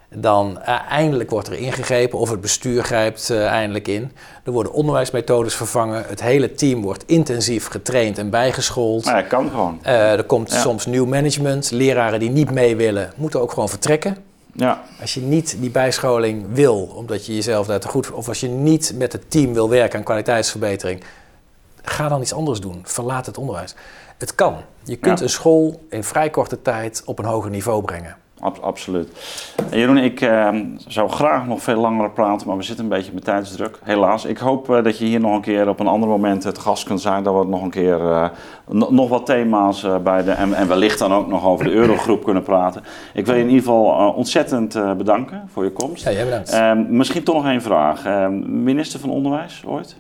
dan 0.10 0.60
uh, 0.62 0.91
eindelijk 0.91 1.30
wordt 1.30 1.47
er 1.47 1.53
ingegrepen 1.53 2.20
of 2.20 2.30
het 2.30 2.41
bestuur 2.41 2.84
grijpt 2.84 3.30
uh, 3.30 3.45
eindelijk 3.45 3.88
in. 3.88 4.12
Er 4.43 4.51
worden 4.51 4.72
onderwijsmethodes 4.72 5.55
vervangen. 5.55 6.03
Het 6.08 6.22
hele 6.22 6.53
team 6.53 6.82
wordt 6.82 7.03
intensief 7.05 7.68
getraind 7.68 8.18
en 8.18 8.30
bijgeschoold. 8.30 9.05
Maar 9.05 9.22
dat 9.22 9.28
kan 9.28 9.49
gewoon. 9.49 9.80
Uh, 9.86 10.12
er 10.12 10.24
komt 10.24 10.51
soms 10.51 10.86
nieuw 10.86 11.05
management. 11.05 11.72
Leraren 11.72 12.20
die 12.20 12.30
niet 12.30 12.51
mee 12.51 12.76
willen, 12.76 13.14
moeten 13.16 13.41
ook 13.41 13.51
gewoon 13.51 13.70
vertrekken. 13.70 14.18
Ja. 14.53 14.84
Als 15.01 15.14
je 15.14 15.22
niet 15.22 15.58
die 15.60 15.70
bijscholing 15.70 16.45
wil, 16.51 16.91
omdat 16.95 17.26
je 17.26 17.36
jezelf 17.36 17.68
daar 17.68 17.80
te 17.80 17.88
goed... 17.88 18.12
of 18.12 18.28
als 18.28 18.39
je 18.39 18.47
niet 18.47 18.93
met 18.95 19.12
het 19.12 19.32
team 19.32 19.53
wil 19.53 19.70
werken 19.70 19.97
aan 19.97 20.05
kwaliteitsverbetering... 20.05 21.03
ga 21.84 22.08
dan 22.08 22.22
iets 22.22 22.34
anders 22.34 22.60
doen. 22.60 22.82
Verlaat 22.84 23.26
het 23.26 23.38
onderwijs. 23.38 23.76
Het 24.18 24.36
kan. 24.36 24.55
Je 24.84 24.95
kunt 24.95 25.22
een 25.22 25.30
school 25.30 25.82
in 25.89 26.03
vrij 26.03 26.30
korte 26.30 26.62
tijd 26.62 27.01
op 27.05 27.20
een 27.20 27.26
hoger 27.26 27.49
niveau 27.49 27.82
brengen 27.82 28.18
absoluut. 28.40 29.10
Jeroen, 29.72 29.98
ik 29.98 30.22
uh, 30.22 30.50
zou 30.88 31.10
graag 31.10 31.48
nog 31.48 31.62
veel 31.62 31.80
langer 31.80 32.12
praten, 32.12 32.48
maar 32.48 32.58
we 32.58 32.64
zitten 32.64 32.84
een 32.84 32.90
beetje 32.90 33.12
met 33.14 33.24
tijdsdruk, 33.24 33.80
helaas. 33.84 34.26
Ik 34.26 34.38
hoop 34.38 34.70
uh, 34.70 34.84
dat 34.84 34.98
je 34.98 35.06
hier 35.06 35.20
nog 35.20 35.36
een 35.36 35.42
keer 35.42 35.70
op 35.70 35.80
een 35.80 35.88
ander 35.88 36.10
moment 36.10 36.44
het 36.44 36.58
gast 36.58 36.84
kunt 36.84 37.02
zijn, 37.02 37.24
dat 37.24 37.40
we 37.40 37.46
nog 37.46 37.62
een 37.62 37.70
keer 37.70 38.00
uh, 38.00 38.30
nog 38.68 39.10
wat 39.10 39.26
thema's 39.26 39.86
bij 40.04 40.24
de, 40.24 40.32
en, 40.32 40.54
en, 40.54 40.68
wellicht 40.68 41.00
dan 41.00 41.14
ook 41.14 41.28
nog 41.28 41.46
over 41.46 41.66
de 41.66 41.72
Eurogroep 41.72 42.24
kunnen 42.24 42.44
praten. 42.44 42.84
Ik 43.14 43.26
wil 43.26 43.36
je 43.36 43.42
in 43.42 43.50
ieder 43.50 43.64
geval 43.64 44.14
ontzettend 44.14 44.98
bedanken 44.98 45.44
voor 45.48 45.64
je 45.64 45.72
komst. 45.72 46.04
Ja, 46.04 46.12
jij 46.12 46.24
bedankt. 46.24 46.52
Ehm, 46.52 46.86
misschien 46.90 47.24
toch 47.24 47.36
nog 47.36 47.46
één 47.46 47.62
vraag. 47.62 48.06
Ehm, 48.06 48.64
minister 48.64 49.00
van 49.00 49.10
Onderwijs 49.10 49.64
ooit? 49.66 49.98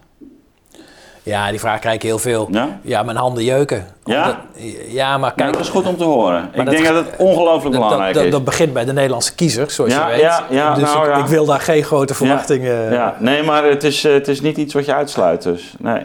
Ja, 1.27 1.49
die 1.49 1.59
vraag 1.59 1.79
krijg 1.79 1.95
ik 1.95 2.01
heel 2.01 2.19
veel. 2.19 2.47
Ja, 2.51 2.79
ja 2.81 3.03
mijn 3.03 3.17
handen 3.17 3.43
jeuken. 3.43 3.85
Ja? 4.03 4.39
ja, 4.87 5.17
maar 5.17 5.33
kijk... 5.33 5.53
dat 5.53 5.61
is 5.61 5.69
goed 5.69 5.85
om 5.85 5.97
te 5.97 6.03
horen. 6.03 6.49
Ik 6.53 6.69
denk 6.69 6.85
dat 6.85 6.95
het 6.95 7.15
ongelooflijk 7.17 7.75
belangrijk 7.75 8.13
dat, 8.13 8.23
is. 8.23 8.31
Dat 8.31 8.43
begint 8.43 8.73
bij 8.73 8.85
de 8.85 8.93
Nederlandse 8.93 9.35
kiezer, 9.35 9.71
zoals 9.71 9.93
je 9.93 10.05
weet. 10.05 10.19
Ja, 10.19 10.45
ja, 10.49 10.73
dus 10.73 10.83
nou, 10.83 11.09
ik, 11.09 11.17
ik, 11.17 11.25
wil 11.25 11.45
daar 11.45 11.59
geen 11.59 11.83
grote 11.83 12.13
verwachtingen... 12.13 12.91
Ja, 12.91 13.15
nee, 13.19 13.43
maar 13.43 13.63
het 13.63 13.83
is, 13.83 14.03
eh, 14.03 14.13
het 14.13 14.27
is 14.27 14.41
niet 14.41 14.57
iets 14.57 14.73
wat 14.73 14.85
je 14.85 14.93
uitsluit, 14.93 15.41
dus 15.43 15.75
nee. 15.79 16.01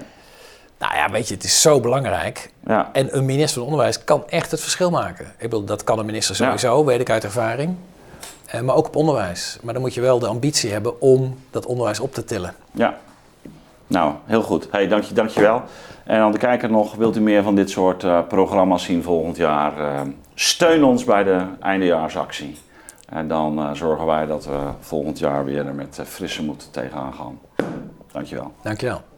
Nou 0.78 0.94
ja, 0.94 1.10
weet 1.10 1.28
je, 1.28 1.34
het 1.34 1.44
is 1.44 1.60
zo 1.60 1.80
belangrijk. 1.80 2.50
Ja. 2.66 2.90
En 2.92 3.16
een 3.16 3.24
minister 3.24 3.54
van 3.54 3.62
Onderwijs 3.62 4.04
kan 4.04 4.22
echt 4.28 4.50
het 4.50 4.60
verschil 4.60 4.90
maken. 4.90 5.24
Ik 5.24 5.50
bedoel, 5.50 5.64
dat 5.64 5.84
kan 5.84 5.98
een 5.98 6.06
minister 6.06 6.36
sowieso, 6.36 6.84
weet 6.84 7.00
ik 7.00 7.10
uit 7.10 7.24
ervaring. 7.24 7.76
Eh, 8.46 8.60
maar 8.60 8.74
ook 8.74 8.86
op 8.86 8.96
onderwijs. 8.96 9.58
Maar 9.62 9.72
dan 9.72 9.82
moet 9.82 9.94
je 9.94 10.00
wel 10.00 10.18
de 10.18 10.26
ambitie 10.26 10.72
hebben 10.72 11.00
om 11.00 11.38
dat 11.50 11.66
onderwijs 11.66 12.00
op 12.00 12.14
te 12.14 12.24
tillen. 12.24 12.54
Ja, 12.72 12.98
Nou, 13.92 14.14
heel 14.24 14.42
goed. 14.42 14.68
Hey, 14.70 14.88
dank, 14.88 15.02
je, 15.02 15.14
dank 15.14 15.28
je 15.28 15.40
wel. 15.40 15.62
En 16.04 16.20
aan 16.20 16.32
de 16.32 16.38
kijker 16.38 16.70
nog, 16.70 16.94
wilt 16.94 17.16
u 17.16 17.20
meer 17.20 17.42
van 17.42 17.54
dit 17.54 17.70
soort 17.70 18.02
uh, 18.02 18.18
programma's 18.28 18.84
zien 18.84 19.02
volgend 19.02 19.36
jaar? 19.36 19.78
Uh, 19.78 20.00
steun 20.34 20.84
ons 20.84 21.04
bij 21.04 21.24
de 21.24 21.44
eindejaarsactie. 21.60 22.58
En 23.08 23.28
dan 23.28 23.58
uh, 23.58 23.72
zorgen 23.72 24.06
wij 24.06 24.26
dat 24.26 24.44
we 24.44 24.58
volgend 24.80 25.18
jaar 25.18 25.44
weer 25.44 25.74
met 25.74 26.00
frisse 26.04 26.44
moed 26.44 26.72
tegenaan 26.72 27.14
gaan. 27.14 27.38
Dankjewel. 28.12 28.52
Dankjewel. 28.62 29.11